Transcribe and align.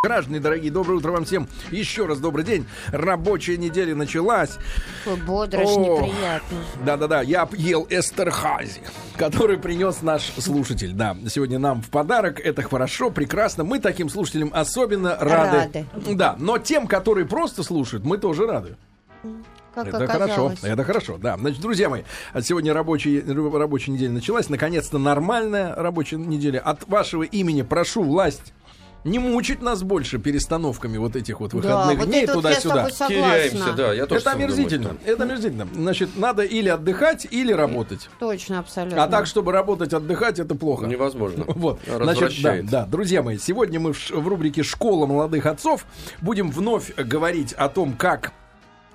Граждане 0.00 0.38
дорогие, 0.38 0.70
доброе 0.70 0.94
утро 0.94 1.10
вам 1.10 1.24
всем. 1.24 1.48
Еще 1.72 2.06
раз 2.06 2.20
добрый 2.20 2.44
день. 2.44 2.68
Рабочая 2.92 3.56
неделя 3.56 3.96
началась. 3.96 4.56
Ой, 5.04 5.16
бодрость 5.16 5.76
О, 5.76 5.80
неприятно. 5.80 6.58
Да-да-да, 6.84 7.22
я 7.22 7.48
ел 7.54 7.84
Эстерхази, 7.90 8.80
который 9.16 9.58
принес 9.58 10.00
наш 10.00 10.22
слушатель. 10.38 10.92
Да, 10.92 11.16
сегодня 11.26 11.58
нам 11.58 11.82
в 11.82 11.90
подарок. 11.90 12.38
Это 12.38 12.62
хорошо, 12.62 13.10
прекрасно. 13.10 13.64
Мы 13.64 13.80
таким 13.80 14.08
слушателям 14.08 14.52
особенно 14.54 15.16
рады. 15.18 15.56
Рады. 15.56 15.86
Да, 16.14 16.36
но 16.38 16.58
тем, 16.58 16.86
которые 16.86 17.26
просто 17.26 17.64
слушают, 17.64 18.04
мы 18.04 18.18
тоже 18.18 18.46
рады. 18.46 18.76
Как 19.74 19.88
это 19.88 20.04
оказалось. 20.04 20.60
хорошо, 20.60 20.66
это 20.66 20.84
хорошо, 20.84 21.18
да. 21.18 21.36
Значит, 21.36 21.60
друзья 21.60 21.88
мои, 21.88 22.02
сегодня 22.40 22.72
рабочий, 22.72 23.20
рабочая 23.20 23.90
неделя 23.90 24.12
началась. 24.12 24.48
Наконец-то 24.48 24.98
нормальная 24.98 25.74
рабочая 25.74 26.18
неделя. 26.18 26.60
От 26.60 26.88
вашего 26.88 27.24
имени 27.24 27.62
прошу 27.62 28.04
власть 28.04 28.52
не 29.08 29.18
мучить 29.18 29.62
нас 29.62 29.82
больше 29.82 30.18
перестановками 30.18 30.98
вот 30.98 31.16
этих 31.16 31.40
вот 31.40 31.50
Да, 31.50 31.56
выходных 31.56 31.98
вот 31.98 32.08
дней 32.08 32.26
вот 32.26 32.32
туда-сюда. 32.34 32.90
Теряемся, 32.90 33.72
да, 33.72 33.92
я 33.92 34.06
тоже 34.06 34.20
Это 34.20 34.30
омерзительно. 34.32 34.94
что- 35.02 35.10
Это 35.10 35.22
омерзительно. 35.24 35.68
Значит, 35.74 36.10
надо 36.16 36.42
или 36.42 36.68
отдыхать, 36.68 37.26
или 37.30 37.52
работать. 37.52 38.08
Точно, 38.20 38.58
абсолютно. 38.60 39.02
А 39.02 39.08
так, 39.08 39.26
чтобы 39.26 39.52
работать, 39.52 39.92
отдыхать, 39.92 40.38
это 40.38 40.54
плохо. 40.54 40.86
Невозможно. 40.86 41.44
Вот, 41.58 41.80
значит, 41.86 42.42
да, 42.42 42.58
да, 42.62 42.86
друзья 42.86 43.22
мои, 43.22 43.38
сегодня 43.38 43.80
мы 43.80 43.92
в, 43.92 44.10
в 44.10 44.28
рубрике 44.28 44.62
«Школа 44.62 45.06
молодых 45.06 45.46
отцов» 45.46 45.86
будем 46.20 46.50
вновь 46.50 46.94
говорить 46.94 47.52
о 47.54 47.68
том, 47.68 47.94
как 47.94 48.32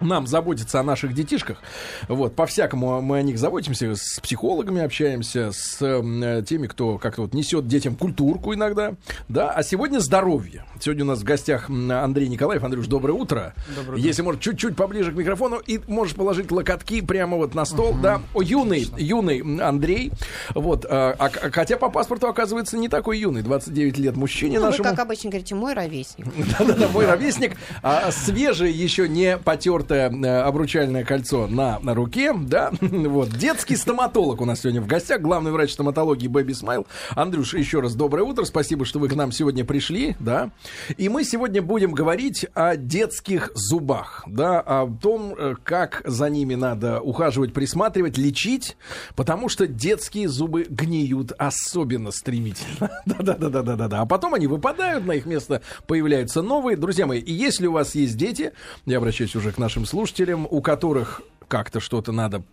нам 0.07 0.27
заботиться 0.27 0.79
о 0.79 0.83
наших 0.83 1.13
детишках. 1.13 1.61
Вот, 2.07 2.35
по-всякому 2.35 3.01
мы 3.01 3.17
о 3.17 3.21
них 3.21 3.37
заботимся, 3.37 3.95
с 3.95 4.19
психологами 4.19 4.81
общаемся, 4.81 5.51
с 5.51 5.77
э, 5.81 6.43
теми, 6.47 6.67
кто 6.67 6.97
как-то 6.97 7.21
вот 7.23 7.33
несет 7.33 7.67
детям 7.67 7.95
культурку 7.95 8.53
иногда, 8.53 8.93
да, 9.29 9.51
а 9.51 9.63
сегодня 9.63 9.99
здоровье. 9.99 10.65
Сегодня 10.79 11.03
у 11.03 11.07
нас 11.07 11.19
в 11.19 11.23
гостях 11.23 11.69
Андрей 11.69 12.27
Николаев. 12.27 12.63
Андрюш, 12.63 12.87
доброе 12.87 13.13
утро. 13.13 13.53
Доброе 13.75 13.99
Если 14.01 14.21
может, 14.21 14.41
чуть-чуть 14.41 14.75
поближе 14.75 15.11
к 15.11 15.15
микрофону 15.15 15.57
и 15.57 15.79
можешь 15.87 16.15
положить 16.15 16.51
локотки 16.51 17.01
прямо 17.01 17.37
вот 17.37 17.55
на 17.55 17.65
стол, 17.65 17.93
да. 18.01 18.21
О, 18.33 18.41
юный, 18.41 18.87
юный 18.97 19.39
м, 19.41 19.61
Андрей. 19.61 20.11
Вот, 20.55 20.85
а, 20.89 21.15
а- 21.17 21.29
хотя 21.29 21.77
по 21.77 21.89
паспорту 21.89 22.27
оказывается 22.27 22.77
не 22.77 22.89
такой 22.89 23.19
юный, 23.19 23.41
29 23.41 23.97
лет 23.97 24.15
мужчине 24.15 24.57
Ну, 24.59 24.65
вы, 24.65 24.71
нашему. 24.71 24.89
как 24.89 24.99
обычно 24.99 25.29
говорите, 25.29 25.55
мой 25.55 25.73
ровесник. 25.73 26.25
Да-да-да, 26.59 26.87
мой 26.89 27.05
ровесник. 27.05 27.55
А 27.81 28.11
свежее, 28.11 28.71
еще 28.71 29.07
не 29.07 29.37
потертое 29.37 29.92
э, 29.95 30.41
обручальное 30.41 31.03
кольцо 31.03 31.47
на, 31.47 31.79
на 31.79 31.93
руке, 31.93 32.33
да. 32.33 32.71
Вот. 32.81 33.29
Детский 33.29 33.75
стоматолог 33.75 34.41
у 34.41 34.45
нас 34.45 34.61
сегодня 34.61 34.81
в 34.81 34.87
гостях, 34.87 35.21
главный 35.21 35.51
врач 35.51 35.71
стоматологии 35.71 36.27
Бэби 36.27 36.53
Смайл. 36.53 36.87
Андрюш, 37.11 37.53
еще 37.53 37.79
раз 37.79 37.95
доброе 37.95 38.23
утро. 38.23 38.45
Спасибо, 38.45 38.85
что 38.85 38.99
вы 38.99 39.09
к 39.09 39.15
нам 39.15 39.31
сегодня 39.31 39.65
пришли, 39.65 40.15
да. 40.19 40.51
И 40.97 41.09
мы 41.09 41.23
сегодня 41.23 41.61
будем 41.61 41.91
говорить 41.91 42.45
о 42.53 42.75
детских 42.75 43.51
зубах, 43.55 44.23
да, 44.27 44.59
о 44.59 44.87
том, 44.87 45.35
э, 45.37 45.55
как 45.63 46.01
за 46.05 46.29
ними 46.29 46.55
надо 46.55 47.01
ухаживать, 47.01 47.53
присматривать, 47.53 48.17
лечить, 48.17 48.77
потому 49.15 49.49
что 49.49 49.67
детские 49.67 50.27
зубы 50.27 50.65
гниют 50.69 51.33
особенно 51.37 52.11
стремительно. 52.11 52.91
Да-да-да-да-да-да. 53.05 54.01
А 54.01 54.05
потом 54.05 54.33
они 54.33 54.47
выпадают, 54.47 55.05
на 55.05 55.13
их 55.13 55.25
место 55.25 55.61
появляются 55.87 56.41
новые. 56.41 56.77
Друзья 56.77 57.07
мои, 57.07 57.21
если 57.25 57.67
у 57.67 57.71
вас 57.71 57.95
есть 57.95 58.17
дети, 58.17 58.53
я 58.85 58.97
обращаюсь 58.97 59.35
уже 59.35 59.51
к 59.51 59.57
нашим 59.57 59.72
слушателям, 59.85 60.47
у 60.49 60.61
которых 60.61 61.21
как-то 61.47 61.79
что-то 61.79 62.11
надо 62.11 62.43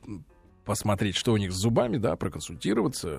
посмотреть, 0.71 1.17
что 1.17 1.33
у 1.33 1.37
них 1.37 1.51
с 1.51 1.57
зубами, 1.57 1.97
да, 1.97 2.15
проконсультироваться. 2.15 3.19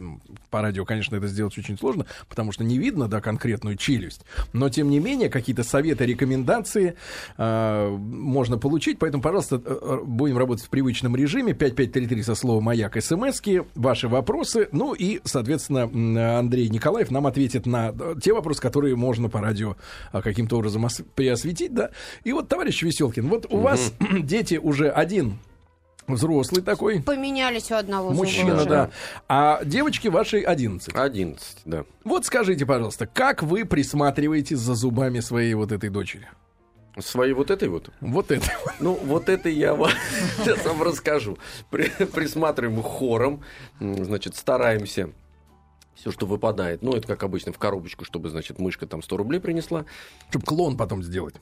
Э, 0.00 0.04
По 0.50 0.60
радио, 0.60 0.84
конечно, 0.84 1.14
это 1.14 1.28
сделать 1.28 1.56
очень 1.56 1.78
сложно, 1.78 2.04
потому 2.28 2.50
что 2.50 2.64
не 2.64 2.78
видно, 2.78 3.06
да, 3.06 3.20
конкретную 3.20 3.76
челюсть. 3.76 4.22
Но, 4.52 4.68
тем 4.70 4.90
не 4.90 4.98
менее, 4.98 5.28
какие-то 5.28 5.62
советы, 5.62 6.04
рекомендации 6.04 6.96
э, 7.38 7.88
можно 7.96 8.58
получить. 8.58 8.98
Поэтому, 8.98 9.22
пожалуйста, 9.22 9.62
э, 9.64 9.78
э, 9.80 9.98
будем 10.04 10.36
работать 10.36 10.64
в 10.64 10.68
привычном 10.68 11.14
режиме. 11.14 11.52
5533 11.52 12.24
со 12.24 12.34
словом 12.34 12.64
«Маяк» 12.64 13.00
смски, 13.00 13.62
ваши 13.76 14.08
вопросы. 14.08 14.68
Ну 14.72 14.92
и, 14.92 15.20
соответственно, 15.22 16.38
Андрей 16.40 16.68
Николаев 16.70 17.12
нам 17.12 17.28
ответит 17.28 17.66
на 17.66 17.94
те 18.20 18.32
вопросы, 18.32 18.60
которые 18.60 18.96
можно 18.96 19.28
по 19.28 19.40
радио 19.40 19.76
каким-то 20.12 20.56
образом 20.58 20.86
ос- 20.86 21.02
приосветить, 21.14 21.72
да. 21.72 21.90
И 22.24 22.32
вот, 22.32 22.48
товарищ 22.48 22.82
Веселкин, 22.82 23.28
вот 23.28 23.46
у 23.48 23.58
вас 23.58 23.92
дети 24.22 24.56
уже 24.56 24.90
один 24.90 25.38
взрослый 26.14 26.62
такой, 26.62 27.02
Поменялись 27.02 27.70
у 27.70 27.74
одного 27.74 28.12
мужчина, 28.12 28.64
да, 28.64 28.90
а 29.28 29.60
девочки 29.64 30.08
вашей 30.08 30.40
11. 30.42 30.94
11, 30.94 31.58
да. 31.64 31.84
Вот 32.04 32.24
скажите, 32.26 32.66
пожалуйста, 32.66 33.06
как 33.06 33.42
вы 33.42 33.64
присматриваете 33.64 34.56
за 34.56 34.74
зубами 34.74 35.20
своей 35.20 35.54
вот 35.54 35.72
этой 35.72 35.90
дочери? 35.90 36.28
Своей 36.98 37.32
вот 37.34 37.50
этой 37.50 37.68
вот. 37.68 37.90
Вот 38.00 38.30
это. 38.30 38.46
Ну, 38.80 38.94
вот 38.94 39.28
это 39.28 39.48
я 39.48 39.74
вам 39.74 39.90
сейчас 40.38 40.64
вам 40.64 40.82
расскажу. 40.82 41.38
При- 41.70 41.88
Присматриваем 42.06 42.82
хором, 42.82 43.42
значит, 43.78 44.34
стараемся 44.36 45.10
все, 45.94 46.10
что 46.10 46.26
выпадает. 46.26 46.82
Ну, 46.82 46.92
это 46.92 47.06
как 47.06 47.22
обычно 47.22 47.52
в 47.52 47.58
коробочку, 47.58 48.04
чтобы, 48.04 48.28
значит, 48.30 48.58
мышка 48.58 48.86
там 48.86 49.02
100 49.02 49.16
рублей 49.18 49.38
принесла. 49.38 49.84
Чтобы 50.30 50.46
клон 50.46 50.76
потом 50.76 51.02
сделать. 51.02 51.34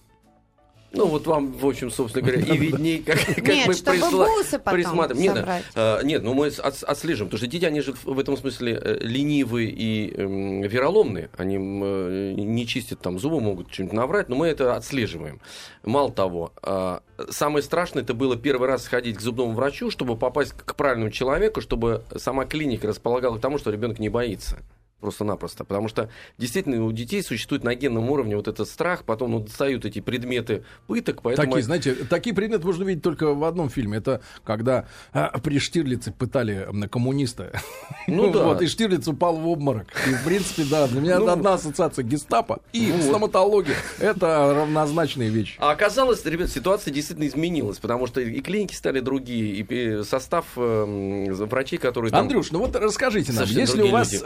Ну, 0.90 1.06
вот 1.06 1.26
вам, 1.26 1.52
в 1.52 1.66
общем, 1.66 1.90
собственно 1.90 2.26
говоря, 2.26 2.42
и 2.42 2.56
видней, 2.56 3.02
как, 3.02 3.18
как 3.18 3.46
Нет, 3.46 3.66
мы 3.66 3.74
присла- 3.74 4.72
присматриваем. 4.72 5.22
Нет, 5.22 5.36
собрать. 5.36 5.64
а, 5.74 6.02
нет, 6.02 6.22
ну 6.22 6.32
мы 6.32 6.46
от- 6.46 6.82
отслеживаем, 6.82 7.28
потому 7.28 7.38
что 7.38 7.46
дети, 7.46 7.64
они 7.66 7.80
же 7.82 7.92
в 8.04 8.18
этом 8.18 8.36
смысле 8.38 8.80
э, 8.82 8.98
ленивые 9.00 9.68
и 9.70 10.14
эм, 10.16 10.62
вероломные. 10.62 11.28
Они 11.36 11.56
э, 11.56 12.32
не 12.36 12.66
чистят 12.66 13.00
там 13.00 13.18
зубы, 13.18 13.40
могут 13.40 13.72
что-нибудь 13.72 13.92
наврать, 13.94 14.28
но 14.30 14.36
мы 14.36 14.46
это 14.46 14.76
отслеживаем. 14.76 15.40
Мало 15.84 16.10
того, 16.10 16.52
а, 16.62 17.02
самое 17.28 17.62
страшное, 17.62 18.02
это 18.02 18.14
было 18.14 18.36
первый 18.36 18.68
раз 18.68 18.84
сходить 18.84 19.16
к 19.18 19.20
зубному 19.20 19.52
врачу, 19.52 19.90
чтобы 19.90 20.16
попасть 20.16 20.52
к 20.52 20.74
правильному 20.74 21.10
человеку, 21.10 21.60
чтобы 21.60 22.02
сама 22.16 22.46
клиника 22.46 22.86
располагала 22.86 23.36
к 23.36 23.40
тому, 23.40 23.58
что 23.58 23.70
ребенок 23.70 23.98
не 23.98 24.08
боится. 24.08 24.58
Просто-напросто. 25.00 25.64
Потому 25.64 25.86
что 25.88 26.10
действительно 26.38 26.84
у 26.84 26.90
детей 26.90 27.22
существует 27.22 27.62
на 27.62 27.74
генном 27.76 28.10
уровне 28.10 28.36
вот 28.36 28.48
этот 28.48 28.68
страх, 28.68 29.04
потом 29.04 29.30
ну, 29.30 29.40
достают 29.40 29.84
эти 29.84 30.00
предметы 30.00 30.64
пыток, 30.88 31.22
поэтому... 31.22 31.46
Такие, 31.52 31.62
знаете, 31.62 31.94
такие 31.94 32.34
предметы 32.34 32.66
можно 32.66 32.82
видеть 32.82 33.02
только 33.04 33.32
в 33.32 33.44
одном 33.44 33.70
фильме. 33.70 33.98
Это 33.98 34.20
когда 34.44 34.86
а, 35.12 35.38
при 35.38 35.60
Штирлице 35.60 36.10
пытали 36.10 36.66
м, 36.68 36.88
коммуниста. 36.88 37.52
Ну 38.08 38.30
да. 38.32 38.44
Вот, 38.44 38.62
и 38.62 38.66
Штирлиц 38.66 39.06
упал 39.06 39.36
в 39.36 39.46
обморок. 39.46 39.86
И, 40.08 40.14
в 40.14 40.24
принципе, 40.24 40.64
да, 40.64 40.88
для 40.88 41.00
меня 41.00 41.18
Ну. 41.20 41.28
одна 41.28 41.54
ассоциация 41.54 42.02
гестапо 42.02 42.60
и 42.72 42.90
Вот. 42.90 43.02
стоматология. 43.04 43.76
Это 44.00 44.52
равнозначные 44.54 45.28
вещи. 45.30 45.54
А 45.58 45.70
оказалось, 45.70 46.24
ребят, 46.24 46.50
ситуация 46.50 46.92
действительно 46.92 47.28
изменилась, 47.28 47.78
потому 47.78 48.08
что 48.08 48.20
и 48.20 48.40
клиники 48.40 48.74
стали 48.74 48.98
другие, 48.98 49.54
и 49.60 50.02
состав 50.02 50.46
эм, 50.56 51.32
врачей, 51.34 51.78
которые 51.78 52.10
там... 52.10 52.22
Андрюш, 52.22 52.50
ну 52.50 52.58
вот 52.58 52.74
расскажите 52.74 53.32
нам, 53.32 53.44
если 53.44 53.82
у 53.82 53.90
вас 53.90 54.12
люди. 54.12 54.24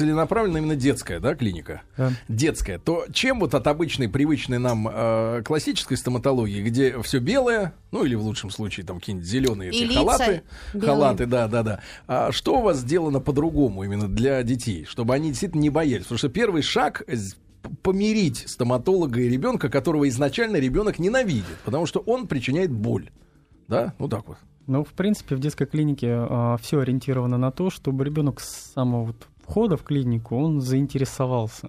Целенаправленно 0.00 0.56
именно 0.56 0.76
детская, 0.76 1.20
да, 1.20 1.34
клиника, 1.34 1.82
Да. 1.98 2.12
детская, 2.26 2.78
то 2.78 3.04
чем 3.12 3.40
вот 3.40 3.54
от 3.54 3.66
обычной, 3.66 4.08
привычной 4.08 4.58
нам 4.58 4.88
э, 4.90 5.42
классической 5.44 5.98
стоматологии, 5.98 6.62
где 6.62 6.98
все 7.02 7.18
белое, 7.18 7.74
ну 7.92 8.02
или 8.06 8.14
в 8.14 8.22
лучшем 8.22 8.48
случае 8.48 8.86
там 8.86 8.98
какие-нибудь 8.98 9.28
зеленые 9.28 9.68
эти 9.68 9.92
халаты, 9.92 10.42
белые. 10.72 10.86
халаты, 10.90 11.26
да, 11.26 11.48
да, 11.48 11.62
да. 11.62 11.80
А 12.06 12.32
что 12.32 12.60
у 12.60 12.62
вас 12.62 12.78
сделано 12.78 13.20
по-другому 13.20 13.84
именно 13.84 14.08
для 14.08 14.42
детей, 14.42 14.86
чтобы 14.86 15.12
они 15.14 15.28
действительно 15.28 15.60
не 15.60 15.68
боялись? 15.70 16.04
Потому 16.04 16.16
что 16.18 16.30
первый 16.30 16.62
шаг 16.62 17.02
помирить 17.82 18.44
стоматолога 18.48 19.20
и 19.20 19.28
ребенка, 19.28 19.68
которого 19.68 20.08
изначально 20.08 20.56
ребенок 20.56 20.98
ненавидит, 20.98 21.58
потому 21.66 21.84
что 21.84 22.00
он 22.00 22.26
причиняет 22.26 22.70
боль. 22.72 23.10
Да, 23.68 23.92
ну 23.98 24.08
так 24.08 24.26
вот. 24.28 24.38
Ну, 24.66 24.82
в 24.82 24.94
принципе, 24.94 25.34
в 25.36 25.40
детской 25.40 25.66
клинике 25.66 26.26
все 26.62 26.78
ориентировано 26.80 27.36
на 27.36 27.50
то, 27.50 27.68
чтобы 27.70 28.04
ребенок 28.04 28.40
с 28.40 28.72
самого 28.72 29.04
вот 29.06 29.26
входа 29.50 29.76
в 29.76 29.82
клинику 29.82 30.36
он 30.36 30.60
заинтересовался. 30.60 31.68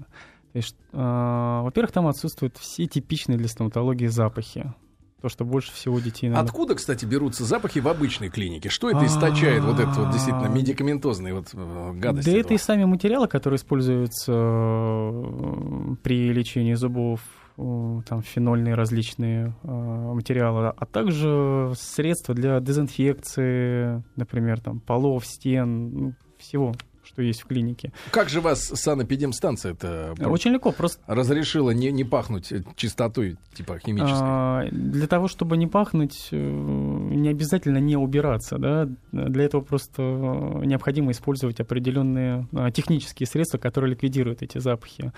То 0.54 0.58
есть, 0.58 0.76
а, 0.94 1.64
во-первых, 1.64 1.92
там 1.92 2.08
отсутствуют 2.08 2.58
все 2.58 2.86
типичные 2.86 3.38
для 3.38 3.48
стоматологии 3.48 4.08
запахи. 4.08 4.74
То, 5.22 5.30
что 5.30 5.46
больше 5.46 5.72
всего 5.72 6.00
детей 6.00 6.30
надо. 6.30 6.42
Откуда, 6.42 6.74
кстати, 6.76 7.06
берутся 7.06 7.46
запахи 7.46 7.80
в 7.80 7.88
обычной 7.88 8.30
клинике? 8.30 8.70
Что 8.70 8.90
это 8.90 9.06
источает 9.06 9.64
вот 9.64 9.80
этот 9.80 9.96
вот 9.96 10.12
действительно 10.12 10.48
медикаментозные 10.48 11.34
вот 11.36 11.50
э, 11.54 11.94
гадости? 11.94 12.30
Да 12.30 12.38
это 12.38 12.54
и 12.56 12.58
сами 12.58 12.86
материалы, 12.86 13.28
которые 13.28 13.58
используются 13.58 14.32
э, 14.34 15.96
при 16.02 16.34
лечении 16.34 16.74
зубов, 16.74 17.22
э, 17.58 18.02
там 18.08 18.24
фенольные 18.24 18.74
различные 18.74 19.56
э, 19.62 19.68
материалы, 19.68 20.74
а 20.76 20.86
также 20.88 21.72
средства 21.78 22.34
для 22.34 22.60
дезинфекции, 22.60 24.04
например, 24.16 24.60
там 24.60 24.80
полов, 24.80 25.28
стен, 25.28 25.92
ну, 25.92 26.14
всего, 26.40 26.74
что 27.04 27.22
есть 27.22 27.42
в 27.42 27.46
клинике. 27.46 27.92
Как 28.12 28.30
же 28.30 28.42
вас 28.42 28.62
санэпидемстанция 28.62 29.74
это 29.74 30.14
Очень 30.26 30.52
легко, 30.52 30.72
просто 30.72 31.02
разрешила 31.08 31.72
не, 31.72 31.92
не 31.92 32.04
пахнуть 32.04 32.52
э, 32.52 32.64
чистотой 32.76 33.38
типа 33.54 33.80
химической? 33.80 34.20
а, 34.22 34.68
для 34.72 35.08
того, 35.08 35.28
чтобы 35.28 35.58
не 35.58 35.68
пахнуть, 35.68 36.30
э, 36.32 36.36
не 36.36 37.30
обязательно 37.30 37.78
не 37.80 37.98
убираться, 37.98 38.58
да, 38.58 38.88
для 39.12 39.44
этого 39.44 39.62
просто 39.62 40.02
э, 40.02 40.66
необходимо 40.66 41.12
использовать 41.12 41.60
определенные 41.60 42.48
э, 42.52 42.72
технические 42.72 43.28
средства, 43.28 43.58
которые 43.58 43.92
ликвидируют 43.92 44.42
эти 44.42 44.58
запахи. 44.58 45.12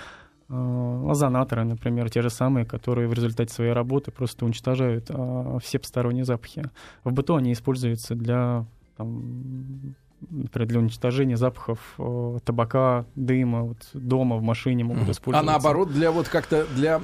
э, 0.50 1.06
озонаторы, 1.10 1.64
например, 1.64 2.10
те 2.10 2.22
же 2.22 2.30
самые, 2.30 2.66
которые 2.66 3.08
в 3.08 3.14
результате 3.14 3.54
своей 3.54 3.72
работы 3.74 4.12
просто 4.12 4.46
уничтожают 4.46 5.06
э, 5.10 5.58
все 5.62 5.80
посторонние 5.80 6.26
запахи. 6.26 6.64
В 7.04 7.12
быту 7.12 7.36
они 7.36 7.54
используются 7.54 8.16
для 8.16 8.66
там, 8.98 9.96
например, 10.30 10.68
для 10.68 10.80
уничтожения 10.80 11.38
запахов 11.38 11.80
э, 11.98 12.40
табака, 12.46 13.06
дыма, 13.16 13.64
вот 13.64 13.78
дома, 13.94 14.38
в 14.38 14.44
машине 14.44 14.84
могут 14.84 15.10
А 15.10 15.12
использоваться. 15.12 15.52
наоборот, 15.52 15.92
для 15.92 16.12
вот 16.12 16.28
как-то 16.28 16.66
для 16.76 17.02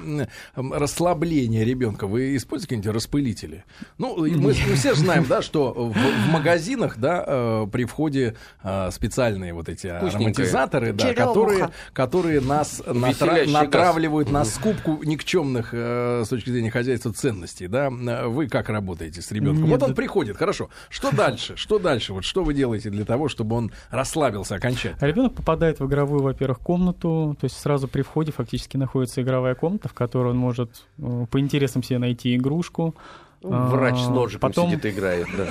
расслабления 0.56 1.64
ребенка 1.64 2.08
вы 2.08 2.36
используете 2.36 2.76
какие-нибудь 2.76 2.96
распылители? 2.96 3.64
Ну, 3.98 4.16
мы, 4.18 4.30
мы 4.38 4.54
все 4.54 4.94
знаем, 4.96 5.26
да, 5.28 5.42
что 5.42 5.74
в, 5.74 5.94
в 5.94 6.32
магазинах, 6.32 6.98
да, 6.98 7.24
э, 7.26 7.68
при 7.72 7.86
входе 7.86 8.36
э, 8.64 8.92
специальные 8.92 9.54
вот 9.54 9.70
эти 9.70 9.88
ароматизаторы, 9.88 10.94
да, 10.94 11.14
которые, 11.14 11.70
которые 11.94 12.42
нас 12.42 12.82
натра- 12.86 13.50
натравливают 13.50 14.32
на 14.32 14.46
скупку 14.46 15.00
никчемных 15.04 15.70
э, 15.74 16.24
с 16.26 16.30
точки 16.30 16.50
зрения 16.50 16.72
хозяйства 16.72 17.14
ценностей, 17.14 17.68
да. 17.68 17.90
Вы 17.90 18.48
как 18.48 18.70
работаете 18.70 19.22
с 19.22 19.32
ребенком? 19.32 19.66
Вот 19.70 19.84
он 19.84 19.96
приходит, 19.96 20.38
хорошо. 20.38 20.70
Что 20.90 21.12
дальше? 21.12 21.56
Что 21.56 21.80
дальше? 21.80 22.14
Вот 22.14 22.24
что 22.24 22.44
вы 22.44 22.54
делаете 22.54 22.90
для 22.90 23.06
того, 23.10 23.28
чтобы 23.28 23.56
он 23.58 23.72
расслабился 23.92 24.56
окончательно? 24.56 24.98
А 25.02 25.08
ребенок 25.08 25.34
попадает 25.36 25.80
в 25.82 25.86
игровую, 25.86 26.24
во-первых, 26.24 26.60
комнату, 26.60 27.36
то 27.40 27.46
есть 27.46 27.60
сразу 27.60 27.88
при 27.90 28.02
входе 28.04 28.32
фактически 28.32 28.78
находится 28.78 29.22
игровая 29.22 29.56
комната, 29.56 29.90
в 29.90 29.94
которой 29.94 30.30
он 30.30 30.38
может 30.38 30.86
э, 30.98 31.26
по 31.30 31.40
интересам 31.40 31.84
себе 31.84 32.00
найти 32.00 32.36
игрушку. 32.36 32.96
Врач 33.42 33.98
с 34.00 34.08
А, 34.08 34.12
ножиком 34.12 34.50
потом- 34.50 34.70
сидит 34.70 34.86
и 34.86 34.90
играет, 34.90 35.28
да. 35.38 35.48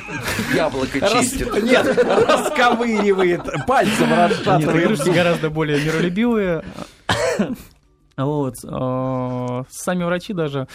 Яблоко 0.55 1.00
Рас- 1.00 1.12
чистит. 1.12 1.62
Нет, 1.62 1.87
расковыривает, 2.05 3.43
пальцем 3.66 4.08
Нет, 4.11 4.31
расшатывает. 4.31 4.84
игрушки 4.84 5.08
гораздо 5.08 5.50
более 5.50 5.84
миролюбивые. 5.84 6.64
Вот. 8.16 8.54
э, 8.64 9.62
Сами 9.70 10.02
врачи 10.04 10.32
даже, 10.34 10.66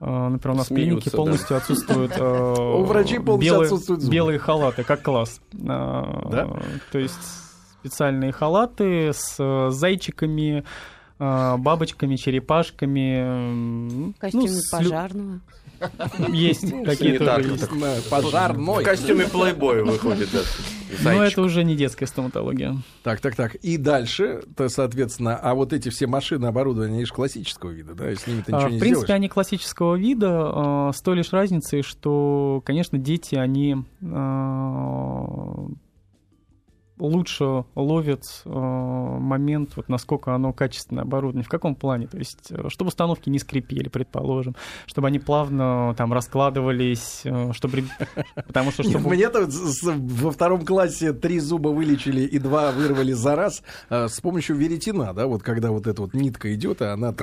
например, 0.00 0.54
у 0.54 0.58
нас 0.58 0.66
в 0.70 0.74
клинике 0.74 1.10
Смеются, 1.10 1.16
полностью 1.16 1.56
отсутствуют 1.56 2.12
э, 2.16 2.54
У 2.80 2.84
врачей 2.84 3.20
полностью 3.20 3.54
белые- 3.54 3.66
отсутствуют 3.66 4.00
зубы. 4.02 4.14
белые 4.14 4.38
халаты, 4.38 4.84
как 4.84 5.02
класс. 5.02 5.40
Э, 5.52 5.56
Да? 5.58 6.48
То 6.92 6.98
есть 6.98 7.18
специальные 7.80 8.32
халаты 8.32 9.12
с 9.12 9.36
э, 9.38 9.70
зайчиками, 9.70 10.64
э, 11.18 11.56
бабочками, 11.58 12.16
черепашками. 12.16 13.88
ну, 13.90 14.14
Костюме 14.18 14.48
с 14.48 14.72
лю- 14.72 14.78
пожарного. 14.78 15.40
Есть 16.28 16.70
какие-то 16.84 17.24
тоже 17.36 17.50
есть. 17.50 18.08
Пожарной. 18.10 18.82
В 18.82 18.84
костюме 18.84 19.26
плейбоя 19.26 19.84
выходит, 19.84 20.28
да. 20.32 20.40
Но 21.04 21.22
это 21.22 21.42
уже 21.42 21.64
не 21.64 21.76
детская 21.76 22.06
стоматология. 22.06 22.76
Так, 23.02 23.20
так, 23.20 23.36
так. 23.36 23.54
И 23.56 23.76
дальше, 23.76 24.42
то, 24.56 24.68
соответственно, 24.68 25.36
а 25.36 25.54
вот 25.54 25.72
эти 25.72 25.90
все 25.90 26.06
машины, 26.06 26.46
оборудование, 26.46 26.96
они 26.96 27.04
же 27.04 27.12
классического 27.12 27.70
вида, 27.70 27.94
да, 27.94 28.10
и 28.10 28.14
с 28.16 28.26
ними 28.26 28.40
ты 28.40 28.52
А, 28.52 28.56
ничего 28.56 28.68
В 28.68 28.72
не 28.72 28.78
принципе, 28.80 29.04
сделаешь. 29.04 29.16
они 29.18 29.28
классического 29.28 29.96
вида, 29.96 30.28
а, 30.30 30.92
с 30.94 31.00
той 31.02 31.16
лишь 31.16 31.32
разницей, 31.32 31.82
что, 31.82 32.62
конечно, 32.64 32.96
дети, 32.98 33.34
они 33.34 33.76
а, 34.02 35.66
лучше 36.98 37.64
ловят 37.74 38.22
а, 38.44 38.50
момент, 39.18 39.72
вот 39.76 39.88
насколько 39.88 40.34
оно 40.34 40.52
качественное 40.52 41.04
оборудование, 41.04 41.44
в 41.44 41.48
каком 41.48 41.74
плане, 41.74 42.06
то 42.06 42.18
есть, 42.18 42.50
э, 42.50 42.68
чтобы 42.68 42.88
установки 42.88 43.28
не 43.30 43.38
скрипели, 43.38 43.88
предположим, 43.88 44.54
чтобы 44.86 45.08
они 45.08 45.18
плавно 45.18 45.94
там 45.96 46.12
раскладывались, 46.12 47.22
э, 47.24 47.52
чтобы, 47.52 47.84
потому 48.46 48.70
что 48.72 48.82
чтобы 48.82 49.10
Мне-то 49.10 49.50
с- 49.50 49.80
с- 49.80 49.92
во 49.94 50.30
втором 50.30 50.64
классе 50.64 51.12
три 51.12 51.38
зуба 51.40 51.68
вылечили 51.68 52.22
и 52.22 52.38
два 52.38 52.72
вырвали 52.72 53.12
за 53.12 53.36
раз 53.36 53.62
э, 53.90 54.08
с 54.08 54.20
помощью 54.20 54.56
веретена, 54.56 55.12
да, 55.14 55.26
вот 55.26 55.42
когда 55.42 55.70
вот 55.70 55.86
эта 55.86 56.02
вот 56.02 56.14
нитка 56.14 56.54
идет, 56.54 56.80
и 56.82 56.84
она... 56.84 57.14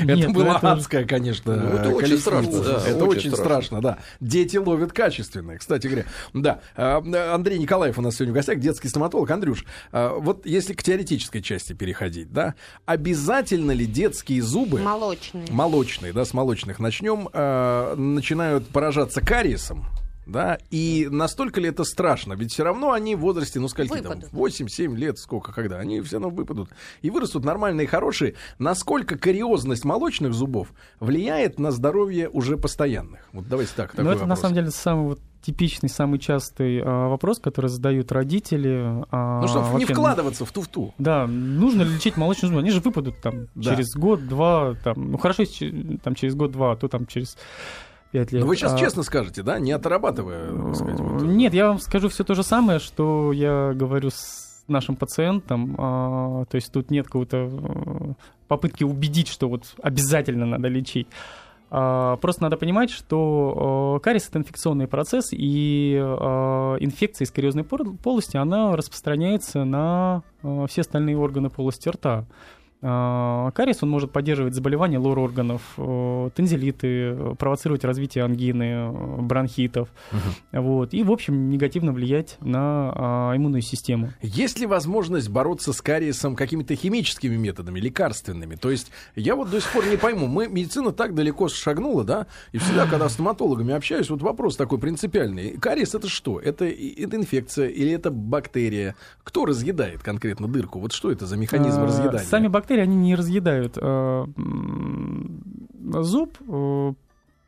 Это 0.00 0.14
Нет, 0.14 0.28
ну 0.28 0.34
было 0.34 0.56
это- 0.56 0.72
адское, 0.72 1.04
конечно, 1.04 1.56
Ну, 1.56 1.68
это 1.78 1.88
очень 1.90 2.18
страшно, 2.18 2.62
да, 2.62 2.82
Это 2.86 3.04
очень 3.04 3.30
страшно. 3.32 3.36
страшно, 3.44 3.80
да. 3.82 3.98
Дети 4.20 4.56
ловят 4.56 4.92
качественные, 4.92 5.58
кстати 5.58 5.86
говоря. 5.86 6.04
Да, 6.34 6.60
э, 6.76 7.32
Андрей 7.34 7.58
Николаев 7.78 7.98
у 7.98 8.02
нас 8.02 8.16
сегодня 8.16 8.32
в 8.32 8.34
гостях, 8.34 8.58
детский 8.58 8.88
стоматолог. 8.88 9.30
Андрюш, 9.30 9.64
э, 9.92 10.10
вот 10.18 10.44
если 10.44 10.72
к 10.72 10.82
теоретической 10.82 11.40
части 11.40 11.74
переходить, 11.74 12.32
да, 12.32 12.56
обязательно 12.86 13.70
ли 13.70 13.86
детские 13.86 14.42
зубы... 14.42 14.80
Молочный. 14.80 15.44
молочные, 15.50 16.12
да, 16.12 16.24
с 16.24 16.34
молочных 16.34 16.80
начнем, 16.80 17.28
э, 17.32 17.94
начинают 17.94 18.66
поражаться 18.66 19.20
кариесом, 19.20 19.86
да, 20.26 20.58
и 20.72 21.06
настолько 21.08 21.60
ли 21.60 21.68
это 21.68 21.84
страшно? 21.84 22.32
Ведь 22.32 22.52
все 22.52 22.64
равно 22.64 22.90
они 22.90 23.14
в 23.14 23.20
возрасте, 23.20 23.60
ну, 23.60 23.68
скольки 23.68 23.92
там, 24.02 24.18
Выпадут. 24.18 24.32
8-7 24.32 24.96
лет, 24.96 25.20
сколько, 25.20 25.52
когда, 25.52 25.78
они 25.78 26.00
все 26.00 26.16
равно 26.16 26.30
выпадут 26.30 26.70
и 27.00 27.10
вырастут 27.10 27.44
нормальные, 27.44 27.86
хорошие. 27.86 28.34
Насколько 28.58 29.16
кариозность 29.16 29.84
молочных 29.84 30.34
зубов 30.34 30.72
влияет 30.98 31.60
на 31.60 31.70
здоровье 31.70 32.28
уже 32.28 32.56
постоянных? 32.56 33.20
Вот 33.32 33.46
давайте 33.48 33.70
так, 33.76 33.92
такой 33.92 34.04
Ну, 34.04 34.10
это 34.10 34.22
на 34.22 34.26
вопрос. 34.30 34.40
самом 34.40 34.54
деле 34.56 34.70
самый 34.72 35.06
вот 35.06 35.20
типичный, 35.42 35.88
самый 35.88 36.18
частый 36.18 36.80
а, 36.84 37.08
вопрос, 37.08 37.38
который 37.38 37.68
задают 37.68 38.10
родители. 38.12 39.04
а, 39.10 39.40
Ну, 39.40 39.48
чтобы 39.48 39.66
не 39.68 39.72
вообще, 39.72 39.94
вкладываться 39.94 40.44
в 40.44 40.52
туфту. 40.52 40.94
Да, 40.98 41.26
нужно 41.26 41.82
ли 41.82 41.94
лечить 41.94 42.16
молочные 42.16 42.48
зубы? 42.48 42.60
Они 42.60 42.70
же 42.70 42.80
выпадут 42.80 43.20
там 43.20 43.46
Да. 43.54 43.70
через 43.74 43.94
год-два, 43.94 44.74
там, 44.84 45.12
ну 45.12 45.18
хорошо, 45.18 45.42
если 45.42 45.98
там 46.02 46.14
через 46.14 46.34
год-два, 46.34 46.72
а 46.72 46.76
то 46.76 46.88
там 46.88 47.06
через 47.06 47.36
пять 48.10 48.32
лет. 48.32 48.40
Но 48.40 48.46
Ну, 48.46 48.46
вы 48.46 48.56
сейчас 48.56 48.72
А, 48.74 48.78
честно 48.78 49.02
скажете, 49.02 49.42
да, 49.42 49.58
не 49.58 49.72
отрабатывая, 49.72 50.74
сказать, 50.74 50.98
вот, 51.00 51.22
Нет, 51.22 51.54
я 51.54 51.68
вам 51.68 51.78
скажу 51.78 52.08
все 52.08 52.24
то 52.24 52.34
же 52.34 52.42
самое, 52.42 52.78
что 52.78 53.32
я 53.32 53.72
говорю 53.74 54.10
с 54.10 54.64
нашим 54.66 54.96
пациентам. 54.96 55.76
а, 55.78 56.44
то 56.46 56.56
есть 56.56 56.72
тут 56.72 56.90
нет 56.90 57.06
какой-то 57.06 57.36
э, 57.50 58.12
попытки 58.48 58.84
убедить, 58.84 59.28
что 59.28 59.48
вот 59.48 59.64
обязательно 59.82 60.46
надо 60.46 60.68
лечить. 60.68 61.06
А, 61.70 62.16
Просто 62.16 62.42
надо 62.42 62.56
понимать, 62.56 62.90
что 62.90 63.96
э, 63.98 64.04
кариес 64.04 64.28
это 64.28 64.38
инфекционный 64.38 64.86
процесс, 64.86 65.28
и 65.32 65.98
э, 66.00 66.76
инфекция 66.80 67.26
из 67.26 67.30
кариозной 67.30 67.64
полости, 67.64 68.36
она 68.36 68.74
распространяется 68.74 69.64
на 69.64 70.22
все 70.68 70.82
остальные 70.82 71.18
органы 71.18 71.50
полости 71.50 71.88
рта. 71.88 72.24
А, 72.80 73.50
Кариес, 73.52 73.82
он 73.82 73.90
может 73.90 74.12
поддерживать 74.12 74.54
заболевания 74.54 74.98
лор 74.98 75.18
органов, 75.18 75.62
э, 75.76 76.30
тонзиллиты, 76.34 76.86
э, 76.86 77.34
провоцировать 77.38 77.84
развитие 77.84 78.24
ангины, 78.24 78.62
э, 78.62 79.16
бронхитов, 79.20 79.88
вот, 80.52 80.94
и, 80.94 81.02
в 81.02 81.12
общем, 81.12 81.50
негативно 81.50 81.92
влиять 81.92 82.36
на 82.40 82.92
а, 82.94 83.36
иммунную 83.36 83.62
систему. 83.62 84.12
Есть 84.22 84.58
ли 84.58 84.66
возможность 84.66 85.28
бороться 85.28 85.72
с 85.72 85.82
кариесом 85.82 86.36
какими-то 86.36 86.74
химическими 86.74 87.36
методами, 87.36 87.80
лекарственными? 87.80 88.54
То 88.54 88.70
есть 88.70 88.90
я 89.14 89.34
вот 89.34 89.50
до 89.50 89.60
сих 89.60 89.70
пор 89.72 89.86
не 89.86 89.96
пойму, 89.96 90.26
мы, 90.26 90.48
медицина 90.48 90.92
так 90.92 91.14
далеко 91.14 91.48
шагнула, 91.48 92.04
да, 92.04 92.26
и 92.52 92.58
всегда, 92.58 92.86
когда 92.86 93.08
с 93.08 93.18
стоматологами 93.18 93.74
общаюсь, 93.74 94.10
вот 94.10 94.22
вопрос 94.22 94.56
такой 94.56 94.78
принципиальный. 94.78 95.58
Кариес 95.58 95.92
это 95.92 96.08
что? 96.08 96.38
Это, 96.38 96.66
это 96.66 97.16
инфекция 97.16 97.66
или 97.66 97.90
это 97.90 98.12
бактерия? 98.12 98.94
Кто 99.24 99.44
разъедает 99.44 100.04
конкретно 100.04 100.46
дырку? 100.46 100.78
Вот 100.78 100.92
что 100.92 101.10
это 101.10 101.26
за 101.26 101.36
механизм 101.36 101.80
А, 101.80 101.86
разъедания? 101.86 102.24
Сами 102.24 102.46
бактерии, 102.46 102.67
они 102.76 102.96
не 102.96 103.14
разъедают 103.14 103.78
м, 103.78 105.42
зуб. 106.02 106.36
Э, 106.48 106.92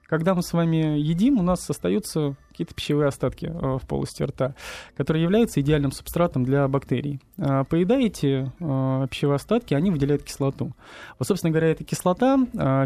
Когда 0.07 0.35
мы 0.35 0.43
с 0.43 0.53
вами 0.53 0.99
едим, 0.99 1.39
у 1.39 1.43
нас 1.43 1.71
остаются 1.71 2.35
какие-то 2.49 2.75
пищевые 2.75 3.07
остатки 3.07 3.47
э, 3.47 3.79
в 3.79 3.87
полости 3.87 4.25
рта, 4.25 4.55
которые 4.97 5.23
являются 5.23 5.61
идеальным 5.61 5.93
субстратом 5.93 6.45
для 6.45 6.67
бактерий. 6.67 7.21
Поедаете 7.37 8.53
э, 8.59 9.07
пищевые 9.09 9.37
остатки, 9.37 9.73
они 9.73 9.91
выделяют 9.93 10.25
кислоту. 10.25 10.73
Вот, 11.19 11.29
собственно 11.29 11.53
говоря, 11.53 11.69
эта 11.71 11.85
кислота, 11.85 12.39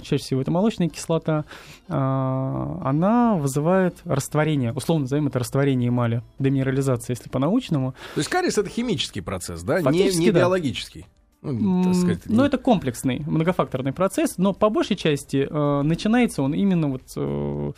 чаще 0.03 0.19
всего 0.19 0.43
это 0.43 0.51
молочная 0.51 0.89
кислота, 0.91 1.45
она 1.89 3.37
вызывает 3.37 3.97
растворение, 4.05 4.73
условно 4.75 5.05
назовем 5.05 5.27
это 5.29 5.39
растворение 5.39 5.89
эмали, 5.89 6.23
деминерализация, 6.39 7.15
если 7.15 7.31
по-научному. 7.31 7.95
То 8.15 8.21
есть 8.21 8.29
кариес 8.29 8.59
это 8.59 8.69
химический 8.69 9.23
процесс, 9.23 9.63
да, 9.63 9.79
не, 9.79 9.85
Фактически, 9.85 10.21
не 10.21 10.31
да. 10.31 10.41
биологический. 10.41 11.07
Ну, 11.53 11.83
так 11.85 11.95
сказать, 11.95 12.23
Ну, 12.27 12.43
не- 12.43 12.49
это 12.49 12.59
комплексный, 12.59 13.23
многофакторный 13.27 13.93
процесс, 13.93 14.39
но 14.39 14.53
по 14.53 14.71
большей 14.71 14.97
части 14.97 15.47
э, 15.51 15.83
начинается 15.83 16.43
он 16.43 16.55
именно 16.55 16.89
вот 16.89 17.03
э, 17.17 17.73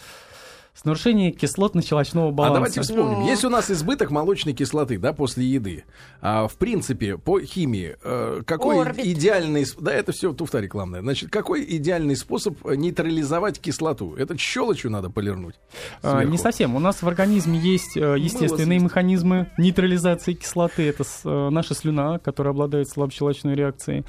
с 0.77 0.85
нарушения 0.85 1.31
кислотно-щелочного 1.33 2.29
А 2.29 2.33
баланса. 2.33 2.55
давайте 2.55 2.81
вспомним. 2.83 3.21
Ну. 3.21 3.27
Если 3.27 3.47
у 3.47 3.51
нас 3.51 3.71
избыток 3.71 4.11
молочной 4.11 4.53
кислоты, 4.53 4.99
да, 4.99 5.15
после 5.15 5.47
еды, 5.47 5.85
а, 6.21 6.47
в 6.49 6.57
принципе, 6.57 7.17
по 7.17 7.41
химии, 7.41 7.97
э, 8.05 8.43
какой 8.47 8.83
Орбит. 8.83 9.07
идеальный... 9.07 9.65
Да, 9.81 9.93
это 9.93 10.13
все 10.13 10.35
туфта 10.35 10.61
рекламная. 10.61 11.01
Значит, 11.01 11.31
какой 11.31 11.65
идеальный 11.77 12.15
способ 12.15 12.59
э, 12.67 12.77
нейтрализовать 12.77 13.59
кислоту? 13.59 14.15
Это 14.17 14.37
щелочью 14.37 14.91
надо 14.91 15.09
полирнуть? 15.09 15.55
А? 16.03 16.23
Не 16.25 16.37
совсем. 16.37 16.77
У 16.77 16.79
нас 16.79 17.01
в 17.03 17.09
организме 17.09 17.59
есть 17.59 17.97
э, 17.97 18.17
естественные 18.19 18.79
механизмы 18.79 19.51
нейтрализации 19.57 20.35
кислоты. 20.35 20.87
Это 20.89 21.05
с- 21.05 21.23
э, 21.25 21.49
наша 21.51 21.75
слюна, 21.75 22.19
которая 22.19 22.53
обладает 22.53 22.89
слабощелочной 22.91 23.55
реакцией. 23.55 24.05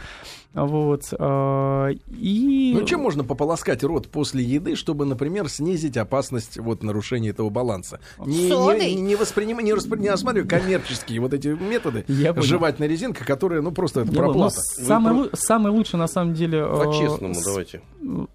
Вот. 0.53 1.03
а, 1.19 1.89
И... 2.19 2.71
Ну, 2.73 2.83
чем 2.85 3.01
можно 3.01 3.23
пополоскать 3.23 3.83
рот 3.83 4.07
после 4.09 4.43
еды, 4.43 4.75
чтобы, 4.75 5.05
например, 5.05 5.49
снизить 5.49 5.97
опасность 5.97 6.56
вот 6.59 6.83
нарушения 6.83 7.29
этого 7.29 7.49
баланса? 7.49 7.99
Не, 8.25 8.49
не, 8.79 8.95
не 8.95 9.15
воспринимай, 9.15 9.63
не, 9.63 9.71
распри- 9.73 9.99
не 9.99 10.09
рассматривай 10.09 10.47
коммерческие 10.47 11.19
вот 11.21 11.33
эти 11.33 11.47
методы 11.49 12.05
Я 12.07 12.33
понял. 12.33 12.45
жевательная 12.45 12.89
резинка, 12.89 13.25
которая, 13.25 13.61
ну, 13.61 13.71
просто 13.71 14.01
это 14.01 14.11
Я 14.11 14.15
понял. 14.17 14.27
Ну, 14.27 14.33
проплата. 14.33 14.59
самый, 14.61 15.13
лу- 15.13 15.29
самый 15.33 15.71
лучший, 15.71 15.97
на 15.99 16.07
самом 16.07 16.33
деле... 16.33 16.59
э, 16.59 16.83
По-честному 16.85 17.33
с- 17.35 17.43
давайте. 17.43 17.81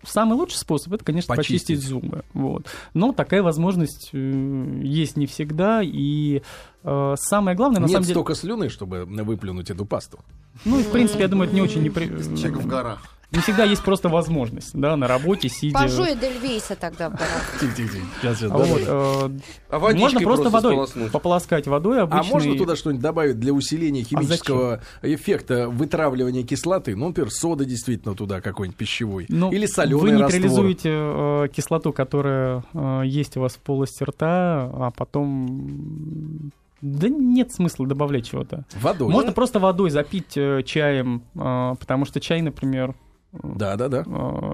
Самый 0.05 0.35
лучший 0.35 0.59
способ 0.59 0.93
это, 0.93 1.05
конечно, 1.05 1.35
Почистить. 1.35 1.67
почистить, 1.69 1.89
зубы. 1.89 2.23
Вот. 2.35 2.67
Но 2.95 3.13
такая 3.13 3.43
возможность 3.43 4.11
э, 4.13 4.81
есть 4.83 5.17
не 5.17 5.27
всегда. 5.27 5.81
И 5.83 6.43
э, 6.85 7.15
самое 7.19 7.57
главное, 7.57 7.81
на 7.81 7.85
Нет 7.85 7.93
самом 7.93 8.03
деле. 8.05 8.15
столько 8.15 8.35
слюны, 8.35 8.69
чтобы 8.69 9.05
выплюнуть 9.07 9.71
эту 9.71 9.85
пасту. 9.87 10.19
Ну, 10.65 10.79
и, 10.81 10.83
в 10.83 10.91
принципе, 10.91 11.23
я 11.23 11.29
думаю, 11.29 11.47
это 11.47 11.55
не 11.55 11.63
очень 11.63 11.85
непри- 11.87 12.37
Человек 12.37 12.59
в 12.63 12.67
горах. 12.67 13.03
Не 13.33 13.41
всегда 13.41 13.65
есть 13.65 13.83
просто 13.83 14.09
возможность, 14.11 14.71
да, 14.75 14.95
на 14.97 15.09
работе, 15.09 15.49
сидя. 15.49 15.73
Пожу 15.79 16.05
Эдельвейса 16.05 16.77
тогда 16.77 17.09
в 17.09 17.15
А 17.15 18.59
вот, 18.59 18.81
э, 18.87 19.31
А 19.71 19.79
водичкой 19.79 20.01
можно 20.03 20.21
просто 20.21 20.51
водой 20.51 20.73
сполоснуть. 20.73 21.13
пополоскать 21.13 21.67
водой 21.67 22.01
А 22.01 22.03
обычной. 22.03 22.31
можно 22.31 22.57
туда 22.57 22.77
что-нибудь 22.77 23.03
добавить 23.03 23.41
для 23.41 23.53
А 23.53 23.55
усиления 23.55 24.03
химического 24.03 24.83
эффекта 25.01 25.69
вытравливания 25.69 26.43
кислоты? 26.43 26.95
Ну, 26.95 27.09
например, 27.09 27.31
сода 27.31 27.65
действительно 27.65 28.15
туда 28.15 28.41
какой-нибудь 28.43 28.77
пищевой. 28.77 29.27
Ну, 29.29 29.51
Или 29.51 29.65
соленый 29.67 30.01
Вы 30.01 30.11
раствор. 30.11 30.31
нейтрализуете 30.33 30.91
э, 30.93 31.49
кислоту, 31.55 31.93
которая 31.93 32.65
э, 32.75 33.03
есть 33.07 33.37
у 33.37 33.41
вас 33.41 33.53
в 33.55 33.59
полости 33.59 34.03
рта, 34.05 34.71
а 34.75 34.91
потом... 34.95 36.51
Да 36.83 37.09
нет 37.09 37.53
смысла 37.53 37.87
добавлять 37.87 38.29
чего-то. 38.29 38.65
Водой. 38.81 39.09
Можно 39.09 39.33
просто 39.33 39.59
водой 39.61 39.91
запить 39.91 40.37
э, 40.37 40.63
чаем, 40.65 41.23
э, 41.35 41.75
потому 41.79 42.05
что 42.05 42.21
чай, 42.21 42.43
например, 42.43 42.95
Да, 43.33 43.77
да, 43.77 43.89
да. 43.89 44.05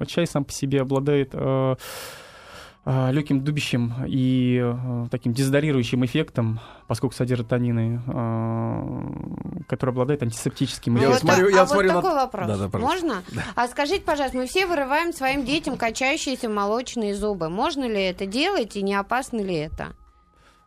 чай 0.07 0.27
сам 0.27 0.45
по 0.45 0.53
себе 0.53 0.81
обладает 0.83 1.31
э, 1.33 1.75
э, 2.87 3.13
легким 3.13 3.43
дубящим 3.43 3.93
и 4.07 4.61
э, 4.63 5.07
таким 5.11 5.33
дезодорирующим 5.33 6.05
эффектом, 6.05 6.61
поскольку 6.87 7.15
содержит 7.17 7.49
танины, 7.49 8.01
который 9.67 9.91
обладает 9.91 10.23
антисептическим 10.23 10.95
Ну, 10.95 11.01
Я 11.01 11.09
вот 11.09 11.17
эффектом. 11.19 11.35
смотрю- 11.37 11.47
так- 11.49 11.57
я 11.57 11.63
а 11.63 11.67
смотрю 11.67 11.89
на- 11.89 11.95
вот 11.97 12.03
такой 12.03 12.17
вопрос. 12.17 12.47
Да, 12.47 12.57
да, 12.57 12.69
пожалуйста. 12.69 13.07
Можно? 13.07 13.23
А 13.57 13.67
скажите, 13.69 14.01
пожалуйста, 14.03 14.39
мы 14.39 14.47
все 14.47 14.67
вырываем 14.67 15.13
своим 15.13 15.45
детям 15.45 15.77
качающиеся 15.77 16.49
молочные 16.49 17.15
зубы. 17.15 17.49
Можно 17.49 17.87
ли 17.89 18.01
это 18.03 18.27
делать 18.27 18.77
и 18.77 18.83
не 18.83 18.95
опасно 18.95 19.41
ли 19.41 19.55
это? 19.57 19.89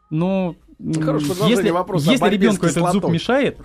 Хорошее 0.09 1.29
продолжение 1.31 1.49
если, 1.49 1.69
вопроса 1.69 2.09
о 2.09 2.11
если 2.11 2.21
борьбе 2.21 2.37
с 2.37 2.55
ребенку 2.55 2.65
этот 2.65 2.91
зуб 2.91 3.09
мешает, 3.09 3.59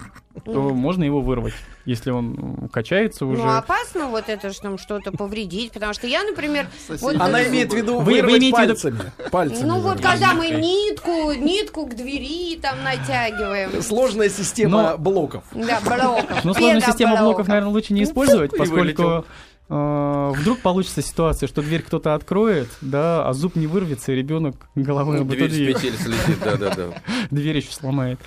то 0.45 0.53
Ну. 0.53 0.75
можно 0.75 1.05
его 1.05 1.21
вырвать, 1.21 1.55
если 1.85 2.11
он 2.11 2.69
качается 2.73 3.27
уже. 3.27 3.43
Ну, 3.43 3.57
опасно 3.57 4.07
вот 4.09 4.29
это 4.29 4.53
что 4.53 4.63
там 4.63 4.79
что-то 4.79 5.13
повредить, 5.13 5.73
потому 5.73 5.93
что 5.95 6.07
я, 6.07 6.23
например, 6.23 6.67
вот. 6.89 7.17
Она 7.21 7.43
э, 7.43 7.49
имеет 7.49 7.73
в 7.73 7.77
виду 7.77 7.99
Вы- 7.99 8.05
вы 8.05 8.13
вырвать 8.23 8.39
имеете 8.39 8.57
пальцами. 8.57 8.99
Пальцами. 9.31 9.67
Ну 9.67 9.81
вот 9.81 10.01
когда 10.01 10.35
мы 10.35 10.49
нитку, 10.51 11.33
нитку 11.33 11.87
к 11.87 11.95
двери 11.95 12.59
там 12.61 12.83
натягиваем. 12.85 13.83
Сложная 13.83 14.29
система 14.29 14.83
Но- 14.93 14.99
блоков. 14.99 15.45
Да, 15.53 15.81
блоков. 15.81 16.45
Но 16.45 16.53
сложную 16.55 16.81
систему 16.81 17.13
педоблоков. 17.13 17.21
блоков, 17.25 17.49
наверное, 17.49 17.71
лучше 17.73 17.93
не 17.95 18.03
использовать, 18.05 18.51
поскольку 18.57 19.25
э, 19.69 20.33
вдруг 20.37 20.61
получится 20.61 21.03
ситуация, 21.03 21.47
что 21.49 21.61
дверь 21.63 21.83
кто-то 21.83 22.15
откроет, 22.15 22.69
да, 22.81 23.27
а 23.29 23.33
зуб 23.33 23.57
не 23.57 23.67
вырвется, 23.67 24.13
и 24.13 24.15
ребенок 24.15 24.69
головой 24.75 25.21
об 25.21 25.33
эту 25.33 25.49
Дверь 25.49 25.75
с 25.77 25.81
дверь, 25.81 25.95
слетит, 25.97 26.39
да-да-да. 26.45 26.85
дверь 27.31 27.57
еще 27.57 27.73
сломает. 27.73 28.21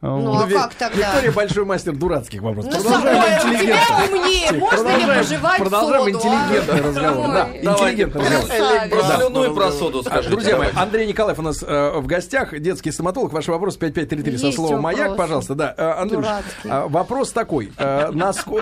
Ну, 0.00 0.32
а 0.32 0.46
как 0.46 0.74
тогда? 0.74 0.96
Виктория 0.96 1.32
большой 1.32 1.64
мастер 1.64 1.92
дурацких 1.96 2.40
вопросов. 2.40 2.72
Ну, 2.72 2.82
Продолжаем 2.84 3.18
у 3.18 3.48
интеллигентно. 3.48 3.84
тебя 3.84 4.16
умнее. 4.16 4.52
Можно 4.52 4.96
ли 4.96 5.06
пожевать 5.06 5.58
продолжаем 5.58 6.04
а? 6.04 6.10
интеллигентный 6.10 6.80
разговор. 6.82 7.26
Да, 7.26 7.48
интеллигентный 7.60 8.22
разговор. 8.22 9.16
Слюну 9.16 9.44
и 9.50 9.54
про 9.54 9.72
соду 9.72 9.98
А, 9.98 10.02
скажите. 10.04 10.30
Друзья 10.30 10.56
мои. 10.56 10.68
Андрей 10.76 11.06
Николаев 11.08 11.40
у 11.40 11.42
нас 11.42 11.64
э, 11.66 11.98
в 11.98 12.06
гостях, 12.06 12.56
детский 12.60 12.92
стоматолог. 12.92 13.32
Ваш 13.32 13.48
вопрос 13.48 13.76
5533 13.76 14.38
со 14.38 14.52
словом 14.52 14.82
«Маяк», 14.82 15.16
пожалуйста. 15.16 15.56
Да, 15.56 15.74
э, 15.76 15.90
Андрюш, 16.00 16.26
а, 16.64 16.86
вопрос 16.86 17.32
такой. 17.32 17.72
э, 17.76 18.12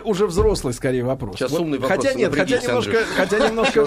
уже 0.05 0.26
взрослый, 0.26 0.73
скорее, 0.73 1.05
вопрос. 1.05 1.37
Сейчас 1.37 1.52
умный 1.52 1.78
вопрос, 1.78 1.99
Хотя 1.99 2.14
нет, 2.14 2.35
хотя 2.35 2.59
немножко, 2.59 2.97
хотя 3.14 3.38
немножко 3.40 3.83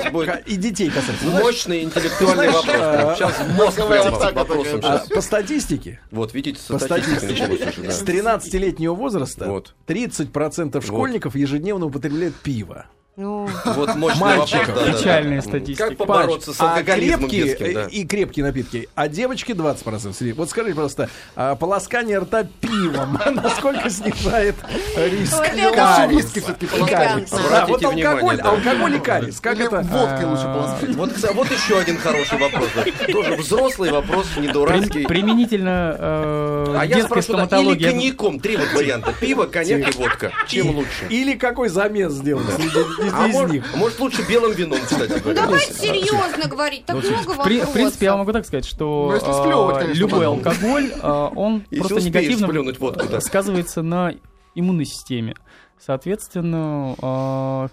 и 0.46 0.56
детей 0.56 0.90
касается. 0.92 1.26
Ну, 1.26 1.32
Мощный 1.40 1.82
интеллектуальный 1.82 2.50
вопрос. 2.50 2.76
э, 2.78 3.16
Сейчас 3.18 3.34
мозг 3.58 3.88
прямо 3.88 4.12
вопросом 4.12 4.82
по 5.16 5.22
статистике, 5.22 6.00
Вот, 6.12 6.36
видите, 6.36 6.60
по 6.68 6.78
статистике, 6.78 7.39
началось 7.48 7.78
уже, 7.78 7.92
с 7.92 8.02
да. 8.02 8.14
13-летнего 8.14 8.94
возраста 8.94 9.46
Вот. 9.46 9.76
30% 9.88 10.86
школьников 10.86 11.36
ежедневно 11.36 11.86
употребляют 11.88 12.36
пиво. 12.36 12.86
Ну, 13.22 13.50
Вот 13.66 13.96
мощный 13.96 14.22
Мальчиков. 14.22 14.68
вопрос. 14.70 14.78
да, 14.78 14.86
да, 14.86 14.92
да. 14.94 14.98
Печальная 14.98 15.42
статистика. 15.42 15.90
Как 15.90 15.98
побороться 15.98 16.54
с 16.54 16.62
а 16.62 16.72
алкоголизмом 16.72 17.20
крепкие 17.30 17.44
детским, 17.44 17.74
да. 17.74 17.82
э, 17.88 17.90
и 17.90 18.06
крепкие 18.08 18.46
напитки, 18.46 18.88
а 18.96 19.10
девочки 19.10 19.52
20% 19.52 20.14
среди. 20.14 20.32
Вот 20.32 20.50
скажите, 20.50 20.74
пожалуйста, 20.76 21.10
а 21.36 21.56
полоскание 21.56 22.20
рта 22.20 22.46
пивом 22.62 23.20
насколько 23.44 23.90
снижает 23.90 24.56
риск 24.96 25.34
Вот 25.34 25.48
это 25.48 25.72
кариеса? 25.76 26.06
виски 26.08 26.40
всё-таки 26.40 26.66
полоскать. 26.68 27.30
Вот 27.68 27.84
алкоголь, 27.84 28.40
алкоголь 28.40 28.96
и 28.96 29.00
кариес. 29.00 29.42
Как 29.42 29.60
это? 29.60 29.82
водкой 29.82 30.26
лучше 30.26 30.44
А, 30.46 30.54
полоскать. 30.54 30.96
Вот, 31.36 31.52
еще 31.52 31.78
один 31.78 31.98
хороший 31.98 32.38
вопрос. 32.38 32.70
Тоже 33.12 33.36
взрослый 33.36 33.92
вопрос, 33.92 34.28
не 34.38 34.48
дурацкий. 34.48 35.06
При- 35.06 35.20
применительно 35.20 35.94
э, 36.00 36.76
А 36.78 36.86
я 36.86 36.96
детской 36.96 37.10
да, 37.10 37.16
или 37.16 37.22
стоматологии. 37.24 37.84
коньяком, 37.84 38.40
три 38.40 38.56
вот 38.56 38.72
варианта. 38.74 39.14
Пиво, 39.20 39.44
коньяк 39.44 39.94
и 39.94 39.98
водка. 39.98 40.32
Чем 40.48 40.70
лучше? 40.70 41.08
Или 41.10 41.34
какой 41.34 41.68
замес 41.68 42.14
сделать 42.14 42.46
среди 42.56 43.09
из- 43.10 43.14
А 43.16 43.28
из 43.28 43.34
может, 43.34 43.52
них? 43.52 43.76
может 43.76 44.00
лучше 44.00 44.22
белым 44.28 44.52
вином, 44.54 44.80
кстати 44.84 45.12
ну 45.12 45.20
говоря. 45.20 45.42
давайте 45.42 45.74
серьезно 45.74 46.48
говорить, 46.48 46.86
так 46.86 46.96
много 46.96 47.14
В, 47.34 47.44
при- 47.44 47.58
вопросов. 47.58 47.70
в 47.70 47.74
принципе, 47.74 48.06
я 48.06 48.18
могу 48.18 48.32
так 48.32 48.46
сказать, 48.46 48.66
что 48.66 49.12
Ну, 49.22 49.70
конечно, 49.76 49.94
любой 50.00 50.26
алкоголь, 50.28 50.92
э, 50.94 51.30
он 51.36 51.62
просто 51.78 52.02
негативно 52.02 52.48
сплюнуть 52.48 52.80
водку, 52.80 53.06
да. 53.10 53.20
сказывается 53.22 53.82
на 53.82 54.14
иммунной 54.56 54.86
системе. 54.86 55.36
Соответственно, 55.80 57.70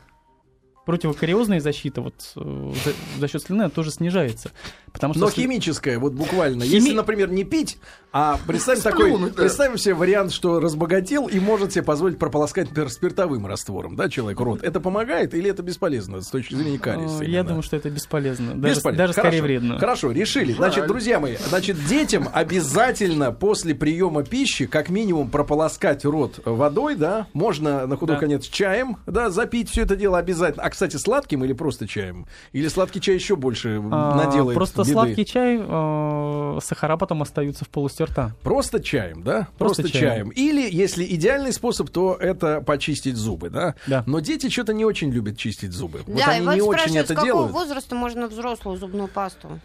противокариозная 0.85 1.59
защита 1.61 2.01
вот 2.01 2.15
э, 2.37 2.73
за, 2.85 2.93
за 3.21 3.29
счет 3.29 3.43
слюны 3.43 3.69
тоже 3.71 3.91
снижается. 3.91 4.53
Потому 4.97 5.15
что 5.15 5.21
Но 5.23 5.29
сли- 5.29 5.43
химическое, 5.43 5.99
вот 5.99 6.13
буквально. 6.13 6.63
Хими- 6.65 6.67
Если, 6.75 6.93
например, 6.93 7.31
не 7.31 7.45
пить, 7.45 7.79
а 8.13 8.39
представим 8.47 8.81
такой, 8.83 9.19
да. 9.19 9.27
представим 9.43 9.79
себе 9.79 9.95
вариант, 9.95 10.33
что 10.33 10.59
разбогател 10.61 11.27
и 11.27 11.39
может 11.39 11.73
себе 11.73 11.83
позволить 11.85 12.19
прополоскать, 12.19 12.69
например, 12.69 12.91
спиртовым 12.91 13.47
раствором, 13.47 13.95
да, 13.97 14.09
человек 14.09 14.41
рот. 14.41 14.63
Это 14.63 14.81
помогает 14.81 15.35
или 15.35 15.51
это 15.51 15.63
бесполезно 15.63 16.21
с 16.21 16.29
точки 16.29 16.55
зрения 16.55 16.79
кариеса? 16.79 17.25
я 17.25 17.43
думаю, 17.43 17.63
что 17.63 17.77
это 17.77 17.91
бесполезно. 17.91 18.55
Даже, 18.55 18.75
Бесполезно. 18.77 18.99
даже 19.05 19.13
скорее 19.13 19.43
вредно. 19.43 19.79
Хорошо, 19.79 20.11
решили. 20.13 20.53
Значит, 20.53 20.87
друзья 20.87 21.21
мои, 21.21 21.37
значит, 21.49 21.77
детям 21.87 22.29
обязательно 22.33 23.33
после 23.33 23.75
приема 23.75 24.23
пищи, 24.25 24.67
как 24.67 24.89
минимум, 24.89 25.31
прополоскать 25.31 26.05
рот 26.05 26.41
водой, 26.45 26.97
да, 26.97 27.27
можно 27.35 27.87
на 27.87 27.97
худой 27.97 28.17
Да. 28.17 28.21
конец 28.21 28.45
чаем, 28.47 28.97
да, 29.07 29.31
запить 29.31 29.71
все 29.71 29.83
это 29.83 29.95
дело 29.97 30.19
обязательно. 30.19 30.65
А, 30.65 30.71
кстати, 30.71 30.97
сладким 30.97 31.45
или 31.45 31.53
просто 31.53 31.87
чаем? 31.87 32.27
Или 32.53 32.69
сладкий 32.69 33.01
чай 33.01 33.15
еще 33.15 33.37
больше 33.37 33.81
А, 33.91 34.25
наделает 34.25 34.55
Просто 34.57 34.85
беды? 34.87 34.93
сладкий 34.93 35.27
чай, 35.27 35.59
э, 35.61 36.59
сахара 36.63 36.97
потом 36.97 37.23
остаются 37.23 37.65
в 37.65 37.69
полости 37.69 38.03
рта. 38.03 38.33
Просто 38.43 38.81
чаем, 38.81 39.23
да? 39.23 39.49
Просто 39.59 39.83
Просто, 39.83 39.99
чаем. 39.99 40.15
чаем. 40.15 40.29
Или, 40.31 40.69
если 40.75 41.05
идеальный 41.05 41.53
способ, 41.53 41.91
то 41.91 42.15
это 42.19 42.61
почистить 42.61 43.17
зубы, 43.17 43.51
да? 43.51 43.75
Да. 43.87 44.03
Но 44.07 44.21
дети 44.21 44.49
что-то 44.49 44.73
не 44.73 44.85
очень 44.85 45.11
любят 45.11 45.37
чистить 45.39 45.73
зубы. 45.73 46.03
вот 46.07 46.17
Да, 46.17 46.33
и 46.35 46.37
они 46.39 46.47
вот 46.47 46.55
не 46.55 46.61
очень 46.63 46.97
это 46.97 47.13
с 47.13 47.17
какого 47.17 47.25
делают. 47.27 47.53
возраста 47.53 47.95
можно 47.95 48.27
взрослую 48.29 48.77
зубную 48.79 49.09
пасту 49.09 49.61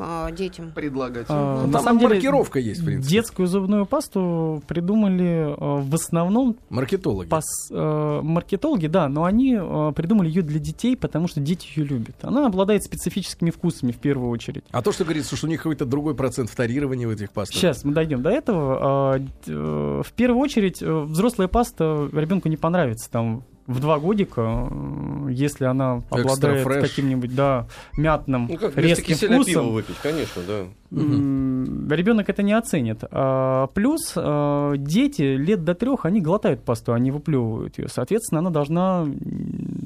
а, 0.00 0.30
детям? 0.30 0.72
Предлагать. 0.74 1.26
А, 1.28 1.60
Ну, 1.62 1.66
на 1.68 1.72
там 1.74 1.82
самом 1.84 1.98
деле, 2.00 2.14
маркировка 2.14 2.58
есть, 2.58 2.80
в 2.80 2.84
принципе. 2.84 3.10
Детскую 3.16 3.48
зубную 3.48 3.86
пасту 3.86 4.62
придумали 4.66 5.54
э, 5.54 5.80
в 5.82 5.94
основном 5.94 6.56
Маркетологи. 6.70 7.28
пас- 7.28 7.70
э, 7.70 8.20
маркетологи, 8.22 8.86
да, 8.86 9.08
но 9.08 9.24
они 9.24 9.56
э, 9.60 9.92
придумали 9.94 10.28
ее 10.28 10.42
для 10.42 10.58
детей, 10.58 10.96
потому 10.96 11.28
что 11.28 11.40
дети 11.40 11.66
ее 11.76 11.84
любят. 11.86 12.16
Она 12.22 12.46
обладает 12.46 12.82
специфическими 12.84 13.50
вкусами 13.50 13.92
в 13.92 13.96
первую 13.98 14.30
очередь. 14.30 14.64
А 14.70 14.82
то, 14.82 14.92
что 14.92 15.04
говорится, 15.04 15.36
что 15.36 15.46
у 15.46 15.50
них 15.50 15.58
какой-то 15.62 15.84
другой 15.84 16.14
процент 16.14 16.50
вторирования 16.50 17.06
в 17.06 17.10
этих 17.10 17.30
пастах. 17.30 17.56
Сейчас 17.56 17.84
мы 17.84 17.92
дойдем 17.92 18.22
до 18.22 18.30
этого. 18.30 18.78
А, 18.80 19.20
э, 19.46 20.02
В 20.04 20.12
первую 20.12 20.40
очередь, 20.40 20.82
э, 20.82 21.00
взрослая 21.02 21.48
паста 21.48 22.08
ребенку 22.12 22.48
не 22.48 22.56
понравится. 22.56 23.10
Там 23.10 23.44
в 23.66 23.80
два 23.80 23.98
годика, 23.98 24.68
э, 24.70 25.28
если 25.30 25.64
она 25.64 26.02
обладает 26.10 26.66
каким-нибудь, 26.66 27.34
да, 27.34 27.66
мятным, 27.96 28.48
Ну 28.50 28.58
как, 28.58 28.76
резким 28.76 29.16
вкусом, 29.16 29.72
выпить, 29.72 29.96
конечно, 30.02 30.42
да. 30.46 30.66
ребенок 31.94 32.28
это 32.28 32.42
не 32.42 32.52
оценит. 32.52 33.04
А, 33.10 33.68
плюс 33.68 34.12
а, 34.16 34.74
дети 34.76 35.22
лет 35.22 35.64
до 35.64 35.74
трех, 35.74 36.04
они 36.04 36.20
глотают 36.20 36.62
пасту, 36.62 36.92
они 36.92 37.10
выплевывают 37.10 37.78
ее. 37.78 37.88
Соответственно, 37.88 38.40
она 38.40 38.50
должна 38.50 39.06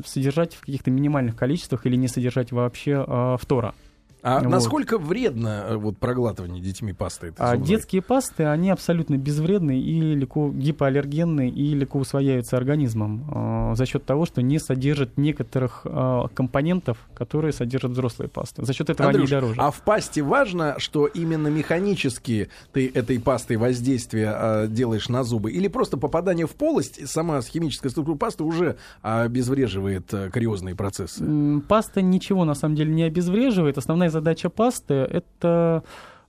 содержать 0.04 0.54
в 0.54 0.60
каких-то 0.60 0.90
минимальных 0.90 1.36
количествах 1.36 1.86
или 1.86 1.96
не 1.96 2.08
содержать 2.08 2.52
вообще 2.52 3.04
а, 3.06 3.36
фтора. 3.36 3.74
А 4.22 4.40
Вот. 4.40 4.48
насколько 4.48 4.98
вредно 4.98 5.64
э, 5.68 5.76
вот 5.76 5.98
проглатывание 5.98 6.62
детьми 6.62 6.92
пасты? 6.92 7.32
А 7.38 7.56
детские 7.56 8.02
пасты, 8.02 8.44
они 8.44 8.70
абсолютно 8.70 9.16
безвредны 9.16 9.80
и 9.80 10.14
легко 10.14 10.50
гипоаллергенны, 10.50 11.48
и 11.48 11.74
легко 11.74 11.98
усвояются 12.00 12.56
организмом 12.56 13.72
э, 13.72 13.76
за 13.76 13.86
счет 13.86 14.04
того, 14.04 14.26
что 14.26 14.42
не 14.42 14.58
содержат 14.58 15.16
некоторых 15.16 15.82
э, 15.84 16.22
компонентов, 16.34 16.98
которые 17.14 17.52
содержат 17.52 17.92
взрослые 17.92 18.28
пасты. 18.28 18.64
За 18.64 18.72
счет 18.72 18.90
этого 18.90 19.08
Андрюш, 19.10 19.30
они 19.30 19.40
дороже. 19.40 19.60
а 19.60 19.70
в 19.70 19.82
пасте 19.82 20.22
важно, 20.22 20.74
что 20.78 21.06
именно 21.06 21.48
механически 21.48 22.48
ты 22.72 22.90
этой 22.92 23.20
пастой 23.20 23.56
воздействие 23.56 24.34
э, 24.34 24.66
делаешь 24.68 25.08
на 25.08 25.22
зубы? 25.24 25.52
Или 25.52 25.68
просто 25.68 25.96
попадание 25.96 26.46
в 26.46 26.52
полость, 26.52 27.08
сама 27.08 27.40
химическая 27.40 27.90
структура 27.90 28.16
пасты 28.16 28.42
уже 28.44 28.76
обезвреживает 29.02 30.12
э, 30.12 30.30
кариозные 30.30 30.74
процессы? 30.74 31.24
Паста 31.68 32.02
ничего 32.02 32.44
на 32.44 32.54
самом 32.54 32.74
деле 32.74 32.92
не 32.92 33.02
обезвреживает. 33.04 33.78
Основная 33.78 34.07
задача 34.10 34.48
пасты 34.50 34.94
это 34.94 35.82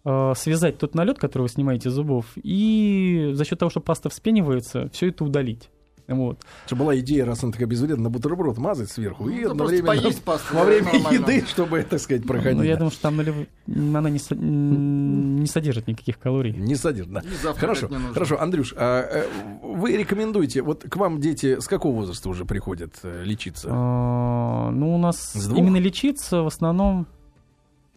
э, 0.05 0.33
связать 0.36 0.77
тот 0.77 0.95
налет, 0.95 1.19
который 1.19 1.43
вы 1.43 1.50
снимаете 1.50 1.89
с 1.89 1.93
зубов, 1.93 2.25
и 2.36 3.31
за 3.33 3.45
счет 3.45 3.59
того, 3.59 3.69
что 3.69 3.79
паста 3.81 4.09
вспенивается, 4.09 4.89
все 4.93 5.09
это 5.09 5.24
удалить. 5.25 5.69
Вот. 6.07 6.39
Это 6.65 6.75
была 6.75 6.98
идея, 7.01 7.24
раз 7.24 7.43
она 7.43 7.51
такая 7.51 7.67
безвредная, 7.67 8.05
на 8.05 8.09
бутерброд 8.09 8.57
мазать 8.57 8.89
сверху 8.89 9.29
и 9.29 9.33
Ну, 9.45 9.50
просто 9.50 9.51
одновременно 9.51 9.88
поесть 10.01 10.24
пасту, 10.24 10.55
во 10.55 10.63
время 10.63 10.91
нормально. 10.91 11.13
еды, 11.19 11.45
чтобы, 11.45 11.83
так 11.83 12.00
сказать, 12.00 12.24
Но 12.24 12.27
проходить. 12.29 12.57
Ну, 12.57 12.63
я 12.63 12.77
думаю, 12.77 12.89
что 12.89 13.01
там 13.03 13.17
налив- 13.19 13.48
она 13.67 14.09
не, 14.09 14.17
со- 14.17 14.33
не 14.36 15.45
содержит 15.45 15.86
никаких 15.88 16.17
калорий. 16.17 16.53
Не 16.53 16.74
содержит, 16.74 17.13
да. 17.13 17.19
И 17.19 17.57
Хорошо, 17.59 17.89
не 17.89 17.98
нужно. 17.98 18.13
хорошо, 18.15 18.41
Андрюш, 18.41 18.74
а, 18.75 19.01
э, 19.03 19.25
вы 19.62 19.95
рекомендуете, 19.98 20.63
вот 20.63 20.83
к 20.83 20.95
вам 20.95 21.19
дети 21.21 21.59
с 21.59 21.67
какого 21.67 21.93
возраста 21.98 22.27
уже 22.29 22.43
приходят 22.43 22.95
э, 23.03 23.21
лечиться? 23.24 23.67
А, 23.71 24.71
Ну, 24.71 24.95
у 24.95 24.98
нас 24.98 25.36
именно 25.55 25.77
лечиться 25.77 26.41
в 26.41 26.48
основном, 26.48 27.05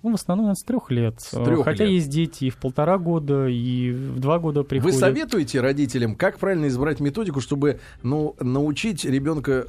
ну, 0.02 0.10
в 0.10 0.14
основном 0.14 0.46
наверное, 0.46 0.60
с 0.60 0.64
трех 0.64 0.90
лет. 0.90 1.20
С 1.20 1.30
трёх 1.30 1.64
Хотя 1.64 1.84
лет. 1.84 1.92
есть 1.94 2.08
дети 2.10 2.46
и 2.46 2.50
в 2.50 2.56
полтора 2.56 2.98
года, 2.98 3.46
и 3.46 3.90
в 3.92 4.18
два 4.20 4.38
года 4.38 4.60
Вы 4.60 4.66
приходят. 4.66 4.98
советуете 4.98 5.60
родителям, 5.60 6.14
как 6.16 6.38
правильно 6.38 6.66
избрать 6.68 7.00
методику, 7.00 7.40
чтобы 7.40 7.80
ну, 8.02 8.34
научить 8.40 9.04
ребенка 9.04 9.66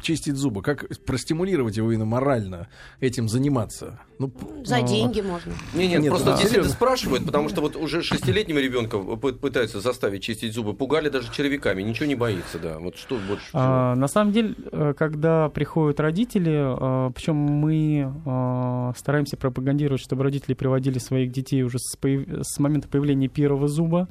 чистить 0.00 0.36
зубы? 0.36 0.62
Как 0.62 0.84
простимулировать 1.06 1.76
его 1.76 1.90
именно 1.90 2.04
морально 2.04 2.68
этим 3.00 3.28
заниматься? 3.28 3.98
Ну, 4.18 4.30
За 4.64 4.76
А. 4.76 4.82
деньги 4.82 5.20
можно. 5.22 5.52
Не, 5.74 5.88
нет, 5.88 6.02
Нет, 6.02 6.10
просто 6.10 6.30
да. 6.32 6.36
действительно 6.36 6.68
спрашивают, 6.70 7.24
потому 7.26 7.48
что 7.48 7.60
вот 7.60 7.74
уже 7.74 8.02
шестилетнего 8.02 8.58
ребенка 8.58 8.96
пы- 8.98 9.32
пытаются 9.32 9.80
заставить 9.80 10.22
чистить 10.22 10.52
зубы, 10.52 10.72
пугали 10.74 11.08
даже 11.08 11.32
червяками, 11.32 11.82
ничего 11.82 12.06
не 12.06 12.14
боится, 12.14 12.58
да. 12.60 12.78
Вот 12.78 12.96
что 12.96 13.16
больше 13.16 13.46
всего? 13.48 13.60
А, 13.60 13.94
на 13.96 14.06
самом 14.06 14.32
деле, 14.32 14.54
э, 14.70 14.94
когда 14.96 15.48
приходят 15.48 15.98
родители, 15.98 17.10
причем 17.12 17.34
мы 17.36 18.12
э, 18.24 18.92
стараемся 18.96 19.36
пропагандировать, 19.36 19.63
чтобы 19.98 20.24
родители 20.24 20.54
приводили 20.54 20.98
своих 20.98 21.32
детей 21.32 21.62
уже 21.62 21.78
с, 21.78 21.96
появ- 21.96 22.42
с 22.42 22.58
момента 22.58 22.88
появления 22.88 23.28
первого 23.28 23.68
зуба. 23.68 24.08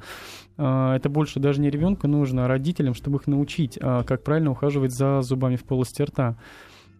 Э, 0.56 0.94
Это 0.94 1.08
больше 1.08 1.40
даже 1.40 1.60
не 1.60 1.70
ребенку 1.70 2.08
нужно, 2.08 2.44
а 2.44 2.48
родителям, 2.48 2.94
чтобы 2.94 3.18
их 3.18 3.26
научить, 3.26 3.78
э, 3.80 4.02
как 4.04 4.22
правильно 4.22 4.50
ухаживать 4.50 4.92
за 4.92 5.22
зубами 5.22 5.56
в 5.56 5.64
полости 5.64 6.02
рта. 6.02 6.36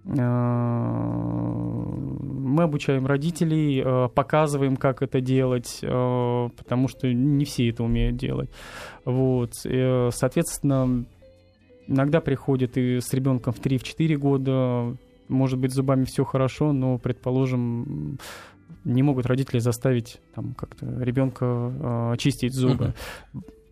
Э, 0.07 0.21
Мы 2.47 2.63
обучаем 2.63 3.07
родителей, 3.07 3.83
показываем, 4.15 4.77
как 4.77 5.03
это 5.03 5.21
делать, 5.21 5.79
потому 5.81 6.89
что 6.89 7.13
не 7.13 7.45
все 7.45 7.69
это 7.71 7.83
умеют 7.83 8.17
делать. 8.17 8.49
Вот. 9.05 9.55
Соответственно, 9.55 11.05
Иногда 11.87 12.21
приходят 12.21 12.77
и 12.77 13.01
с 13.01 13.13
ребенком 13.13 13.53
в 13.53 13.61
3-4 13.61 14.17
года, 14.17 14.97
может 15.35 15.59
быть, 15.59 15.73
зубами 15.73 16.05
все 16.05 16.25
хорошо, 16.25 16.73
но, 16.73 16.99
предположим, 16.99 18.19
не 18.85 19.03
могут 19.03 19.27
родители 19.27 19.59
заставить 19.59 20.21
там 20.35 20.55
как-то 20.55 20.87
ребенка 21.01 21.45
э, 22.15 22.17
чистить 22.19 22.55
зубы. 22.55 22.95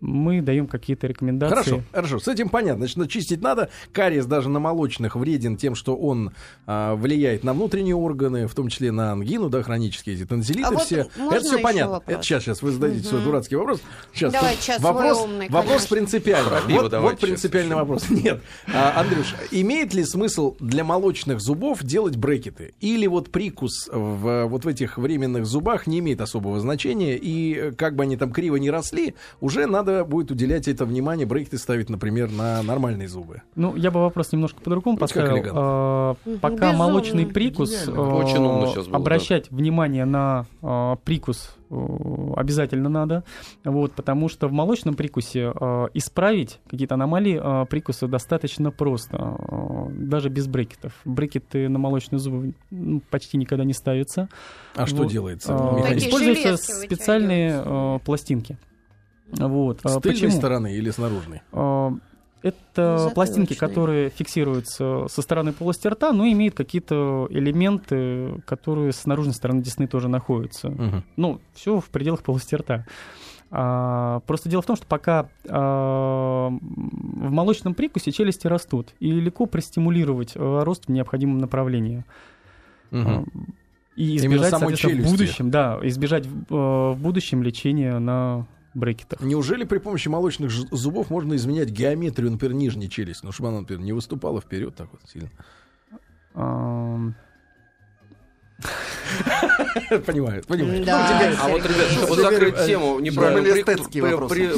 Мы 0.02 0.40
даем 0.42 0.66
какие-то 0.66 1.06
рекомендации. 1.06 1.54
Хорошо, 1.54 1.82
хорошо, 1.92 2.18
с 2.18 2.26
этим 2.26 2.49
понятно. 2.49 2.88
Значит, 2.88 3.09
чистить 3.12 3.40
надо. 3.40 3.71
Кариес 3.92 4.26
даже 4.26 4.49
на 4.49 4.59
молочных 4.59 5.14
вреден 5.14 5.56
тем, 5.56 5.76
что 5.76 5.94
он 5.94 6.32
а, 6.66 6.97
влияет 6.97 7.44
на 7.44 7.52
внутренние 7.54 7.94
органы, 7.94 8.49
в 8.49 8.54
том 8.54 8.66
числе 8.68 8.90
на 8.90 9.12
ангину, 9.12 9.49
да, 9.49 9.62
хронические 9.62 10.16
эти 10.16 10.25
тонзиллиты 10.26 10.66
А 10.66 10.71
вот 10.73 10.82
все. 10.82 11.06
можно 11.16 11.37
Это 11.37 11.44
все 11.47 11.59
понятно. 11.61 11.92
вопрос? 11.92 12.14
Это 12.16 12.23
сейчас, 12.25 12.42
сейчас 12.42 12.62
вы 12.62 12.73
зададите 12.73 13.06
свой 13.06 13.21
Мгм. 13.21 13.30
дурацкий 13.30 13.54
вопрос. 13.54 13.80
Сейчас, 14.12 14.32
Давай, 14.32 14.56
сейчас 14.56 14.80
свой 14.80 14.92
вопрос, 14.92 15.21
умный, 15.23 15.49
вопрос 15.49 15.87
принципиальный. 15.87 16.50
Про 16.50 16.61
пиво 16.62 16.82
Вот, 16.82 16.92
вот 16.94 17.11
сейчас 17.12 17.21
принципиальный 17.21 17.76
вопрос. 17.76 18.11
Нет, 18.11 18.42
А, 18.75 18.99
Андрюш, 19.00 19.37
имеет 19.52 19.94
ли 19.94 20.04
смысл 20.04 20.56
для 20.59 20.82
молочных 20.82 21.40
зубов 21.40 21.85
делать 21.85 22.16
брекеты? 22.16 22.75
Или 22.80 23.06
вот 23.06 23.30
прикус 23.30 23.88
в, 23.92 24.47
вот 24.47 24.64
в 24.64 24.68
этих 24.68 24.99
временных 24.99 25.47
зубах 25.47 25.86
не 25.86 26.00
имеет 26.00 26.21
особого 26.21 26.58
значения, 26.58 27.17
и 27.17 27.54
э, 27.54 27.71
как 27.73 27.95
бы 27.95 28.02
они 28.02 28.17
там 28.17 28.32
криво 28.32 28.56
не 28.56 28.69
росли, 28.71 29.15
уже 29.41 29.67
надо 29.67 29.92
будет 30.05 30.31
уделять 30.31 30.69
это 30.69 30.85
внимание, 30.85 31.26
брекеты 31.26 31.59
ставить, 31.59 31.89
например, 31.89 32.31
на 32.31 32.63
нормальные 32.63 33.09
зубы. 33.09 33.43
Ну, 33.55 33.76
я 33.76 33.91
бы 33.91 34.00
вопрос 34.00 34.33
немножко 34.33 34.61
по-другому 34.61 34.97
поставил. 34.99 35.43
А. 35.55 36.15
Пока 36.41 36.55
Безумно. 36.57 36.78
молочный 36.78 37.26
прикус, 37.26 37.89
а, 37.89 37.91
Очень 37.93 38.39
умно 38.39 38.73
щас 38.73 38.87
было, 38.87 38.97
обращать 38.97 39.50
внимание 39.50 40.05
на 40.05 40.47
а, 40.63 40.97
прикус 40.97 41.57
а, 41.71 42.35
обязательно 42.37 42.89
надо, 42.89 43.25
вот, 43.65 43.93
потому 43.93 44.28
что 44.28 44.49
в 44.49 44.52
молочном 44.52 44.95
прикусе 44.95 45.52
исправить 45.95 46.61
какие-то 46.69 46.95
аномалии 46.95 47.67
прикуса 47.67 48.09
достаточно 48.09 48.71
просто, 48.71 49.37
даже 49.91 50.28
без 50.28 50.47
брекетов. 50.47 50.93
Брекеты 51.05 51.69
на 51.69 51.78
молочные 51.78 52.19
зубы 52.19 52.55
ну, 52.71 53.00
почти 53.11 53.37
никогда 53.37 53.65
не 53.65 53.75
ставятся. 53.75 54.28
А 54.75 54.87
что 54.87 55.02
Вот. 55.02 55.11
делается? 55.11 55.52
Механически? 55.52 56.11
Такие 56.11 56.33
Используются 56.33 56.57
специальные 56.57 58.00
пластинки. 58.05 58.59
Вот. 59.32 59.80
С 59.80 59.97
А 59.97 60.00
тыльной 60.00 60.21
Почему? 60.21 60.30
стороны 60.38 60.75
или 60.75 60.90
с 60.90 60.99
наружной? 60.99 61.42
А, 61.52 61.92
Это 62.42 62.58
Затылочные. 62.75 63.14
пластинки, 63.14 63.54
которые 63.54 64.10
фиксируются 64.10 65.06
со 65.08 65.23
стороны 65.23 65.52
полости 65.52 65.86
рта, 65.86 66.12
но 66.12 66.26
имеют 66.26 66.54
какие-то 66.54 67.28
элементы, 67.30 68.40
которые 68.47 68.92
с 68.92 69.06
наружной 69.06 69.34
стороны 69.34 69.62
десны 69.62 69.86
тоже 69.86 70.08
находятся. 70.08 70.71
Мгм. 70.71 71.04
Ну, 71.16 71.40
все 71.54 71.78
в 71.78 71.88
пределах 71.90 72.23
полости 72.23 72.54
рта. 72.56 72.84
А, 73.54 74.21
просто 74.26 74.49
дело 74.49 74.62
в 74.62 74.66
том, 74.66 74.76
что 74.76 74.86
пока 74.86 75.28
а, 75.49 76.49
в 76.50 77.30
молочном 77.30 77.75
прикусе 77.75 78.10
челюсти 78.10 78.47
растут, 78.49 78.95
и 78.99 79.10
легко 79.12 79.47
простимулировать 79.47 80.32
а, 80.34 80.64
рост 80.64 80.86
в 80.86 80.88
необходимом 80.90 81.38
направлении. 81.38 82.04
А, 82.90 83.23
И 83.95 84.16
Именно 84.16 84.16
избежать, 84.16 84.50
самой 84.50 84.60
соответственно, 84.76 84.92
в 84.95 84.97
челюсти. 84.97 85.10
будущем, 85.12 85.50
да, 85.50 85.78
избежать 85.82 86.26
э, 86.26 86.30
в 86.50 86.97
будущем 86.99 87.42
лечения 87.42 87.99
на 87.99 88.47
брекетах. 88.75 89.21
Неужели 89.21 89.65
при 89.65 89.78
помощи 89.78 90.08
молочных 90.08 90.50
зубов 90.50 91.11
можно 91.11 91.35
изменять 91.35 91.71
геометрию, 91.71 92.30
например, 92.30 92.54
нижней 92.54 92.89
челюсти? 92.89 93.25
Ну, 93.25 93.32
чтобы 93.32 93.49
она, 93.49 93.61
например, 93.61 93.82
не 93.82 93.93
выступала 93.93 94.41
вперед 94.41 94.75
так 94.75 94.89
вот 94.93 95.00
сильно. 95.11 95.30
Понимаю, 100.06 100.43
понимаю. 100.47 100.85
Да. 100.85 101.35
А 101.41 101.49
вот, 101.49 101.65
ребят, 101.65 101.89
чтобы 101.91 102.17
закрыть 102.17 102.54
э, 102.56 102.67
тему 102.67 102.99
неправильного 103.00 103.43
Были 103.43 103.63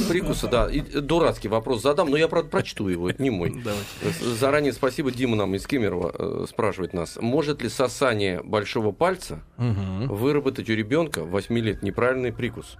прикуса, 0.08 0.48
да, 0.48 0.70
и 0.70 0.80
э, 0.80 1.00
дурацкий 1.00 1.48
вопрос 1.48 1.82
задам, 1.82 2.10
но 2.10 2.16
я, 2.16 2.28
правда, 2.28 2.50
прочту 2.50 2.88
его, 2.88 3.10
это 3.10 3.22
не 3.22 3.30
мой. 3.30 3.62
Заранее 4.38 4.72
спасибо 4.72 5.10
Дима 5.10 5.36
нам 5.36 5.54
из 5.54 5.66
Кемерово 5.66 6.14
э, 6.16 6.46
спрашивает 6.48 6.92
нас. 6.92 7.18
Может 7.20 7.62
ли 7.62 7.68
сосание 7.68 8.42
большого 8.42 8.92
пальца 8.92 9.42
выработать 9.56 10.68
у 10.68 10.74
ребенка 10.74 11.24
8 11.24 11.58
лет 11.58 11.82
неправильный 11.82 12.32
прикус? 12.32 12.76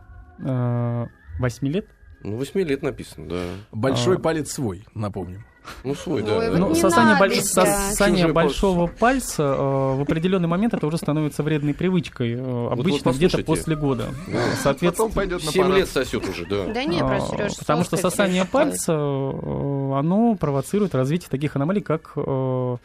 Э, 1.38 1.40
Восьми 1.42 1.70
лет? 1.70 1.86
Ну, 2.22 2.36
8 2.36 2.60
лет 2.62 2.82
написано, 2.82 3.28
да. 3.28 3.42
Большой 3.70 4.16
А. 4.16 4.18
палец 4.18 4.50
свой, 4.50 4.84
напомним. 4.94 5.44
Ну, 5.82 5.94
свой, 5.94 6.22
Ой, 6.22 6.28
да. 6.28 6.50
вот 6.50 6.58
Ну, 6.58 6.68
не 6.70 6.74
сосание, 6.74 7.16
больш- 7.18 7.54
да. 7.54 7.64
сосание 7.90 8.32
большого 8.32 8.86
пальца 8.86 9.42
э, 9.42 9.56
в 9.96 10.02
определенный 10.02 10.48
момент 10.48 10.72
это 10.74 10.86
уже 10.86 10.96
становится 10.98 11.42
вредной 11.42 11.72
привычкой. 11.74 12.32
э, 12.34 12.68
обычно 12.70 13.10
вот 13.10 13.16
где-то 13.16 13.38
послушайте. 13.38 13.44
после 13.44 13.76
года. 13.76 14.04
Да. 14.26 14.40
Соответственно, 14.62 15.08
Потом 15.08 15.12
пойдет 15.12 15.44
на 15.44 15.52
7 15.52 15.62
парад. 15.62 15.76
лет 15.78 15.88
сосет 15.88 16.28
уже, 16.28 16.46
да. 16.46 16.66
Да 16.72 16.84
нет, 16.84 17.02
а, 17.02 17.48
потому 17.58 17.84
что 17.84 17.96
сосание 17.98 18.44
пальца, 18.46 18.92
э, 18.92 19.92
оно 19.98 20.34
провоцирует 20.34 20.94
развитие 20.94 21.28
таких 21.30 21.56
аномалий, 21.56 21.82
как 21.82 22.12
э, 22.16 22.76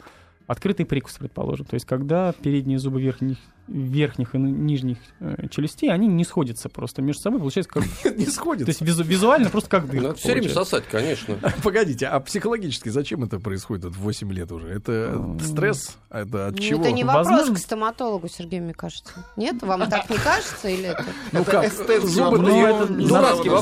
открытый 0.50 0.84
прикус, 0.84 1.12
предположим. 1.18 1.64
То 1.64 1.74
есть, 1.74 1.86
когда 1.86 2.32
передние 2.32 2.80
зубы 2.80 3.00
верхних, 3.00 3.36
верхних 3.68 4.34
и 4.34 4.38
нижних 4.38 4.98
э, 5.20 5.46
челюстей, 5.48 5.92
они 5.92 6.08
не 6.08 6.24
сходятся 6.24 6.68
просто 6.68 7.02
между 7.02 7.22
собой, 7.22 7.38
получается 7.38 7.70
как... 7.70 7.84
Не 8.16 8.24
То 8.24 8.32
сходит. 8.32 8.66
есть, 8.66 8.82
визу- 8.82 9.04
визуально 9.04 9.48
просто 9.48 9.70
как 9.70 9.88
дырка. 9.88 10.08
Надо 10.08 10.18
все 10.18 10.32
время 10.32 10.48
сосать, 10.48 10.84
конечно. 10.90 11.36
Погодите, 11.62 12.06
а 12.06 12.18
психологически 12.18 12.88
зачем 12.88 13.22
это 13.22 13.38
происходит 13.38 13.84
вот 13.84 13.94
в 13.94 14.00
8 14.00 14.32
лет 14.32 14.50
уже? 14.50 14.66
Это 14.68 15.36
стресс? 15.40 15.96
Это 16.10 16.48
от 16.48 16.56
Ну, 16.56 16.58
чего? 16.58 16.80
Это 16.80 16.90
не 16.90 17.04
вопрос 17.04 17.28
Возможно- 17.28 17.54
к 17.54 17.58
стоматологу, 17.58 18.28
Сергей, 18.28 18.58
мне 18.58 18.74
кажется. 18.74 19.12
Нет, 19.36 19.62
вам 19.62 19.88
так 19.88 20.10
не 20.10 20.16
кажется 20.16 20.68
или 20.68 20.86
это? 20.88 21.04
Ну 21.30 21.44
как, 21.44 21.72
зубы. 22.02 22.38
Ну, 22.38 23.06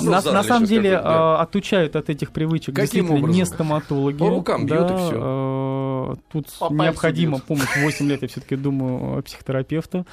на, 0.03 0.43
самом 0.43 0.65
деле 0.65 0.97
а, 0.97 1.43
отучают 1.43 1.97
от 1.97 2.09
этих 2.09 2.31
привычек 2.31 2.75
Каким 2.75 2.83
действительно 2.85 3.15
образом? 3.19 3.37
не 3.37 3.45
стоматологи. 3.45 4.17
По 4.17 4.31
рукам 4.31 4.65
бьют, 4.65 4.91
и 4.91 4.95
всё. 4.95 5.58
Тут 6.31 6.49
По 6.59 6.69
бьют. 6.71 7.45
помощь. 7.47 7.69
8 7.77 8.09
лет, 8.09 8.23
я 8.23 8.29
все-таки 8.29 8.57
думаю, 8.57 9.23
психотерапевта. 9.23 10.07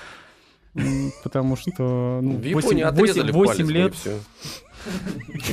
потому 1.23 1.55
что 1.55 2.19
ну, 2.21 2.37
В 2.37 2.43
Японии 2.43 2.83
8, 2.83 2.83
отрезали 2.83 3.31
8 3.31 3.55
палец, 3.55 3.69
лет 3.69 3.93
и 3.93 3.95
всё. 3.95 4.19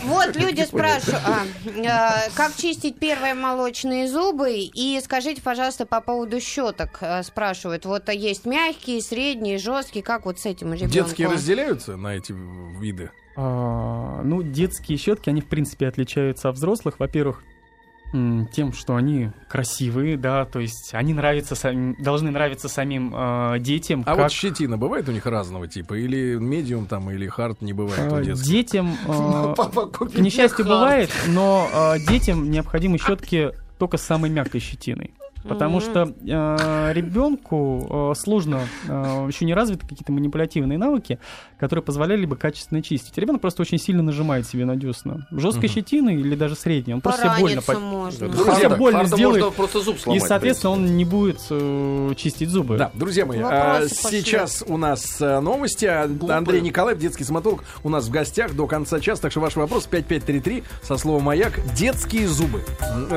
Вот 0.04 0.36
люди 0.36 0.62
спрашивают, 0.62 1.22
а, 1.24 1.44
э, 1.64 2.30
как 2.34 2.54
чистить 2.54 2.98
первые 2.98 3.32
молочные 3.32 4.06
зубы, 4.08 4.52
и 4.52 5.00
скажите, 5.02 5.40
пожалуйста, 5.40 5.86
по 5.86 6.00
поводу 6.00 6.38
щеток 6.40 6.98
э, 7.00 7.22
спрашивают. 7.22 7.86
Вот 7.86 8.08
а 8.08 8.12
есть 8.12 8.44
мягкие, 8.44 9.00
средние, 9.00 9.58
жесткие, 9.58 10.02
как 10.02 10.26
вот 10.26 10.38
с 10.38 10.44
этим 10.44 10.74
ребенку? 10.74 10.92
Детские 10.92 11.28
разделяются 11.28 11.96
на 11.96 12.16
эти 12.16 12.32
виды? 12.32 13.10
А, 13.36 14.20
ну, 14.22 14.42
детские 14.42 14.98
щетки, 14.98 15.30
они, 15.30 15.40
в 15.40 15.46
принципе, 15.46 15.88
отличаются 15.88 16.50
от 16.50 16.56
взрослых. 16.56 16.98
Во-первых, 16.98 17.42
тем, 18.52 18.72
что 18.72 18.94
они 18.94 19.30
красивые, 19.48 20.16
да, 20.16 20.44
то 20.44 20.60
есть 20.60 20.90
они 20.92 21.14
нравятся 21.14 21.54
сам- 21.54 21.94
должны 22.02 22.30
нравиться 22.30 22.68
самим 22.68 23.14
э, 23.14 23.58
детям. 23.58 24.02
А 24.06 24.14
как, 24.14 24.24
вот 24.24 24.32
щетина 24.32 24.76
бывает 24.76 25.08
у 25.08 25.12
них 25.12 25.24
разного 25.26 25.66
типа? 25.66 25.94
Или 25.94 26.36
медиум 26.36 26.86
там, 26.86 27.10
или 27.10 27.26
хард 27.26 27.62
не 27.62 27.72
бывает 27.72 28.12
у 28.12 28.16
э, 28.16 28.24
детских? 28.24 28.46
детям, 28.46 28.96
э, 29.06 29.54
Папа, 29.56 29.86
купи 29.86 30.18
к 30.18 30.20
несчастью, 30.20 30.64
бывает, 30.64 31.10
но 31.28 31.68
э, 31.72 31.98
детям 32.06 32.50
необходимы 32.50 32.98
щетки 32.98 33.52
только 33.78 33.96
с 33.96 34.02
самой 34.02 34.30
мягкой 34.30 34.60
щетиной. 34.60 35.14
Потому 35.42 35.80
что 35.80 36.12
э, 36.26 36.92
ребенку 36.92 38.12
э, 38.12 38.14
сложно, 38.16 38.60
э, 38.88 39.24
еще 39.28 39.44
не 39.44 39.54
развиты 39.54 39.86
какие-то 39.86 40.12
манипулятивные 40.12 40.78
навыки, 40.78 41.18
которые 41.58 41.82
позволяли 41.82 42.26
бы 42.26 42.36
качественно 42.36 42.82
чистить. 42.82 43.16
Ребенок 43.18 43.40
просто 43.40 43.62
очень 43.62 43.78
сильно 43.78 44.02
нажимает 44.02 44.46
себе 44.46 44.64
на 44.64 44.76
десна. 44.76 45.26
Жесткой 45.30 45.68
Мгм. 45.68 45.74
щетиной 45.74 46.14
или 46.16 46.34
даже 46.34 46.54
средней, 46.54 46.94
он 46.94 47.00
просто 47.00 47.22
себе 47.22 47.40
больно 47.40 47.62
можно. 47.80 48.28
Да, 48.28 48.34
Просто 48.34 48.68
харда- 48.68 48.76
больно 48.76 49.04
сделает, 49.04 49.42
можно 49.42 49.50
просто 49.56 49.80
зуб 49.80 49.96
И, 49.96 49.98
сломать. 49.98 50.22
в 50.22 50.26
соответственно, 50.26 50.72
он 50.74 50.96
не 50.96 51.04
будет 51.04 51.40
э, 51.50 52.12
чистить 52.16 52.48
зубы. 52.50 52.76
Да, 52.78 52.90
друзья 52.94 53.26
мои, 53.26 53.38
а, 53.42 53.82
сейчас 53.88 54.62
у 54.66 54.76
нас 54.76 55.18
а, 55.20 55.40
новости. 55.40 55.86
А, 55.86 56.04
Андрей 56.30 56.60
Николаев, 56.60 56.98
детский 56.98 57.24
стоматолог, 57.24 57.64
у 57.82 57.88
нас 57.88 58.06
в 58.06 58.10
гостях 58.10 58.54
до 58.54 58.66
конца 58.66 59.00
часа. 59.00 59.22
Так 59.22 59.30
что 59.32 59.40
ваш 59.40 59.56
вопрос 59.56 59.86
5533 59.86 60.62
со 60.82 60.96
словом 60.96 61.24
«Маяк». 61.24 61.60
Детские 61.74 62.26
зубы. 62.28 62.62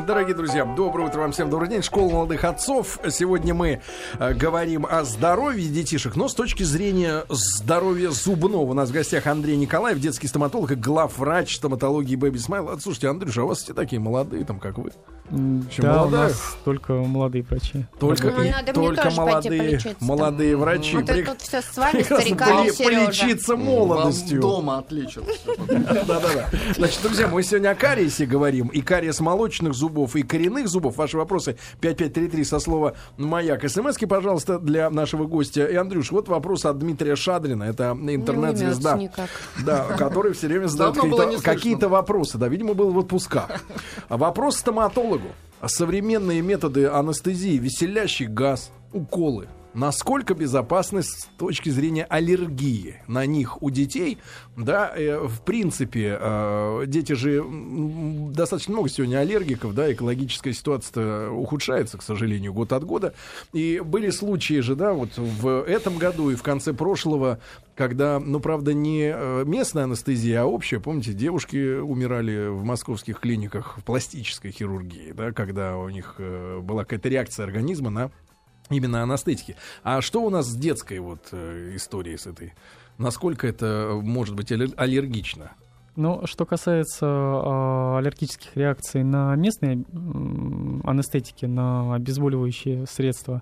Дорогие 0.08 0.36
друзья, 0.36 0.66
доброе 0.66 1.08
утро 1.08 1.20
вам 1.22 1.32
всем, 1.32 1.50
добрый 1.50 1.70
день. 1.70 1.82
Школа 1.82 2.15
молодых 2.16 2.46
отцов. 2.46 2.98
Сегодня 3.10 3.54
мы 3.54 3.82
э, 4.20 4.34
говорим 4.34 4.88
о 4.90 5.04
здоровье 5.04 5.68
детишек, 5.68 6.16
но 6.16 6.30
с 6.30 6.34
точки 6.34 6.64
зрения 6.64 7.26
здоровья 7.30 8.10
зубного. 8.10 8.62
У 8.62 8.74
нас 8.74 8.90
в 8.90 8.94
гостях 8.94 9.28
Андрей 9.28 9.58
Николаев, 9.58 10.00
детский 10.00 10.28
стоматолог 10.28 10.72
и 10.72 10.76
главврач 10.76 11.58
стоматологии 11.58 12.18
Baby. 12.18 12.40
А, 12.50 12.80
Слушайте, 12.80 13.10
Андрюша, 13.10 13.42
а 13.42 13.44
у 13.44 13.48
вас 13.48 13.64
все 13.64 13.74
такие 13.74 14.00
молодые, 14.00 14.46
там, 14.46 14.60
как 14.60 14.78
вы. 14.78 14.92
Еще 15.32 15.82
Да, 15.82 15.94
у 15.94 15.98
молодая? 16.06 16.28
нас 16.30 16.58
только 16.64 16.94
молодые 16.94 17.44
врачи. 17.50 17.86
Только, 18.00 18.30
Ну, 18.32 18.44
и 18.44 18.50
надо 18.52 18.80
мне 18.80 18.88
только 18.88 19.10
молодые, 19.12 19.82
молодые 20.00 20.56
врачи. 20.56 20.96
Вот 20.96 21.08
При- 21.08 21.22
это 21.22 21.32
тут 21.32 21.42
все 21.42 21.62
с 21.64 21.76
вами, 21.78 22.02
стариками, 22.04 22.70
полечиться 22.72 23.56
Вам 23.56 23.66
молодостью. 23.66 24.40
дома 24.42 24.78
отличат. 24.78 25.24
Да-да-да. 25.68 26.50
Значит, 26.76 27.00
друзья, 27.02 27.28
мы 27.28 27.42
сегодня 27.42 27.70
о 27.70 27.76
кариесе 27.76 28.26
говорим. 28.28 28.68
И 28.68 28.82
кариес 28.82 29.20
молочных 29.20 29.74
зубов, 29.74 30.16
и 30.16 30.22
коренных 30.22 30.68
зубов. 30.68 30.96
Ваши 30.98 31.18
вопросы 31.18 31.58
5533 31.82 32.44
со 32.44 32.60
слова 32.60 32.94
«Маяк». 33.18 33.68
СМСки, 33.68 34.06
пожалуйста, 34.06 34.60
для 34.60 34.90
нашего 34.92 35.26
гостя. 35.26 35.66
И, 35.66 35.76
Андрюш, 35.76 36.12
вот 36.12 36.28
вопрос 36.30 36.66
от 36.66 36.78
Дмитрия 36.78 37.16
Шадрина. 37.16 37.64
Это 37.64 37.98
интернет-звезда. 38.00 38.94
Умеется 38.94 39.22
никак. 39.22 39.30
Да, 39.66 39.86
который 39.98 40.34
все 40.34 40.48
время 40.48 40.68
задает 40.68 40.96
какие-то, 41.42 41.90
вопросы. 41.90 42.38
Да, 42.38 42.48
видимо, 42.48 42.76
был 42.76 42.92
в 42.92 43.00
отпусках. 43.00 43.64
А 44.08 44.18
Вопрос 45.16 45.26
стоматологу. 45.26 45.34
Современные 45.68 46.42
методы 46.42 46.88
анестезии, 46.88 47.58
веселящий 47.58 48.28
газ, 48.28 48.72
уколы. 48.94 49.48
Насколько 49.76 50.36
безопасны 50.36 51.04
с 51.04 51.28
точки 51.38 51.68
зрения 51.68 52.06
аллергии 52.06 53.02
на 53.08 53.26
них 53.26 53.62
у 53.62 53.70
детей? 53.70 54.20
Да, 54.56 54.90
э, 54.96 55.20
в 55.20 55.42
принципе, 55.42 56.18
э, 56.18 56.84
дети 56.88 57.12
же 57.12 57.44
достаточно 58.32 58.72
много 58.72 58.88
сегодня 58.88 59.18
аллергиков, 59.18 59.76
да, 59.76 59.92
экологическая 59.92 60.54
ситуация 60.54 61.30
ухудшается, 61.30 61.98
к 61.98 62.04
сожалению, 62.04 62.54
год 62.54 62.72
от 62.72 62.86
года. 62.86 63.14
И 63.52 63.82
были 63.84 64.12
случаи 64.12 64.62
же, 64.62 64.78
да, 64.78 64.94
вот 64.94 65.18
в 65.18 65.66
этом 65.68 65.98
году 65.98 66.30
и 66.30 66.36
в 66.36 66.44
конце 66.44 66.72
прошлого, 66.72 67.40
когда, 67.76 68.22
ну, 68.22 68.40
правда, 68.40 68.74
не 68.74 69.12
э, 69.14 69.44
местная 69.46 69.84
анестезия, 69.84 70.44
а 70.44 70.46
общая. 70.46 70.80
Помните, 70.80 71.12
девушки 71.12 71.80
умирали 71.80 72.48
в 72.48 72.64
московских 72.64 73.20
клиниках 73.20 73.78
в 73.78 73.84
пластической 73.84 74.52
хирургии, 74.52 75.12
да, 75.12 75.34
когда 75.34 75.78
у 75.78 75.90
них 75.90 76.16
была 76.62 76.86
какая-то 76.86 77.10
реакция 77.10 77.44
организма 77.44 77.90
на 77.90 78.12
именно 78.70 79.04
анестетики. 79.04 79.56
А 79.84 80.02
что 80.02 80.24
у 80.24 80.30
нас 80.30 80.48
с 80.48 80.56
детской 80.56 81.00
вот 81.00 81.30
э, 81.32 81.72
историей 81.76 82.18
с 82.18 82.28
этой? 82.28 82.54
Насколько 82.98 83.48
это 83.48 84.00
может 84.02 84.36
быть 84.36 84.52
аллер- 84.52 84.74
аллергично? 84.78 85.52
Ну, 85.96 86.26
что 86.26 86.46
касается 86.46 87.06
э, 87.06 87.98
аллергических 87.98 88.56
реакций 88.56 89.04
на 89.04 89.36
местные 89.36 89.86
анестетики, 90.84 91.46
на 91.46 91.96
обезболивающие 91.96 92.86
средства, 92.86 93.42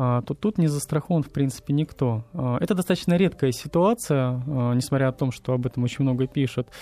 а, 0.00 0.22
то 0.22 0.34
тут 0.34 0.58
не 0.58 0.68
застрахован, 0.68 1.24
в 1.24 1.30
принципе, 1.30 1.74
никто. 1.74 2.24
А, 2.32 2.58
Это 2.60 2.74
достаточно 2.76 3.16
редкая 3.16 3.50
ситуация, 3.50 4.40
а, 4.46 4.72
несмотря 4.74 5.06
на 5.06 5.12
то, 5.12 5.32
что 5.32 5.54
об 5.54 5.66
этом 5.66 5.82
очень 5.82 6.04
много 6.04 6.28
пишут. 6.28 6.68
А, 6.68 6.72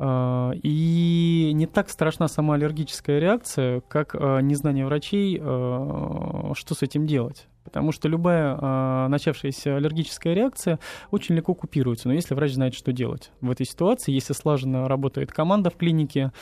И 0.00 1.52
не 1.54 1.66
так 1.66 1.88
страшна 1.88 2.26
сама 2.28 2.54
аллергическая 2.54 3.20
реакция, 3.20 3.80
как 3.82 4.14
а, 4.14 4.40
незнание 4.40 4.84
врачей, 4.86 5.40
а, 5.40 6.52
что 6.54 6.74
с 6.74 6.82
этим 6.82 7.06
делать. 7.06 7.46
Потому 7.62 7.92
что 7.92 8.08
любая 8.08 8.58
а, 8.60 9.08
начавшаяся 9.08 9.76
аллергическая 9.76 10.34
реакция 10.34 10.78
очень 11.10 11.34
легко 11.34 11.54
купируется. 11.54 12.08
Но 12.08 12.14
если 12.14 12.34
врач 12.34 12.54
знает, 12.54 12.74
что 12.74 12.92
делать 12.92 13.30
в 13.40 13.50
этой 13.50 13.66
ситуации, 13.66 14.12
если 14.12 14.32
слаженно 14.34 14.88
работает 14.88 15.32
команда 15.32 15.70
в 15.70 15.76
клинике, 15.76 16.32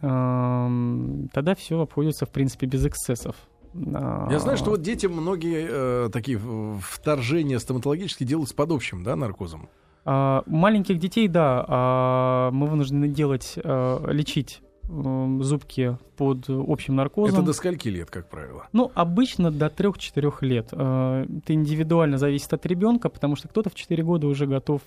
ам, 0.00 1.28
тогда 1.32 1.54
все 1.54 1.80
обходится, 1.80 2.26
в 2.26 2.30
принципе, 2.30 2.66
без 2.66 2.86
эксцессов. 2.86 3.36
А, 3.94 4.28
Я 4.30 4.38
знаю, 4.38 4.56
что 4.56 4.70
вот 4.70 4.82
детям 4.82 5.12
многие 5.12 5.66
э, 5.68 6.10
такие 6.10 6.40
вторжения 6.80 7.58
стоматологические 7.58 8.26
делают 8.26 8.48
с 8.48 8.52
под 8.52 8.70
общим, 8.70 9.02
да, 9.02 9.16
наркозом. 9.16 9.68
А, 10.04 10.42
маленьких 10.46 10.98
детей, 10.98 11.28
да, 11.28 11.64
а, 11.66 12.50
мы 12.50 12.66
вынуждены 12.66 13.08
делать, 13.08 13.54
а, 13.62 14.06
лечить 14.10 14.60
зубки 14.86 15.96
под 16.18 16.44
общим 16.48 16.96
наркозом. 16.96 17.36
Это 17.36 17.46
до 17.46 17.52
скольки 17.54 17.88
лет, 17.88 18.10
как 18.10 18.28
правило? 18.28 18.68
Ну, 18.74 18.92
обычно 18.94 19.50
до 19.50 19.70
3-4 19.70 20.42
лет. 20.42 20.74
Это 20.74 21.54
индивидуально 21.54 22.18
зависит 22.18 22.52
от 22.52 22.66
ребенка, 22.66 23.08
потому 23.08 23.34
что 23.34 23.48
кто-то 23.48 23.70
в 23.70 23.74
4 23.74 24.02
года 24.02 24.26
уже 24.26 24.46
готов 24.46 24.82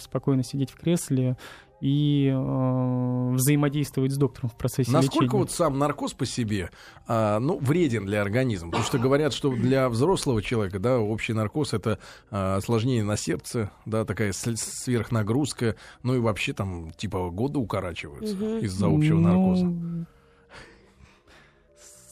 спокойно 0.00 0.42
сидеть 0.42 0.72
в 0.72 0.76
кресле 0.76 1.36
и 1.80 2.28
э, 2.34 3.30
взаимодействовать 3.34 4.12
с 4.12 4.16
доктором 4.16 4.48
в 4.50 4.56
процессе 4.56 4.90
Насколько 4.90 5.24
лечения. 5.26 5.38
вот 5.40 5.50
сам 5.52 5.78
наркоз 5.78 6.12
по 6.12 6.26
себе, 6.26 6.70
а, 7.06 7.38
ну, 7.38 7.58
вреден 7.58 8.04
для 8.04 8.20
организма? 8.20 8.70
Потому 8.70 8.84
что 8.84 8.98
говорят, 8.98 9.32
что 9.32 9.50
для 9.54 9.88
взрослого 9.88 10.42
человека, 10.42 10.78
да, 10.80 10.98
общий 10.98 11.32
наркоз 11.34 11.74
это 11.74 11.98
а, 12.30 12.56
осложнение 12.56 13.04
на 13.04 13.16
сердце, 13.16 13.70
да, 13.86 14.04
такая 14.04 14.32
с- 14.32 14.56
сверхнагрузка, 14.56 15.76
ну 16.02 16.14
и 16.16 16.18
вообще 16.18 16.52
там 16.52 16.90
типа 16.90 17.30
годы 17.30 17.58
укорачиваются 17.60 18.34
Мгм. 18.34 18.58
из-за 18.58 18.86
общего 18.88 19.20
наркоза. 19.20 19.66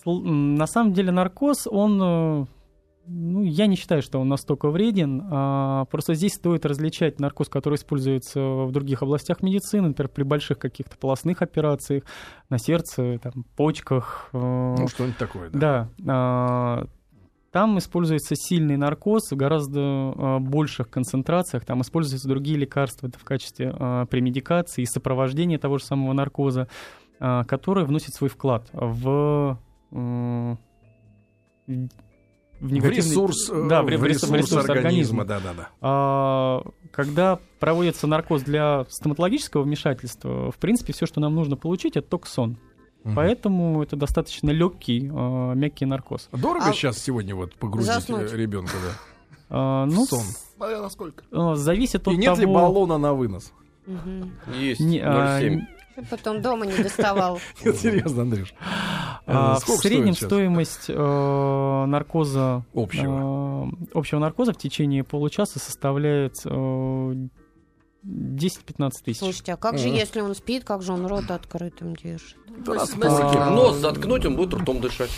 Ну, 0.04 0.24
м, 0.24 0.54
На 0.54 0.66
самом 0.68 0.92
деле 0.92 1.10
наркоз, 1.10 1.66
он, 1.66 2.00
э, 2.00 2.46
ну, 3.08 3.42
я 3.42 3.66
не 3.66 3.76
считаю, 3.76 4.02
что 4.02 4.18
он 4.18 4.28
настолько 4.28 4.70
вреден. 4.70 5.22
а 5.30 5.84
просто 5.86 6.14
здесь 6.14 6.34
стоит 6.34 6.66
различать 6.66 7.20
наркоз, 7.20 7.48
который 7.48 7.76
используется 7.76 8.40
в 8.40 8.72
других 8.72 9.02
областях 9.02 9.42
медицины, 9.42 9.88
например, 9.88 10.08
при 10.10 10.22
больших 10.22 10.58
каких-то 10.58 10.96
полостных 10.96 11.42
операциях 11.42 12.02
на 12.48 12.58
сердце, 12.58 13.18
там, 13.22 13.44
почках. 13.56 14.28
э, 14.32 14.74
Ну, 14.78 14.88
что-нибудь 14.88 15.18
такое, 15.18 15.50
да. 15.50 15.88
да. 15.98 16.12
а, 16.12 16.86
Там 17.52 17.78
используется 17.78 18.34
сильный 18.36 18.76
наркоз 18.76 19.30
в 19.30 19.36
гораздо 19.36 19.80
а, 19.80 20.38
больших 20.40 20.90
концентрациях. 20.90 21.64
Там 21.64 21.82
используются 21.82 22.28
другие 22.28 22.58
лекарства 22.58 23.06
это 23.06 23.18
в 23.18 23.24
качестве 23.24 23.72
а, 23.78 24.06
премедикации 24.06 24.82
и 24.82 24.86
сопровождения 24.86 25.58
того 25.58 25.78
же 25.78 25.84
самого 25.84 26.12
наркоза, 26.12 26.68
а, 27.20 27.44
который 27.44 27.84
вносит 27.84 28.14
свой 28.14 28.28
вклад 28.30 28.68
в, 28.72 29.58
В 32.60 32.72
негативный- 32.72 32.96
ресурс, 33.10 33.50
э, 33.50 33.66
да, 33.68 33.82
в 33.82 33.86
в 33.86 33.88
ресурс- 33.88 34.00
в 34.30 34.34
ресурс 34.34 34.34
ресурс 34.34 34.68
организма, 34.70 35.22
организма. 35.22 35.24
да-да-да. 35.24 35.68
А, 35.80 36.62
Когда 36.92 37.38
проводится 37.60 38.06
наркоз 38.06 38.42
для 38.42 38.86
стоматологического 38.88 39.62
вмешательства, 39.64 40.50
в 40.50 40.56
принципе, 40.56 40.94
все, 40.94 41.04
что 41.04 41.20
нам 41.20 41.34
нужно 41.34 41.56
получить, 41.56 41.96
это 41.96 42.08
только 42.08 42.26
сон. 42.28 42.56
Мгм. 43.04 43.14
Поэтому 43.14 43.82
это 43.82 43.96
достаточно 43.96 44.50
легкий, 44.50 45.10
а, 45.12 45.52
мягкий 45.52 45.84
наркоз. 45.84 46.28
Дорого 46.32 46.64
А- 46.68 46.72
сейчас 46.72 46.98
сегодня 46.98 47.34
вот 47.36 47.54
погрузить 47.56 47.92
Заснуть. 47.92 48.32
ребенка, 48.32 48.72
да, 48.82 48.96
А, 49.50 49.84
в 49.84 49.88
ну, 49.92 50.06
сон? 50.06 50.22
Смотря 50.56 50.80
насколько. 50.80 51.22
а, 51.32 51.54
зависит 51.54 52.08
от 52.08 52.14
И 52.14 52.16
нет 52.16 52.34
того... 52.34 52.40
ли 52.40 52.46
баллона 52.46 52.96
на 52.98 53.12
вынос? 53.12 53.52
Мгм. 53.86 54.32
Есть 54.58 54.80
Не, 54.80 55.00
а, 55.00 55.38
0,7. 55.40 55.60
Потом 56.10 56.42
дома 56.42 56.66
не 56.66 56.76
доставал. 56.82 57.40
Нет, 57.64 57.76
серьезно, 57.76 58.22
Андрюш. 58.22 58.54
А, 58.60 59.16
Э, 59.26 59.56
в 59.56 59.60
сколько 59.60 59.82
среднем 59.82 60.14
стоимость 60.14 60.84
э, 60.88 61.84
наркоза 61.86 62.64
Общего. 62.74 63.70
э, 63.82 63.86
общего 63.94 64.20
наркоза 64.20 64.52
в 64.52 64.58
течение 64.58 65.02
получаса 65.02 65.58
составляет 65.58 66.36
э, 66.44 66.48
10-15 68.04 68.90
тысяч. 69.04 69.18
Слушайте, 69.18 69.54
а 69.54 69.56
как 69.56 69.78
же, 69.78 69.88
если 69.88 70.20
он 70.20 70.34
спит, 70.34 70.64
как 70.64 70.82
же 70.82 70.92
он 70.92 71.06
рот 71.06 71.30
открытым 71.30 71.96
держит? 71.96 72.36
Да. 72.64 72.84
А. 73.02 73.50
Нос 73.50 73.76
заткнуть, 73.76 74.24
он 74.24 74.36
будет 74.36 74.54
ртом 74.54 74.80
дышать. 74.80 75.10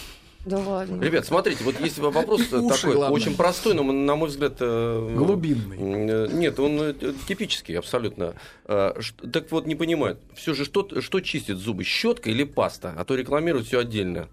Да 0.48 0.58
ладно. 0.58 1.02
Ребят, 1.02 1.26
смотрите, 1.26 1.62
вот 1.64 1.78
есть 1.80 1.98
вопрос 1.98 2.48
такой, 2.48 2.96
очень 2.96 3.36
простой, 3.36 3.74
но, 3.74 3.82
на 3.84 4.16
мой 4.16 4.28
взгляд... 4.28 4.54
э, 4.60 5.14
Глубинный. 5.14 5.76
э, 5.78 6.28
Нет, 6.32 6.58
он 6.58 6.80
э, 6.80 6.94
типический 7.26 7.78
абсолютно. 7.78 8.34
Э, 8.64 8.92
Так 9.32 9.50
вот, 9.52 9.66
не 9.66 9.74
понимают, 9.74 10.18
все 10.34 10.54
же 10.54 10.64
что, 10.64 10.88
что 11.00 11.20
чистит 11.20 11.58
зубы, 11.58 11.84
щетка 11.84 12.30
или 12.30 12.44
паста? 12.44 12.94
А 12.96 13.04
то 13.04 13.14
рекламируют 13.14 13.66
все 13.66 13.80
отдельно. 13.80 14.28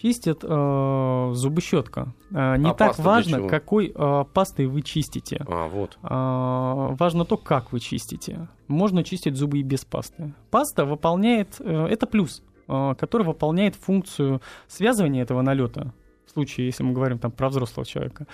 Чистит 0.00 0.40
э, 0.42 1.30
зубы 1.34 1.60
щетка. 1.60 2.12
Э, 2.30 2.56
не 2.58 2.70
А 2.70 2.74
так 2.74 2.98
важно, 2.98 3.48
какой 3.48 3.92
э, 3.94 4.24
пастой 4.34 4.66
вы 4.66 4.82
чистите. 4.82 5.44
А, 5.48 5.68
вот. 5.68 5.98
А, 6.02 6.94
важно 6.98 7.24
то, 7.24 7.36
как 7.36 7.72
вы 7.72 7.80
чистите. 7.80 8.48
Можно 8.66 9.04
чистить 9.04 9.36
зубы 9.36 9.58
и 9.58 9.62
без 9.62 9.84
пасты. 9.84 10.34
Паста 10.50 10.84
выполняет, 10.84 11.56
э, 11.60 11.86
это 11.90 12.06
плюс, 12.06 12.42
э, 12.42 12.53
который 12.66 13.26
выполняет 13.26 13.74
функцию 13.74 14.40
связывания 14.68 15.22
этого 15.22 15.42
налета, 15.42 15.92
в 16.26 16.30
случае, 16.30 16.66
если 16.66 16.82
мы 16.82 16.92
говорим 16.92 17.18
там 17.18 17.30
про 17.30 17.48
взрослого 17.48 17.86
человека, 17.86 18.26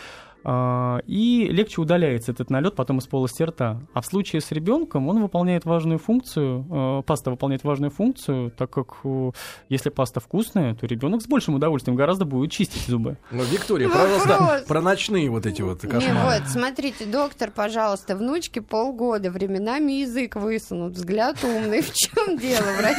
А, 0.43 1.01
и 1.07 1.49
легче 1.51 1.83
удаляется 1.83 2.33
этот 2.33 2.49
налет 2.49 2.75
потом 2.75 2.97
из 2.99 3.07
полости 3.07 3.43
рта. 3.43 3.79
А 3.93 4.01
в 4.01 4.07
случае 4.07 4.41
с 4.41 4.51
ребенком 4.53 5.07
он 5.09 5.21
выполняет 5.21 5.67
важную 5.67 5.99
функцию, 5.99 6.67
э, 6.71 7.03
паста 7.05 7.31
выполняет 7.31 7.63
важную 7.63 7.91
функцию, 7.91 8.51
так 8.51 8.71
как 8.71 8.87
э, 9.05 9.33
если 9.69 9.91
паста 9.91 10.21
вкусная, 10.21 10.75
то 10.75 10.87
ребенок 10.87 11.21
с 11.21 11.27
большим 11.27 11.57
удовольствием 11.57 11.95
гораздо 11.95 12.25
будет 12.25 12.51
чистить 12.53 12.87
зубы. 12.87 13.19
Ну, 13.31 13.43
Виктория, 13.43 13.89
Вопрос. 13.89 14.23
пожалуйста, 14.23 14.65
про 14.67 14.81
ночные 14.81 15.29
вот 15.31 15.45
эти 15.45 15.61
вот 15.61 15.83
Не, 15.85 15.91
кошмары. 15.91 16.41
вот, 16.41 16.49
смотрите, 16.49 17.05
доктор, 17.05 17.51
пожалуйста, 17.51 18.17
внучке 18.17 18.63
полгода, 18.63 19.31
временами 19.31 19.93
язык 19.93 20.37
высунут, 20.37 20.95
взгляд 20.95 21.37
умный. 21.45 21.83
В 21.83 21.93
чем 21.93 22.39
дело, 22.39 22.65
врач? 22.79 22.97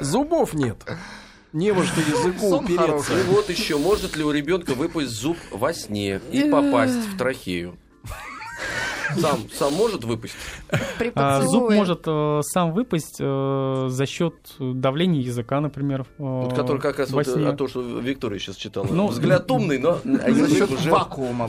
Зубов 0.00 0.54
нет. 0.54 0.76
Не 1.52 1.72
может 1.72 1.96
языку 1.98 2.48
Сон 2.48 2.64
упереться. 2.64 2.86
хороший. 2.86 3.20
И 3.20 3.22
вот 3.24 3.50
еще, 3.50 3.76
может 3.76 4.16
ли 4.16 4.24
у 4.24 4.30
ребенка 4.30 4.74
выпасть 4.74 5.10
зуб 5.10 5.36
во 5.50 5.74
сне 5.74 6.20
и 6.30 6.48
попасть 6.50 6.94
в 6.94 7.18
трахею? 7.18 7.76
Сам, 9.20 9.40
сам 9.52 9.74
может 9.74 10.04
выпасть? 10.04 10.34
А, 11.14 11.42
зуб 11.42 11.70
может 11.70 12.02
э, 12.06 12.40
сам 12.42 12.72
выпасть 12.72 13.16
э, 13.20 13.86
за 13.88 14.06
счет 14.06 14.34
давления 14.58 15.20
языка, 15.20 15.60
например. 15.60 16.02
э, 16.02 16.04
Вот 16.18 16.54
который 16.54 16.80
как 16.80 16.98
раз 16.98 17.10
во 17.10 17.16
вот, 17.22 17.28
э, 17.28 17.52
то, 17.56 17.68
что 17.68 17.80
Виктория 17.82 18.38
сейчас 18.38 18.56
читала. 18.56 18.86
Ну, 18.90 19.08
Взгляд 19.08 19.50
умный, 19.50 19.78
но 19.78 19.98
а 20.04 20.32
За 20.32 20.48
счет 20.54 20.70
уже... 20.70 20.90
вакуума. 20.90 21.48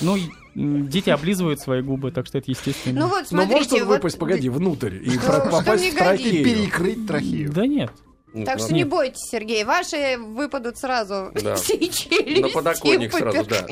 Ну, 0.00 0.16
дети 0.54 1.10
облизывают 1.10 1.60
свои 1.60 1.82
губы, 1.82 2.10
так 2.12 2.26
что 2.26 2.38
это 2.38 2.50
естественно. 2.50 3.00
Ну 3.00 3.06
вот, 3.08 3.26
Но 3.30 3.38
может 3.44 3.50
смотрите, 3.68 3.82
он 3.82 3.88
вот... 3.88 3.94
выпасть, 3.96 4.18
погоди, 4.18 4.48
внутрь 4.48 4.94
и 4.96 5.10
Что- 5.18 5.20
что 5.20 5.50
попасть 5.50 5.82
не 5.84 5.90
в 5.90 5.94
годится. 5.94 6.28
И 6.28 6.42
трахею? 6.42 6.44
перекрыть 6.44 7.06
трахею. 7.06 7.52
Да 7.52 7.66
нет. 7.66 7.92
Ну, 8.36 8.44
Так 8.44 8.58
что 8.58 8.74
не 8.74 8.84
бойтесь, 8.84 9.28
Сергей, 9.30 9.64
ваши 9.64 10.18
выпадут 10.18 10.76
сразу 10.76 11.30
Да. 11.34 11.54
все 11.56 11.78
челюсти. 11.88 12.40
На 12.42 12.48
подоконник 12.48 13.12
сразу, 13.12 13.44
да. 13.44 13.66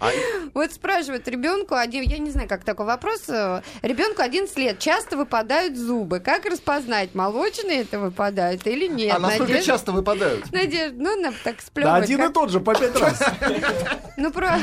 А- 0.00 0.10
Вот 0.54 0.72
спрашивают 0.72 1.28
ребенку 1.28 1.74
один, 1.74 2.02
я 2.04 2.16
не 2.18 2.30
знаю, 2.30 2.48
как 2.48 2.64
такой 2.64 2.86
вопрос, 2.86 3.28
э, 3.28 3.60
ребенку 3.82 4.22
11 4.22 4.56
лет, 4.56 4.78
часто 4.78 5.16
выпадают 5.18 5.76
зубы. 5.76 6.20
Как 6.20 6.46
распознать, 6.46 7.14
молочные 7.14 7.82
это 7.82 7.98
выпадают 7.98 8.66
или 8.66 8.86
нет? 8.86 9.14
А 9.14 9.18
насколько 9.18 9.52
Надежда- 9.52 9.66
часто 9.66 9.92
выпадают? 9.92 10.50
Надежда, 10.52 10.96
ну, 10.98 11.20
нам 11.20 11.34
так 11.44 11.56
Да 11.56 11.62
сплевывать. 11.66 12.04
один 12.04 12.18
как- 12.18 12.30
и 12.30 12.32
тот 12.32 12.50
же 12.50 12.60
по 12.60 12.74
пять 12.74 12.96
раз. 13.00 13.20
Ну, 14.16 14.32
про... 14.32 14.58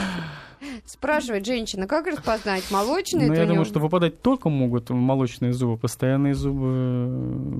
Спрашивает 0.85 1.45
женщина, 1.45 1.87
как 1.87 2.07
распознать, 2.07 2.69
молочные 2.71 3.27
это 3.29 3.41
я 3.41 3.45
думаю, 3.45 3.65
что 3.65 3.79
выпадать 3.79 4.21
только 4.21 4.49
могут 4.49 4.89
молочные 4.89 5.53
зубы. 5.53 5.77
Постоянные 5.77 6.33
зубы 6.33 6.67
э, 6.67 7.05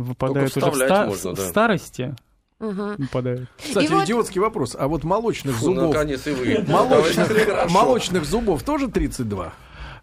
выпадают 0.04 0.52
уже 0.52 0.60
в, 0.60 0.64
вставлять 0.64 0.90
ста- 0.90 1.06
можно, 1.08 1.32
в 1.32 1.36
да. 1.36 1.48
старости. 1.48 2.16
Ага. 2.60 2.96
Выпадают. 2.98 3.50
Кстати, 3.58 3.86
И 3.86 3.88
вот- 3.90 4.06
идиотский 4.06 4.40
вопрос. 4.42 4.76
А 4.80 4.88
вот 4.88 5.04
молочных 5.04 5.56
Фу, 5.56 5.66
зубов... 5.66 5.94
наконец 5.94 6.26
и 6.28 6.32
вы. 6.32 6.66
Молочных 7.70 8.26
зубов 8.26 8.64
тоже 8.64 8.88
32? 8.88 9.54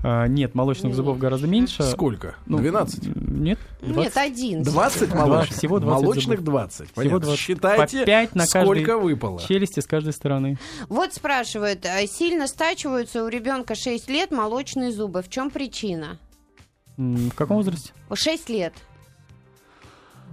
А, 0.05 0.27
нет, 0.27 0.55
молочных 0.55 0.95
зубов 0.95 1.19
гораздо 1.19 1.47
меньше. 1.47 1.83
Сколько? 1.85 2.35
Ну, 2.47 2.59
12? 2.59 3.07
м, 3.07 3.45
Нет, 3.45 3.59
20. 3.83 3.97
Нет, 3.97 4.17
один. 4.17 4.63
20 4.65 5.09
Два, 5.11 5.21
молочных? 5.27 5.59
всего 5.59 5.79
20 5.79 6.03
молочных 6.03 6.39
зубов. 6.41 6.53
20. 6.53 6.77
Всего 6.87 6.95
Понятно. 6.95 7.21
20. 7.21 7.41
Считайте, 7.41 8.01
По 8.01 8.07
пять 8.07 8.35
на 8.35 8.47
сколько 8.47 8.99
выпало. 8.99 9.41
челюсти 9.41 9.81
с 9.81 9.87
каждой 9.87 10.13
стороны. 10.13 10.59
Вот 10.89 11.15
спрашивают, 11.15 11.87
а 11.87 12.05
сильно 12.07 12.47
стачиваются 12.49 13.25
у 13.25 13.29
ребенка 13.29 13.75
6 13.77 14.09
лет 14.11 14.33
молочные 14.33 14.91
зубы. 14.93 15.23
В 15.23 15.29
чем 15.29 15.51
причина? 15.51 16.19
В 16.97 17.31
каком 17.35 17.57
возрасте? 17.59 17.93
6 18.13 18.49
лет. 18.51 18.75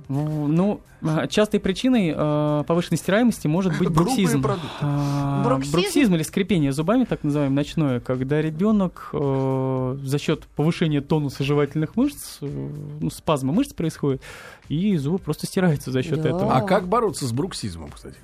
Ну, 0.09 0.81
а, 1.03 1.27
частой 1.27 1.59
причиной 1.59 2.13
э, 2.15 2.63
повышенной 2.65 2.97
стираемости 2.97 3.45
может 3.45 3.77
быть 3.77 3.89
бруксизм. 3.89 4.43
А, 4.81 5.43
Бруксизм? 5.45 5.71
бруксизм 5.71 6.15
или 6.15 6.23
скрипение 6.23 6.71
зубами, 6.71 7.05
так 7.05 7.23
называемое, 7.23 7.55
ночное, 7.55 7.99
когда 7.99 8.41
ребенок 8.41 9.11
э, 9.13 9.97
за 10.01 10.17
счет 10.17 10.45
повышения 10.55 11.01
тонуса 11.01 11.43
жевательных 11.43 11.95
мышц, 11.95 12.39
э, 12.41 12.69
ну, 12.99 13.11
спазма 13.11 13.53
мышц 13.53 13.73
происходит, 13.73 14.23
и 14.67 14.97
зубы 14.97 15.19
просто 15.19 15.45
стираются 15.45 15.91
за 15.91 16.01
счет 16.01 16.21
Да. 16.23 16.29
этого. 16.29 16.55
А 16.55 16.61
как 16.61 16.87
бороться 16.87 17.27
с 17.27 17.31
бруксизмом, 17.31 17.91
кстати? 17.91 18.17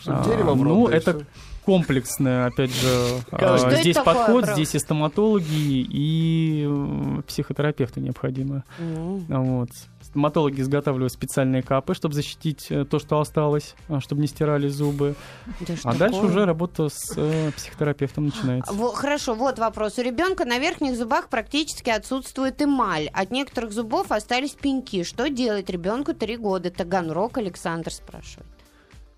Чтобы 0.00 0.18
А, 0.18 0.54
ну, 0.54 0.86
это 0.86 1.26
комплексное, 1.66 2.46
опять 2.46 2.70
же, 2.70 3.20
Что 3.26 3.54
а, 3.54 3.74
здесь 3.74 3.96
подход, 3.96 4.46
здесь 4.46 4.74
и 4.76 4.78
стоматологи, 4.78 5.44
и 5.90 6.64
э, 6.66 7.22
психотерапевты 7.26 8.00
необходимы. 8.00 8.62
Вот. 8.78 9.70
Стоматологи 10.00 10.60
изготавливают 10.60 11.12
специальные 11.12 11.62
капы, 11.62 11.94
чтобы 11.94 12.14
защитить 12.14 12.68
э, 12.70 12.84
то, 12.84 13.00
что 13.00 13.18
осталось, 13.18 13.74
а, 13.88 14.00
чтобы 14.00 14.20
не 14.20 14.28
стирали 14.28 14.68
зубы. 14.68 15.16
да 15.60 15.74
А 15.82 15.94
дальше 15.94 16.14
такое? 16.20 16.30
уже 16.30 16.44
работа 16.46 16.88
с 16.88 17.12
э, 17.16 17.50
психотерапевтом 17.50 18.26
начинается. 18.26 18.72
Во- 18.72 18.92
Хорошо, 18.94 19.34
вот 19.34 19.58
вопрос. 19.58 19.98
У 19.98 20.02
ребенка 20.02 20.44
на 20.44 20.58
верхних 20.60 20.96
зубах 20.96 21.28
практически 21.28 21.90
отсутствует 21.90 22.62
эмаль. 22.62 23.08
От 23.12 23.32
некоторых 23.32 23.72
зубов 23.72 24.12
остались 24.12 24.52
пеньки. 24.52 25.02
Что 25.02 25.28
делать 25.28 25.68
ребенку 25.68 26.14
три 26.14 26.36
года? 26.36 26.70
Таганрог 26.70 27.36
Александр 27.38 27.92
спрашивает. 27.92 28.46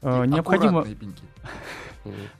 Э, 0.00 0.24
необходимо, 0.26 0.80
Аккуратные 0.80 1.12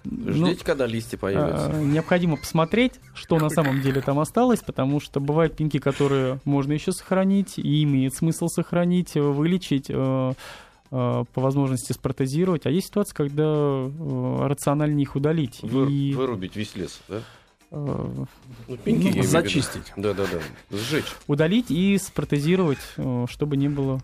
ну, 0.05 0.33
Ждите, 0.33 0.65
когда 0.65 0.87
листья 0.87 1.17
появятся. 1.19 1.71
э, 1.73 1.83
необходимо 1.85 2.37
посмотреть, 2.37 2.95
что 3.15 3.39
на 3.39 3.49
самом 3.51 3.81
деле 3.83 4.01
там 4.01 4.19
осталось, 4.19 4.61
потому 4.61 5.01
что 5.01 5.21
бывают 5.21 5.57
пеньки, 5.57 5.79
которые 5.79 6.41
можно 6.45 6.73
еще 6.73 6.93
сохранить, 6.93 7.59
и 7.59 7.83
имеет 7.85 8.15
смысл 8.15 8.49
сохранить, 8.49 9.17
э, 9.17 9.21
вылечить, 9.21 9.87
э, 9.89 10.33
э, 10.91 11.25
по 11.35 11.41
возможности 11.41 11.93
спротезировать. 11.93 12.67
А 12.67 12.71
есть 12.71 12.89
ситуация, 12.89 13.15
когда 13.15 13.91
рациональнее 14.47 15.03
их 15.03 15.17
удалить. 15.17 15.59
Вы- 15.63 15.93
и, 15.93 16.15
Вырубить 16.15 16.57
весь 16.57 16.75
лес, 16.77 17.01
да? 17.09 17.21
Ну, 17.71 18.27
пеньки, 18.83 19.19
Ну. 19.19 19.23
Зачистить. 19.25 19.93
Да, 19.97 20.15
да, 20.15 20.25
да. 20.33 20.77
Сжечь. 20.79 21.05
удалить 21.27 21.67
и 21.71 21.99
спротезировать, 21.99 22.79
чтобы 23.29 23.59
не 23.59 23.69
было 23.69 24.01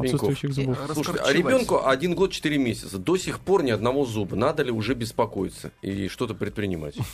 отсутствующих 0.00 0.52
зубов. 0.52 0.78
Слушайте, 0.92 1.20
а 1.24 1.32
ребенку 1.32 1.86
один 1.86 2.14
год 2.14 2.30
четыре 2.32 2.58
месяца. 2.58 2.98
До 2.98 3.16
сих 3.16 3.40
пор 3.40 3.62
ни 3.62 3.70
одного 3.70 4.04
зуба. 4.04 4.36
Надо 4.36 4.62
ли 4.62 4.70
уже 4.70 4.94
беспокоиться 4.94 5.70
и 5.82 6.08
что-то 6.08 6.34
предпринимать? 6.34 6.96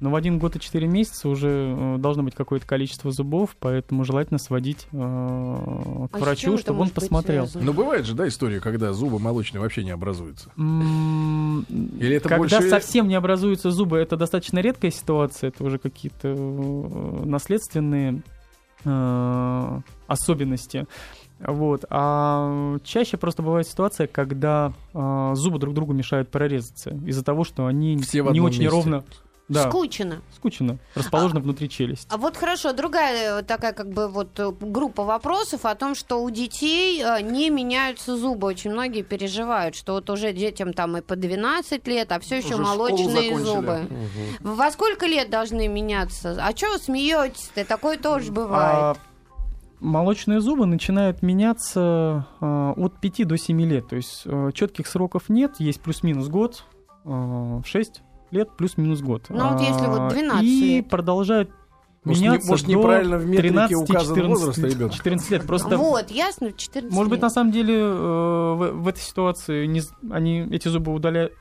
Но 0.00 0.10
в 0.10 0.14
один 0.14 0.38
год 0.38 0.54
и 0.54 0.60
четыре 0.60 0.86
месяца 0.86 1.28
уже 1.28 1.74
э, 1.76 1.96
должно 1.98 2.22
быть 2.22 2.36
какое-то 2.36 2.64
количество 2.64 3.10
зубов, 3.10 3.56
поэтому 3.58 4.04
желательно 4.04 4.38
сводить 4.38 4.86
э, 4.92 4.96
к 4.96 6.14
А 6.14 6.18
врачу, 6.18 6.56
чтобы 6.56 6.74
он 6.74 6.78
может 6.82 6.94
быть 6.94 7.02
посмотрел. 7.02 7.46
связано? 7.48 7.64
Ну, 7.64 7.72
бывает 7.72 8.06
же, 8.06 8.14
да, 8.14 8.28
история, 8.28 8.60
когда 8.60 8.92
зубы 8.92 9.18
молочные 9.18 9.60
вообще 9.60 9.82
не 9.82 9.90
образуются. 9.90 10.52
Или 10.56 12.14
это 12.14 12.28
Когда 12.28 12.38
больше- 12.58 12.70
совсем 12.70 13.08
не 13.08 13.16
образуются 13.16 13.72
зубы, 13.72 13.98
это 13.98 14.16
достаточно 14.16 14.60
редкая 14.60 14.92
ситуация, 14.92 15.48
это 15.48 15.64
уже 15.64 15.78
какие-то 15.78 16.28
э, 16.28 17.24
наследственные 17.24 18.22
э, 18.84 19.80
особенности. 20.06 20.86
Вот. 21.40 21.84
А 21.90 22.78
чаще 22.84 23.16
просто 23.16 23.42
бывает 23.42 23.66
ситуация, 23.66 24.06
когда 24.06 24.72
э, 24.92 25.30
зубы 25.34 25.58
друг 25.58 25.74
другу 25.74 25.92
мешают 25.92 26.30
прорезаться 26.30 26.90
из-за 27.06 27.24
того, 27.24 27.44
что 27.44 27.66
они 27.66 27.96
Все 27.98 28.22
в 28.22 28.32
не 28.32 28.40
очень 28.40 28.60
месте. 28.62 28.74
ровно 28.74 29.04
да, 29.48 29.70
Скучно. 29.70 30.20
скучно, 30.36 30.78
расположены 30.94 31.40
внутри 31.40 31.70
челюсти. 31.70 32.06
А 32.10 32.18
вот 32.18 32.36
хорошо, 32.36 32.74
другая 32.74 33.40
э, 33.40 33.42
такая 33.42 33.72
как 33.72 33.88
бы 33.90 34.08
вот 34.08 34.38
э, 34.38 34.52
группа 34.60 35.04
вопросов 35.04 35.64
о 35.64 35.74
том, 35.74 35.94
что 35.94 36.22
у 36.22 36.28
детей 36.28 37.02
э, 37.02 37.22
не 37.22 37.48
меняются 37.48 38.18
зубы. 38.18 38.46
Очень 38.46 38.72
многие 38.72 39.00
переживают, 39.00 39.74
что 39.74 39.94
вот 39.94 40.10
уже 40.10 40.34
детям 40.34 40.74
там 40.74 40.98
и 40.98 41.00
по 41.00 41.16
12 41.16 41.86
лет, 41.88 42.12
а 42.12 42.20
все 42.20 42.36
еще 42.36 42.56
молочные 42.56 43.38
зубы. 43.38 43.88
Во 44.40 44.70
сколько 44.70 45.06
лет 45.06 45.30
должны 45.30 45.66
меняться? 45.66 46.36
А 46.38 46.54
что 46.54 46.72
вы 46.72 46.78
смеетесь-то? 46.78 47.64
Такое 47.64 47.96
тоже 47.96 48.30
бывает. 48.30 48.78
А, 48.78 48.96
молочные 49.80 50.40
зубы 50.40 50.66
начинают 50.66 51.22
меняться 51.22 52.26
э, 52.40 52.72
от 52.76 53.00
5 53.00 53.26
до 53.26 53.36
7 53.36 53.60
лет. 53.62 53.88
То 53.88 53.96
есть 53.96 54.22
э, 54.24 54.50
четких 54.54 54.86
сроков 54.86 55.28
нет, 55.28 55.56
есть 55.58 55.80
плюс-минус 55.80 56.28
год, 56.28 56.64
э, 57.04 57.60
6 57.64 58.02
лет 58.30 58.56
плюс-минус 58.56 59.00
год. 59.00 59.26
Ну, 59.28 59.48
вот 59.52 59.60
если 59.60 59.86
вот 59.86 60.00
А, 60.00 60.10
12 60.10 60.44
И 60.44 60.76
лет. 60.76 60.88
продолжают 60.90 61.50
Может, 62.04 62.22
не- 62.22 62.28
меняться 62.28 62.50
может, 62.50 62.66
до 62.66 62.72
неправильно 62.72 63.16
в 63.18 63.26
метрике 63.26 63.48
13, 63.54 63.76
указан 63.76 64.16
14, 64.16 64.28
возраст 64.28 64.58
ребенка? 64.74 64.94
14 64.94 65.30
лет. 65.30 65.46
Просто 65.46 65.76
Вот, 65.78 66.10
ясно, 66.10 66.48
в 66.50 66.56
14 66.56 66.92
может 66.94 67.10
быть, 67.10 67.16
лет. 67.18 67.22
на 67.22 67.30
самом 67.30 67.52
деле 67.52 67.74
э, 67.78 67.88
в, 68.54 68.70
в 68.82 68.88
этой 68.88 69.00
ситуации 69.00 69.66
не 69.66 69.80
они 70.10 70.40
эти 70.50 70.68
зубы 70.68 70.92
удаляют, 70.92 71.32
э, 71.32 71.36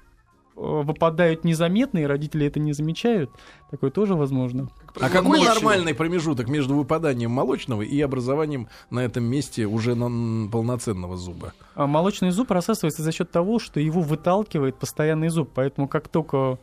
выпадают 0.55 1.43
незаметно, 1.43 1.99
и 1.99 2.03
родители 2.05 2.45
это 2.47 2.59
не 2.59 2.73
замечают. 2.73 3.29
Такое 3.69 3.91
тоже 3.91 4.15
возможно. 4.15 4.69
А 5.01 5.09
какой 5.09 5.43
нормальный 5.43 5.93
промежуток 5.93 6.47
между 6.49 6.75
выпаданием 6.75 7.31
молочного 7.31 7.81
и 7.81 7.99
образованием 8.01 8.67
на 8.89 9.01
этом 9.01 9.23
месте 9.23 9.65
уже 9.65 9.95
на- 9.95 10.49
полноценного 10.49 11.17
зуба? 11.17 11.53
А 11.75 11.87
молочный 11.87 12.31
зуб 12.31 12.51
рассасывается 12.51 13.03
за 13.03 13.11
счет 13.11 13.31
того, 13.31 13.59
что 13.59 13.79
его 13.79 14.01
выталкивает 14.01 14.77
постоянный 14.77 15.29
зуб. 15.29 15.51
Поэтому 15.53 15.87
как 15.87 16.07
только 16.07 16.57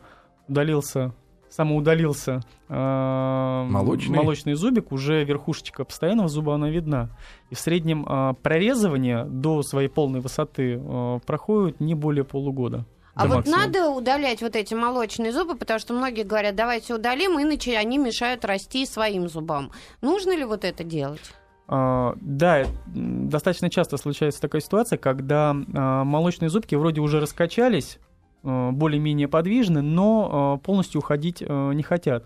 удалился, 0.47 1.13
самоудалился 1.49 2.41
э, 2.67 3.67
Молочный? 3.69 4.17
молочный 4.17 4.53
зубик, 4.55 4.91
уже 4.91 5.23
верхушечка 5.23 5.85
постоянного 5.85 6.27
зуба 6.27 6.55
она 6.55 6.69
видна. 6.69 7.09
И 7.49 7.55
в 7.55 7.59
среднем 7.59 8.05
э, 8.07 8.33
прорезывание 8.41 9.23
до 9.25 9.61
своей 9.63 9.87
полной 9.87 10.19
высоты 10.19 10.79
э, 10.81 11.19
проходит 11.25 11.79
не 11.79 11.95
более 11.95 12.23
полугода. 12.25 12.85
А 13.15 13.23
до 13.23 13.27
вот 13.29 13.35
максимума. 13.37 13.63
надо 13.65 13.89
удалять 13.89 14.41
вот 14.41 14.55
эти 14.55 14.73
молочные 14.73 15.31
зубы, 15.31 15.55
потому 15.55 15.79
что 15.79 15.93
многие 15.93 16.23
говорят, 16.23 16.55
давайте 16.55 16.93
удалим, 16.93 17.41
иначе 17.41 17.77
они 17.77 17.97
мешают 17.97 18.43
расти 18.43 18.85
своим 18.85 19.29
зубам. 19.29 19.71
Нужно 20.01 20.35
ли 20.35 20.43
вот 20.43 20.65
это 20.65 20.83
делать? 20.83 21.21
А, 21.67 22.13
Да, 22.21 22.59
м, 22.93 23.29
достаточно 23.29 23.69
часто 23.69 23.97
случается 23.97 24.41
такая 24.41 24.61
ситуация, 24.61 24.97
когда 24.97 25.55
а, 25.73 26.03
молочные 26.03 26.49
зубки 26.49 26.75
вроде 26.75 27.01
уже 27.01 27.19
раскачались, 27.19 27.99
а, 28.43 28.71
более-менее 28.71 29.27
подвижны, 29.29 29.81
но 29.81 30.29
а, 30.31 30.57
полностью 30.57 30.99
уходить 30.99 31.41
не 31.41 31.81
хотят, 31.83 32.25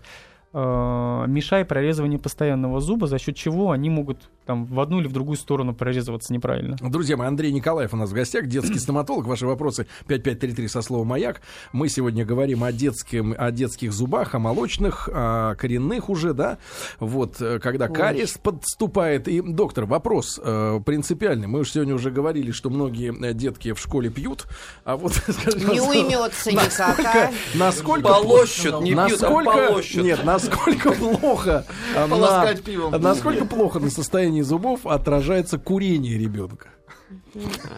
мешая 0.52 1.64
прорезывание 1.64 2.18
постоянного 2.18 2.80
зуба, 2.80 3.06
за 3.06 3.18
счет 3.18 3.36
чего 3.36 3.70
они 3.70 3.88
могут 3.88 4.18
там 4.50 4.64
в 4.64 4.80
одну 4.80 4.98
или 4.98 5.06
в 5.06 5.12
другую 5.12 5.36
сторону 5.36 5.74
прорезываться 5.74 6.32
неправильно. 6.32 6.76
Друзья 6.80 7.16
мои, 7.16 7.28
Андрей 7.28 7.52
Николаев 7.52 7.94
у 7.94 7.96
нас 7.96 8.10
в 8.10 8.14
гостях, 8.14 8.48
детский 8.48 8.78
стоматолог. 8.80 9.26
Ваши 9.26 9.46
вопросы 9.46 9.86
5533 10.08 10.66
со 10.66 10.82
словом 10.82 11.06
«Маяк». 11.06 11.40
Мы 11.72 11.88
сегодня 11.88 12.24
говорим 12.24 12.64
о, 12.64 12.72
детском, 12.72 13.32
о 13.38 13.52
детских 13.52 13.92
зубах, 13.92 14.34
о 14.34 14.40
молочных, 14.40 15.08
о 15.12 15.54
коренных 15.54 16.10
уже, 16.10 16.34
да? 16.34 16.58
Вот, 16.98 17.40
э, 17.40 17.60
когда 17.60 17.86
кариес 17.86 18.38
подступает. 18.38 19.28
И, 19.28 19.40
доктор, 19.40 19.84
вопрос 19.84 20.40
э, 20.42 20.80
принципиальный. 20.84 21.46
Мы 21.46 21.60
уж 21.60 21.70
сегодня 21.70 21.94
уже 21.94 22.10
говорили, 22.10 22.50
что 22.50 22.70
многие 22.70 23.14
э, 23.24 23.34
детки 23.34 23.72
в 23.72 23.78
школе 23.78 24.10
пьют. 24.10 24.46
А 24.84 24.96
вот, 24.96 25.12
Не 25.54 25.80
уймется 25.80 26.50
никак, 26.50 26.98
насколько, 26.98 27.28
а? 27.28 27.30
насколько 27.54 28.08
Полощут, 28.08 28.80
не 28.80 28.94
пьют, 28.94 28.98
а 28.98 29.08
насколько, 29.08 29.68
полощут. 29.68 30.02
нет, 30.02 30.24
насколько 30.48 30.92
плохо 31.20 31.64
а, 31.96 32.06
на- 32.06 32.16
Полоскать 32.16 32.62
пивом. 32.62 32.92
насколько 33.00 33.44
плохо 33.44 33.78
на 33.78 33.90
состоянии 33.90 34.42
зубов 34.42 34.86
отражается 34.86 35.58
курение 35.58 36.18
ребенка? 36.18 36.68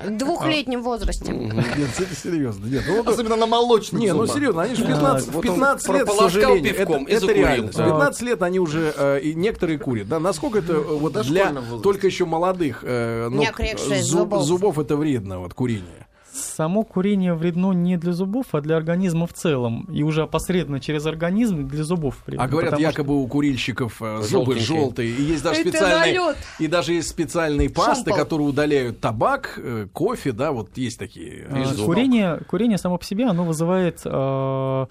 В 0.05 0.11
двухлетнем 0.11 0.83
возрасте. 0.83 1.33
Нет, 1.33 1.55
это 1.99 2.15
серьезно. 2.15 2.67
Нет, 2.67 2.83
ну, 2.87 2.97
вот- 3.03 3.09
Особенно 3.15 3.37
на 3.37 3.47
молочных 3.47 3.99
не, 4.01 4.09
ну 4.13 4.21
зубах. 4.27 4.35
серьезно, 4.37 4.63
они 4.63 4.75
же 4.75 4.85
в 4.85 4.87
15, 4.89 5.29
в 5.29 5.33
вот 5.33 5.37
он 5.47 5.55
15 5.55 5.89
лет, 5.95 6.09
к 6.09 6.13
сожалению, 6.13 6.75
пивком 6.75 7.07
это, 7.07 7.25
это 7.25 7.33
реально. 7.33 7.73
В 7.73 7.77
Да. 7.77 7.85
15 7.85 8.23
лет 8.23 8.43
они 8.43 8.59
уже, 8.61 8.93
э, 8.95 9.21
и 9.21 9.35
некоторые 9.35 9.79
курят, 9.79 10.09
да, 10.09 10.21
насколько 10.21 10.59
это 10.59 10.75
э, 10.75 10.81
вот 10.83 11.15
В 11.17 11.23
для 11.25 11.51
только 11.83 12.07
еще 12.07 12.27
молодых 12.27 12.81
э, 12.83 13.29
ног, 13.31 13.41
Неокрепших 13.41 13.89
зуб- 14.01 14.03
зубов. 14.03 14.43
зубов 14.43 14.79
это 14.79 14.97
вредно, 14.97 15.39
вот 15.39 15.55
курение. 15.55 16.07
Само 16.33 16.83
курение 16.83 17.35
вредно 17.35 17.73
не 17.73 17.99
для 17.99 18.13
зубов, 18.13 18.47
а 18.53 18.61
для 18.63 18.77
организма 18.77 19.27
в 19.27 19.35
целом. 19.35 19.87
И 19.93 20.03
уже 20.03 20.23
опосредованно 20.23 20.81
через 20.81 21.05
организм 21.05 21.69
для 21.69 21.85
зубов 21.85 22.17
вредно. 22.27 22.45
А 22.45 22.49
говорят, 22.49 22.71
потому 22.71 22.91
что- 22.91 23.01
якобы 23.03 23.23
у 23.23 23.27
курильщиков 23.27 24.01
э, 24.01 24.23
зубы 24.23 24.55
Желтенькие. 24.55 24.65
желтые, 24.81 25.11
и 25.11 25.23
есть 25.23 25.43
даже 25.43 25.61
Это 25.61 25.69
специальные, 25.71 26.21
налет. 26.21 26.37
и 26.59 26.67
даже 26.69 26.95
есть 26.95 27.09
специальные 27.09 27.69
пасты, 27.69 28.11
Шомпол. 28.11 28.17
которые 28.17 28.49
удаляют 28.49 29.01
табак, 29.01 29.59
э, 29.63 29.89
кофе, 29.93 30.33
да, 30.33 30.53
вот 30.53 30.77
есть 30.79 30.99
такие. 30.99 31.47
А. 31.51 31.85
Курение, 31.85 32.41
курение 32.49 32.79
само 32.79 32.97
по 32.97 33.05
себе, 33.05 33.27
оно 33.27 33.45
вызывает 33.45 34.01
э, 34.05 34.87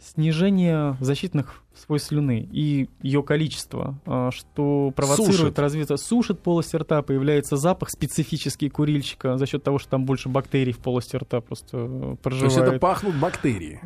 снижение 0.00 0.96
защитных 1.00 1.62
свойств 1.86 2.08
слюны 2.08 2.48
и 2.52 2.88
ее 3.02 3.22
количество, 3.22 3.98
э, 4.06 4.30
что 4.32 4.92
провоцирует 4.94 5.36
Сушит. 5.36 5.58
развитие, 5.58 5.96
сушит 5.98 6.40
полость 6.40 6.74
рта, 6.74 7.02
появляется 7.02 7.56
запах 7.56 7.90
специфический 7.90 8.68
курильщика 8.68 9.38
за 9.38 9.46
счет 9.46 9.62
того, 9.62 9.78
что 9.78 9.90
там 9.90 10.04
больше 10.04 10.28
бактерий 10.28 10.72
в 10.72 10.78
полости 10.78 11.16
рта 11.16 11.40
просто 11.40 11.76
э, 11.78 11.88
То 11.88 12.08
есть 12.10 12.22
проживает. 12.22 12.58
это 12.72 12.78
пахнут 12.78 13.14
бактерии. 13.16 13.80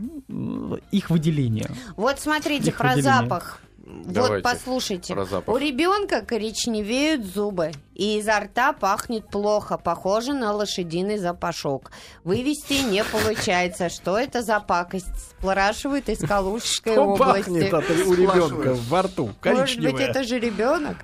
Их 0.90 1.10
выделение. 1.10 1.70
Вот 1.96 2.18
смотрите, 2.18 2.70
Их 2.70 2.76
про 2.78 2.90
выделение. 2.94 3.20
запах. 3.22 3.60
Вот 3.82 4.12
Давайте 4.12 4.42
послушайте. 4.42 5.14
про 5.14 5.24
запах. 5.24 5.54
У 5.54 5.58
ребенка 5.58 6.22
коричневеют 6.22 7.24
зубы, 7.24 7.72
и 7.94 8.18
изо 8.18 8.38
рта 8.38 8.72
пахнет 8.72 9.28
плохо, 9.28 9.78
похоже 9.78 10.32
на 10.34 10.52
лошадиный 10.52 11.16
запашок. 11.16 11.90
Вывести 12.22 12.84
не 12.84 13.02
получается. 13.04 13.88
Что 13.88 14.18
это 14.18 14.42
за 14.42 14.60
пакость? 14.60 15.06
Спрашивают 15.38 16.08
из 16.08 16.18
Калужской 16.20 16.92
Что 16.92 17.04
области. 17.04 17.48
пахнет 17.48 17.74
от, 17.74 17.90
у 17.90 18.14
ребенка 18.14 18.76
во 18.88 19.02
рту? 19.02 19.30
Может 19.44 19.80
быть, 19.80 20.00
это 20.00 20.24
же 20.24 20.38
ребенок? 20.38 20.96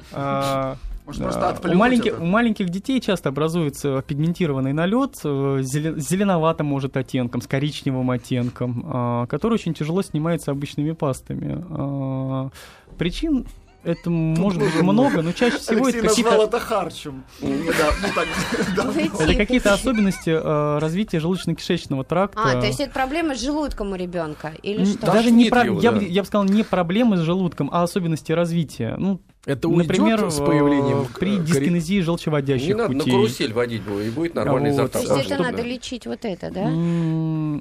Может, 1.07 1.23
просто 1.23 1.49
а, 1.49 1.71
у, 1.71 1.75
маленьких, 1.75 2.15
это? 2.15 2.23
у 2.23 2.27
маленьких 2.27 2.69
детей 2.69 3.01
часто 3.01 3.29
образуется 3.29 4.03
пигментированный 4.07 4.73
налет 4.73 5.15
э, 5.23 5.61
с 5.63 5.71
зеленоватым, 5.71 6.67
может, 6.67 6.97
оттенком, 6.97 7.41
с 7.41 7.47
коричневым 7.47 8.11
оттенком, 8.11 8.85
а, 8.87 9.27
который 9.27 9.55
очень 9.55 9.73
тяжело 9.73 10.03
снимается 10.03 10.51
обычными 10.51 10.91
пастами. 10.93 11.65
А, 11.71 12.51
Причин 12.99 13.47
это 13.87 14.11
может 14.11 14.61
быть 14.61 14.75
много, 14.83 15.23
но 15.23 15.31
чаще 15.31 15.59
всего 15.59 15.89
это 15.89 15.99
Алексей 15.99 16.25
назвал 16.25 16.49
какие-то, 16.49 16.57
это 16.57 16.67
харчем. 16.67 17.25
Ну, 17.41 17.55
да, 17.79 18.85
да. 18.85 19.01
Это 19.01 19.35
какие-то 19.35 19.73
особенности 19.73 20.31
э, 20.31 20.79
развития 20.81 21.19
желудочно-кишечного 21.19 22.03
тракта. 22.03 22.41
А, 22.43 22.61
то 22.61 22.67
есть 22.67 22.81
это 22.81 22.93
проблема 22.93 23.37
с 23.37 23.41
желудком 23.41 23.93
у 23.93 23.95
ребенка? 23.95 24.55
Или 24.63 24.85
что? 24.85 25.07
Даже 25.07 25.31
не 25.31 25.49
да. 25.51 25.63
я 25.63 25.93
бы 25.93 26.27
сказал, 26.27 26.45
не 26.45 26.65
проблемы 26.65 27.17
с 27.17 27.21
желудком, 27.21 27.71
а 27.73 27.85
особенности 27.85 28.33
развития. 28.33 28.97
Ну, 28.99 29.21
Это 29.47 29.69
уйдет 29.69 29.87
например, 29.89 30.31
с 30.31 30.39
появлением 30.41 31.03
э, 31.03 31.19
при 31.19 31.39
э, 31.39 31.43
дискинезии 31.45 32.01
желчеводящих 32.01 32.69
Не 32.69 32.75
надо 32.75 32.93
на 32.93 32.99
путей. 32.99 33.13
карусель 33.13 33.53
водить 33.53 33.83
будет, 33.83 34.07
и 34.07 34.11
будет 34.11 34.35
нормально 34.35 34.67
изо 34.69 34.83
Вот. 34.83 34.91
рта. 34.91 34.99
То 34.99 35.17
есть 35.19 35.31
А 35.31 35.35
это 35.35 35.43
надо 35.43 35.63
лечить 35.63 36.07
вот 36.07 36.25
это, 36.25 36.51
да? 36.51 37.61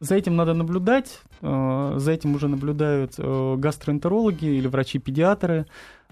За 0.00 0.16
этим 0.16 0.34
надо 0.36 0.54
наблюдать. 0.54 1.20
э, 1.40 1.94
За 1.96 2.10
этим 2.12 2.34
уже 2.34 2.48
наблюдают 2.48 3.14
гастроэнтерологи 3.16 4.44
или 4.44 4.66
врачи-педиатры. 4.66 5.66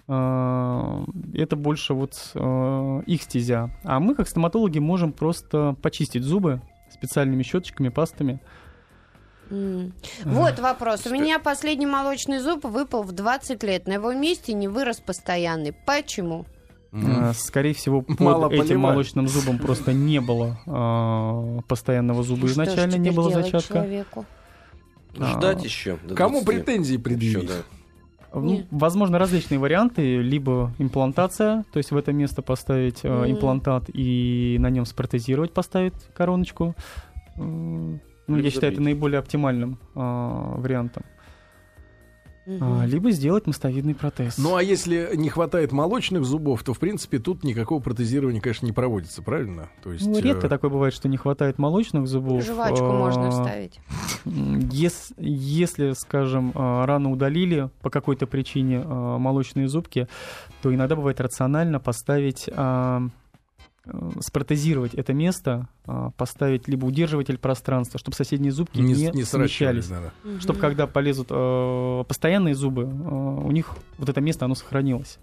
Это 0.08 1.56
больше 1.56 1.94
вот 1.94 2.32
их 3.06 3.22
стезя. 3.22 3.70
А 3.84 4.00
мы, 4.00 4.14
как 4.14 4.28
стоматологи, 4.28 4.78
можем 4.80 5.12
просто 5.12 5.76
почистить 5.80 6.22
зубы 6.24 6.60
специальными 6.90 7.42
щеточками, 7.42 7.88
пастами. 7.88 8.40
М. 9.52 9.92
Вот 10.24 10.58
вопрос. 10.58 11.06
У 11.06 11.10
меня 11.10 11.38
последний 11.38 11.86
молочный 11.86 12.38
зуб 12.38 12.64
выпал 12.64 13.02
в 13.02 13.12
20 13.12 13.62
лет. 13.64 13.86
На 13.86 13.94
его 13.94 14.12
месте 14.14 14.54
не 14.54 14.66
вырос 14.68 15.00
постоянный. 15.00 15.72
Почему? 15.86 16.46
Э, 16.92 17.32
Скорее 17.34 17.74
всего, 17.74 18.02
под 18.02 18.18
Мало 18.20 18.46
этим 18.46 18.58
поливают. 18.58 18.80
молочным 18.80 19.28
зубом 19.28 19.58
просто 19.58 19.92
не 19.92 20.20
было 20.20 20.58
э, 20.66 21.60
постоянного 21.68 22.22
зуба. 22.22 22.46
Что 22.48 22.62
Изначально 22.64 22.96
не 22.96 23.10
было 23.10 23.30
зачатка. 23.30 23.74
человеку? 23.74 24.24
Ждать 25.14 25.62
еще. 25.64 25.98
до 26.04 26.14
Кому 26.14 26.42
20. 26.42 26.46
претензии 26.64 26.96
предъявить? 26.96 27.44
Еще, 27.44 27.46
да. 28.32 28.38
Ну, 28.40 28.64
возможно, 28.70 29.18
различные 29.18 29.58
варианты. 29.58 30.16
Либо 30.22 30.72
имплантация, 30.78 31.64
то 31.72 31.76
есть 31.78 31.90
в 31.90 31.96
это 31.98 32.12
место 32.14 32.40
поставить 32.40 33.00
э, 33.02 33.08
имплантат 33.30 33.84
и 33.92 34.56
на 34.58 34.70
нем 34.70 34.86
спротезировать, 34.86 35.52
поставить 35.52 35.92
короночку. 36.14 36.74
Ну, 38.38 38.44
я 38.44 38.50
считаю, 38.50 38.72
это 38.72 38.82
наиболее 38.82 39.18
оптимальным 39.18 39.78
э, 39.94 39.98
вариантом. 39.98 41.04
А, 42.44 42.84
либо 42.86 43.12
сделать 43.12 43.46
мостовидный 43.46 43.94
протез. 43.94 44.36
Ну 44.36 44.56
а 44.56 44.62
если 44.64 45.10
не 45.14 45.28
хватает 45.28 45.70
молочных 45.70 46.24
зубов, 46.24 46.64
то 46.64 46.74
в 46.74 46.80
принципе 46.80 47.20
тут 47.20 47.44
никакого 47.44 47.80
протезирования, 47.80 48.40
конечно, 48.40 48.66
не 48.66 48.72
проводится, 48.72 49.22
правильно? 49.22 49.68
То 49.80 49.92
есть 49.92 50.04
Ну, 50.04 50.18
редко 50.18 50.46
э, 50.48 50.50
такое 50.50 50.68
бывает, 50.68 50.92
что 50.92 51.08
не 51.08 51.16
хватает 51.16 51.58
молочных 51.58 52.08
зубов. 52.08 52.44
Жвачку 52.44 52.84
А, 52.84 52.92
можно 52.98 53.30
вставить. 53.30 53.78
М, 54.24 54.58
ес- 54.70 55.12
Если, 55.18 55.92
скажем, 55.92 56.50
а, 56.56 56.84
рано 56.84 57.12
удалили 57.12 57.70
по 57.80 57.90
какой-то 57.90 58.26
причине 58.26 58.82
а, 58.84 59.18
молочные 59.18 59.68
зубки, 59.68 60.08
то 60.62 60.74
иногда 60.74 60.96
бывает 60.96 61.20
рационально 61.20 61.78
поставить, 61.78 62.50
а, 62.52 63.02
э, 63.06 63.08
спротезировать 64.20 64.94
это 64.94 65.12
место, 65.12 65.68
а, 65.86 66.10
поставить 66.10 66.68
либо 66.68 66.84
удерживатель 66.84 67.36
пространства, 67.38 67.98
чтобы 67.98 68.16
соседние 68.16 68.52
зубки 68.52 68.78
не, 68.78 68.94
не, 68.94 69.10
не 69.10 69.24
смещались. 69.24 69.88
да. 69.88 70.12
Чтобы 70.40 70.60
когда 70.60 70.86
полезут 70.86 71.28
э, 71.30 72.04
постоянные 72.06 72.54
зубы, 72.54 72.82
э, 72.82 72.86
у 72.86 73.50
них 73.50 73.74
вот 73.98 74.08
это 74.08 74.20
место, 74.20 74.44
оно 74.44 74.54
сохранилось. 74.54 75.18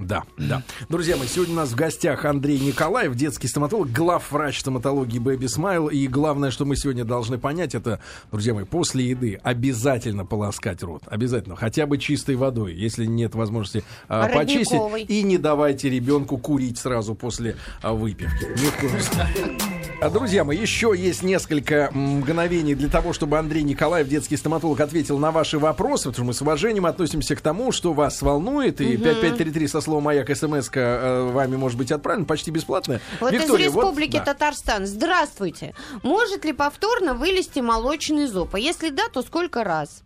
Да, 0.00 0.24
да. 0.38 0.62
Друзья 0.88 1.16
мои, 1.16 1.28
сегодня 1.28 1.54
у 1.54 1.56
нас 1.58 1.70
в 1.70 1.74
гостях 1.74 2.24
Андрей 2.24 2.58
Николаев, 2.58 3.14
детский 3.14 3.48
стоматолог, 3.48 3.92
главврач 3.92 4.60
стоматологии 4.60 5.20
Baby 5.20 5.44
Smile. 5.44 5.92
И 5.92 6.08
главное, 6.08 6.50
что 6.50 6.64
мы 6.64 6.76
сегодня 6.76 7.04
должны 7.04 7.38
понять, 7.38 7.74
это, 7.74 8.00
друзья 8.32 8.54
мои, 8.54 8.64
после 8.64 9.10
еды 9.10 9.38
обязательно 9.42 10.24
полоскать 10.24 10.82
рот. 10.82 11.02
Обязательно. 11.06 11.54
Хотя 11.54 11.86
бы 11.86 11.98
чистой 11.98 12.36
водой, 12.36 12.74
если 12.74 13.04
нет 13.04 13.34
возможности 13.34 13.84
а, 14.08 14.28
почистить. 14.28 14.80
И 15.08 15.22
не 15.22 15.36
давайте 15.36 15.90
ребенку 15.90 16.38
курить 16.38 16.78
сразу 16.78 17.14
после 17.14 17.56
а, 17.82 17.92
выпивки. 17.92 18.46
Ни 18.58 18.66
в 18.66 18.76
коем 18.78 19.00
случае. 19.00 19.79
А, 20.00 20.08
Друзья 20.08 20.44
мои, 20.44 20.56
еще 20.56 20.94
есть 20.96 21.22
несколько 21.22 21.90
мгновений 21.92 22.74
для 22.74 22.88
того, 22.88 23.12
чтобы 23.12 23.38
Андрей 23.38 23.62
Николаев, 23.62 24.08
детский 24.08 24.38
стоматолог, 24.38 24.80
ответил 24.80 25.18
на 25.18 25.30
ваши 25.30 25.58
вопросы, 25.58 26.08
потому 26.08 26.14
что 26.14 26.24
мы 26.24 26.32
с 26.32 26.40
уважением 26.40 26.86
относимся 26.86 27.36
к 27.36 27.42
тому, 27.42 27.70
что 27.70 27.92
вас 27.92 28.22
волнует, 28.22 28.80
и 28.80 28.96
5533 28.96 29.68
со 29.68 29.80
словом 29.82 30.04
«Маяк» 30.04 30.34
смс 30.34 30.70
вами 30.74 31.56
может 31.56 31.76
быть 31.76 31.92
отправлена, 31.92 32.24
почти 32.24 32.50
бесплатная. 32.50 33.02
Вот 33.20 33.32
Виктория, 33.32 33.68
из 33.68 33.72
вот, 33.72 33.82
Республики 33.82 34.16
да. 34.16 34.24
Татарстан. 34.24 34.86
Здравствуйте. 34.86 35.74
Может 36.02 36.46
ли 36.46 36.54
повторно 36.54 37.12
вылезти 37.12 37.60
молочный 37.60 38.26
зуб? 38.26 38.54
А 38.54 38.58
если 38.58 38.88
да, 38.88 39.02
то 39.12 39.20
сколько 39.20 39.64
раз? 39.64 40.02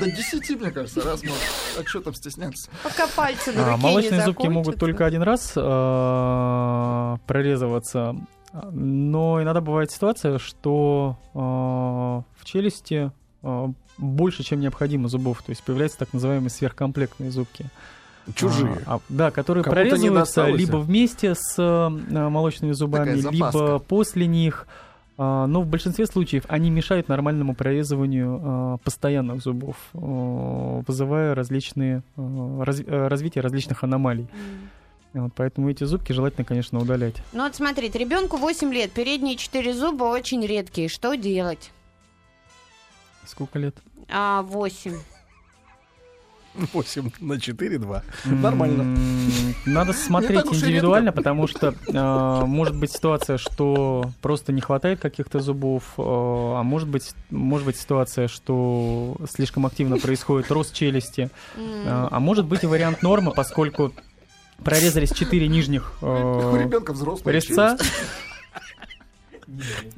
До 0.00 0.10
10, 0.10 0.60
мне 0.60 0.70
кажется, 0.70 1.02
раз 1.02 1.22
может. 1.22 1.42
А 1.78 1.84
что 1.84 2.00
там 2.00 2.14
стесняться? 2.14 2.70
Пока 2.82 3.06
пальцы 3.08 3.52
на 3.52 3.66
А, 3.66 3.70
руке 3.72 3.82
молочные 3.82 4.24
зубки 4.24 4.46
могут 4.46 4.78
только 4.78 5.04
один 5.04 5.22
раз 5.22 5.52
э, 5.54 7.16
прорезываться, 7.26 8.16
но 8.72 9.42
иногда 9.42 9.60
бывает 9.60 9.90
ситуация, 9.90 10.38
что 10.38 11.18
э, 11.34 11.38
в 11.38 12.44
челюсти 12.44 13.12
больше, 13.98 14.42
чем 14.42 14.60
необходимо 14.60 15.08
зубов, 15.08 15.42
то 15.42 15.50
есть 15.50 15.62
появляются 15.62 15.98
так 15.98 16.12
называемые 16.12 16.50
сверхкомплектные 16.50 17.30
зубки. 17.30 17.66
Чужие. 18.34 18.80
А, 18.86 18.96
а, 18.96 19.00
да, 19.10 19.30
которые 19.30 19.64
прорезываются 19.64 20.46
либо 20.46 20.78
вместе 20.78 21.34
с 21.34 21.58
молочными 21.58 22.72
зубами, 22.72 23.20
либо 23.20 23.78
после 23.80 24.26
них. 24.26 24.66
А, 25.16 25.46
Но 25.46 25.62
в 25.62 25.66
большинстве 25.66 26.06
случаев 26.06 26.44
они 26.48 26.70
мешают 26.70 27.08
нормальному 27.08 27.54
прорезыванию 27.54 28.40
а, 28.42 28.76
постоянных 28.78 29.40
зубов, 29.42 29.76
э, 29.94 30.82
вызывая 30.86 31.34
различные 31.34 32.02
раз- 32.16 32.84
развитие 32.86 33.42
различных 33.42 33.84
аномалий. 33.84 34.26
Вот, 35.12 35.32
поэтому 35.36 35.70
эти 35.70 35.84
зубки 35.84 36.12
желательно, 36.12 36.44
конечно, 36.44 36.80
удалять. 36.80 37.14
Ну 37.32 37.44
вот 37.44 37.54
смотрите, 37.54 37.98
ребенку 38.00 38.36
8 38.36 38.72
лет, 38.72 38.90
передние 38.90 39.36
4 39.36 39.72
зуба 39.72 40.04
очень 40.04 40.44
редкие. 40.44 40.88
Что 40.88 41.14
делать? 41.14 41.70
Сколько 43.24 43.60
лет? 43.60 43.76
А, 44.10 44.42
8. 44.42 44.94
8 46.54 47.10
на 47.20 47.40
4, 47.40 47.78
2. 47.78 48.02
Нормально. 48.24 48.96
Надо 49.66 49.92
смотреть 49.92 50.46
индивидуально, 50.46 51.12
потому 51.12 51.46
что 51.46 51.74
э, 51.86 52.44
может 52.46 52.76
быть 52.76 52.92
ситуация, 52.92 53.38
что 53.38 54.10
просто 54.22 54.52
не 54.52 54.60
хватает 54.60 55.00
каких-то 55.00 55.40
зубов, 55.40 55.94
э, 55.98 56.02
а 56.02 56.62
может 56.62 56.88
быть, 56.88 57.14
может 57.30 57.66
быть 57.66 57.76
ситуация, 57.76 58.28
что 58.28 59.16
слишком 59.30 59.66
активно 59.66 59.96
происходит 59.96 60.50
рост 60.50 60.74
челюсти, 60.74 61.30
э, 61.56 61.58
а 61.86 62.20
может 62.20 62.46
быть 62.46 62.62
и 62.62 62.66
вариант 62.66 63.02
нормы, 63.02 63.32
поскольку 63.32 63.92
прорезались 64.62 65.12
четыре 65.12 65.48
нижних 65.48 65.92
э, 66.02 66.68
резца, 67.24 67.76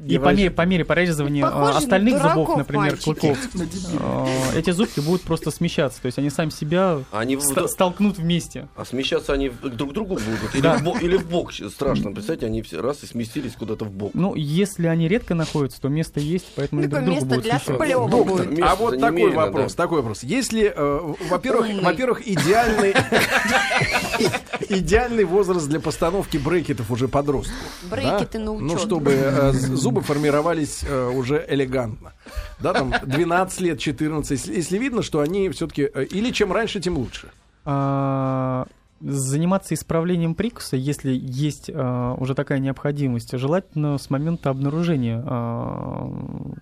и 0.06 0.18
по 0.18 0.34
мере, 0.34 0.50
по 0.50 0.62
мере 0.62 0.84
прорезывания 0.84 1.42
Похожи 1.44 1.72
на 1.72 1.78
остальных 1.78 2.22
зубов, 2.22 2.56
например, 2.56 2.92
мальчики. 2.92 3.04
клыков, 3.04 3.38
э, 3.54 4.58
эти 4.58 4.70
зубки 4.70 5.00
будут 5.00 5.22
просто 5.22 5.50
смещаться, 5.50 6.00
то 6.02 6.06
есть 6.06 6.18
они 6.18 6.30
сами 6.30 6.50
себя 6.50 7.00
Они 7.12 7.36
в- 7.36 7.42
ста- 7.42 7.68
столкнут 7.68 8.18
вместе. 8.18 8.68
А 8.76 8.84
смещаться 8.84 9.32
они 9.32 9.48
друг 9.50 9.90
к 9.90 9.92
другу 9.92 10.14
будут? 10.14 10.54
Или, 10.54 10.60
Да. 10.62 10.76
в, 10.78 10.82
бок, 10.84 11.02
или 11.02 11.16
в 11.16 11.28
бок? 11.28 11.52
Страшно. 11.52 12.12
Представьте, 12.12 12.46
они 12.46 12.62
все 12.62 12.80
раз 12.80 13.02
и 13.02 13.06
сместились 13.06 13.52
куда-то 13.52 13.84
в 13.84 13.90
бок. 13.90 14.10
Ну, 14.14 14.34
если 14.34 14.86
они 14.86 15.08
редко 15.08 15.34
находятся, 15.34 15.80
то 15.80 15.88
место 15.88 16.20
есть, 16.20 16.46
поэтому 16.56 16.82
Такое 16.82 17.00
друг 17.00 17.14
другу 17.14 17.26
будут 17.26 17.42
для 17.44 17.58
смещаться. 17.58 17.76
Доктор, 18.08 18.48
а 18.62 18.74
вот 18.76 18.98
такой 19.00 19.30
вопрос, 19.32 19.74
да. 19.74 19.82
такой 19.84 19.98
вопрос. 19.98 20.22
Если, 20.22 20.72
э, 20.74 21.14
во-первых, 21.30 21.66
во-первых, 21.82 22.26
идеальный 22.26 22.94
идеальный 24.68 25.24
возраст 25.24 25.68
для 25.68 25.80
постановки 25.80 26.36
брекетов 26.36 26.90
уже 26.90 27.08
подростку. 27.08 27.54
Брекеты 27.90 28.38
да? 28.38 28.44
на 28.44 28.60
Ну, 28.60 28.78
чтобы 28.78 29.12
э, 29.12 29.52
зубы 29.52 30.02
формировались 30.02 30.84
э, 30.88 31.08
уже 31.08 31.44
элегантно. 31.48 32.12
Да, 32.60 32.72
там 32.72 32.94
12 33.04 33.60
лет, 33.60 33.78
14. 33.78 34.30
Если, 34.30 34.54
если 34.54 34.78
видно, 34.78 35.02
что 35.02 35.20
они 35.20 35.48
все-таки... 35.50 35.82
или 35.84 36.30
чем 36.30 36.52
раньше, 36.52 36.80
тем 36.80 36.96
лучше. 36.96 37.30
А, 37.64 38.66
заниматься 39.00 39.74
исправлением 39.74 40.34
прикуса, 40.34 40.76
если 40.76 41.12
есть 41.12 41.70
а, 41.72 42.14
уже 42.14 42.34
такая 42.34 42.60
необходимость, 42.60 43.36
желательно 43.36 43.98
с 43.98 44.08
момента 44.08 44.50
обнаружения 44.50 45.18
м, 45.18 46.56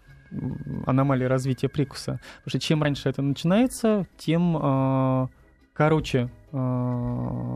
аномалии 0.87 1.25
развития 1.25 1.69
прикуса. 1.69 2.21
Потому 2.39 2.51
что 2.51 2.61
чем 2.61 2.83
раньше 2.83 3.09
это 3.09 3.23
начинается, 3.23 4.07
тем 4.17 4.57
а, 4.61 5.29
короче 5.75 6.31
а, 6.53 7.54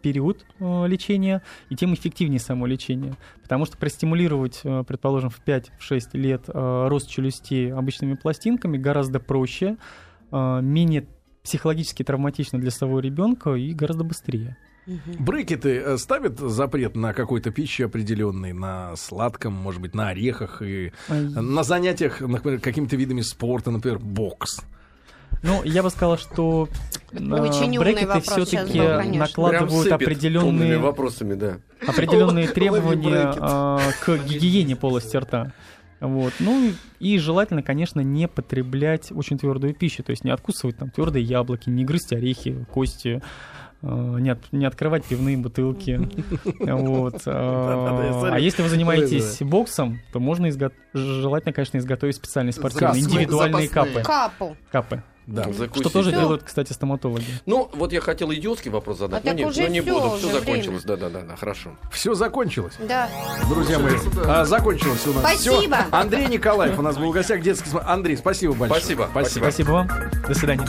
период 0.00 0.44
а, 0.60 0.86
лечения 0.86 1.42
и 1.70 1.76
тем 1.76 1.94
эффективнее 1.94 2.40
само 2.40 2.66
лечение. 2.66 3.14
Потому 3.42 3.64
что 3.66 3.76
простимулировать, 3.76 4.60
а, 4.64 4.84
предположим, 4.84 5.30
в 5.30 5.40
5-6 5.44 5.70
лет 6.12 6.44
а, 6.48 6.88
рост 6.88 7.08
челюстей 7.08 7.72
обычными 7.72 8.14
пластинками 8.14 8.76
гораздо 8.76 9.20
проще, 9.20 9.76
менее 10.30 11.06
психологически 11.42 12.02
травматично 12.02 12.58
для 12.58 12.70
самого 12.70 13.00
ребенка 13.00 13.54
и 13.54 13.72
гораздо 13.72 14.04
быстрее. 14.04 14.58
Брекеты 15.18 15.76
э, 15.78 15.98
ставят 15.98 16.38
запрет 16.38 16.96
на 16.96 17.12
какой-то 17.12 17.50
пище 17.50 17.86
определенной, 17.86 18.52
на 18.52 18.96
сладком, 18.96 19.52
может 19.52 19.80
быть, 19.80 19.94
на 19.94 20.08
орехах 20.08 20.62
и 20.62 20.92
на 21.08 21.62
занятиях, 21.62 22.20
например, 22.20 22.60
какими-то 22.60 22.96
видами 22.96 23.20
спорта, 23.20 23.70
например, 23.70 23.98
бокс. 23.98 24.60
Ну, 25.42 25.62
я 25.64 25.82
бы 25.82 25.90
сказал, 25.90 26.18
что 26.18 26.68
э, 27.12 27.16
Очень 27.18 27.78
брекеты 27.78 28.20
все-таки 28.20 28.78
был, 28.80 29.18
накладывают 29.18 29.92
определенные, 29.92 30.78
вопросами, 30.78 31.34
да. 31.34 31.58
определенные 31.86 32.48
требования 32.48 33.34
а, 33.38 33.78
к 34.04 34.18
гигиене 34.24 34.74
полости 34.76 35.16
рта. 35.16 35.52
Вот. 36.00 36.32
Ну 36.38 36.72
и, 37.00 37.18
желательно, 37.18 37.62
конечно, 37.62 38.00
не 38.00 38.28
потреблять 38.28 39.10
очень 39.12 39.38
твердую 39.38 39.74
пищу, 39.74 40.02
то 40.02 40.10
есть 40.10 40.22
не 40.24 40.30
откусывать 40.30 40.76
там 40.76 40.90
твердые 40.90 41.24
яблоки, 41.24 41.68
не 41.70 41.84
грызть 41.84 42.12
орехи, 42.12 42.66
кости, 42.72 43.20
а, 43.82 44.16
не, 44.16 44.30
от- 44.30 44.52
не 44.52 44.64
открывать 44.66 45.04
пивные 45.04 45.36
бутылки. 45.36 46.00
Вот. 46.60 47.22
А 47.26 48.38
если 48.38 48.62
вы 48.62 48.68
занимаетесь 48.68 49.38
боксом, 49.40 50.00
то 50.12 50.18
можно 50.20 50.46
изго- 50.46 50.72
желательно, 50.94 51.52
конечно, 51.52 51.78
изготовить 51.78 52.16
специальные 52.16 52.52
спортивные 52.52 53.02
индивидуальные 53.02 53.68
капы. 53.68 54.02
Капы. 54.70 55.02
Да. 55.28 55.44
Закусить. 55.52 55.82
Что 55.86 55.90
тоже 55.90 56.10
Всё. 56.10 56.20
делают, 56.20 56.42
кстати, 56.42 56.72
стоматологи. 56.72 57.26
Ну, 57.44 57.68
вот 57.74 57.92
я 57.92 58.00
хотел 58.00 58.32
идиотский 58.32 58.70
вопрос 58.70 58.98
задать, 58.98 59.20
А 59.22 59.26
но 59.26 59.30
так 59.30 59.38
не, 59.38 59.44
уже 59.44 59.62
но 59.62 59.68
не 59.68 59.80
всё, 59.82 59.94
буду. 60.00 60.16
Все 60.16 60.32
закончилось. 60.32 60.82
Да, 60.84 60.96
да, 60.96 61.10
да, 61.10 61.20
да, 61.20 61.36
хорошо. 61.36 61.70
Все 61.92 62.14
закончилось. 62.14 62.74
Да. 62.88 63.08
Друзья 63.50 63.78
мои, 63.78 63.92
а, 64.26 64.44
закончилось 64.46 65.06
у 65.06 65.12
нас 65.12 65.20
Спасибо. 65.22 65.76
всё. 65.76 65.84
Андрей 65.90 66.26
Николаев 66.28 66.78
у 66.78 66.82
нас 66.82 66.96
был 66.96 67.10
в 67.10 67.12
гостях 67.12 67.42
детский. 67.42 67.68
см- 67.68 67.86
Андрей, 67.86 68.16
спасибо 68.16 68.54
большое. 68.54 68.80
Спасибо, 68.80 69.08
спасибо. 69.10 69.44
Спасибо 69.44 69.70
вам. 69.70 69.88
До 70.26 70.34
свидания. 70.34 70.56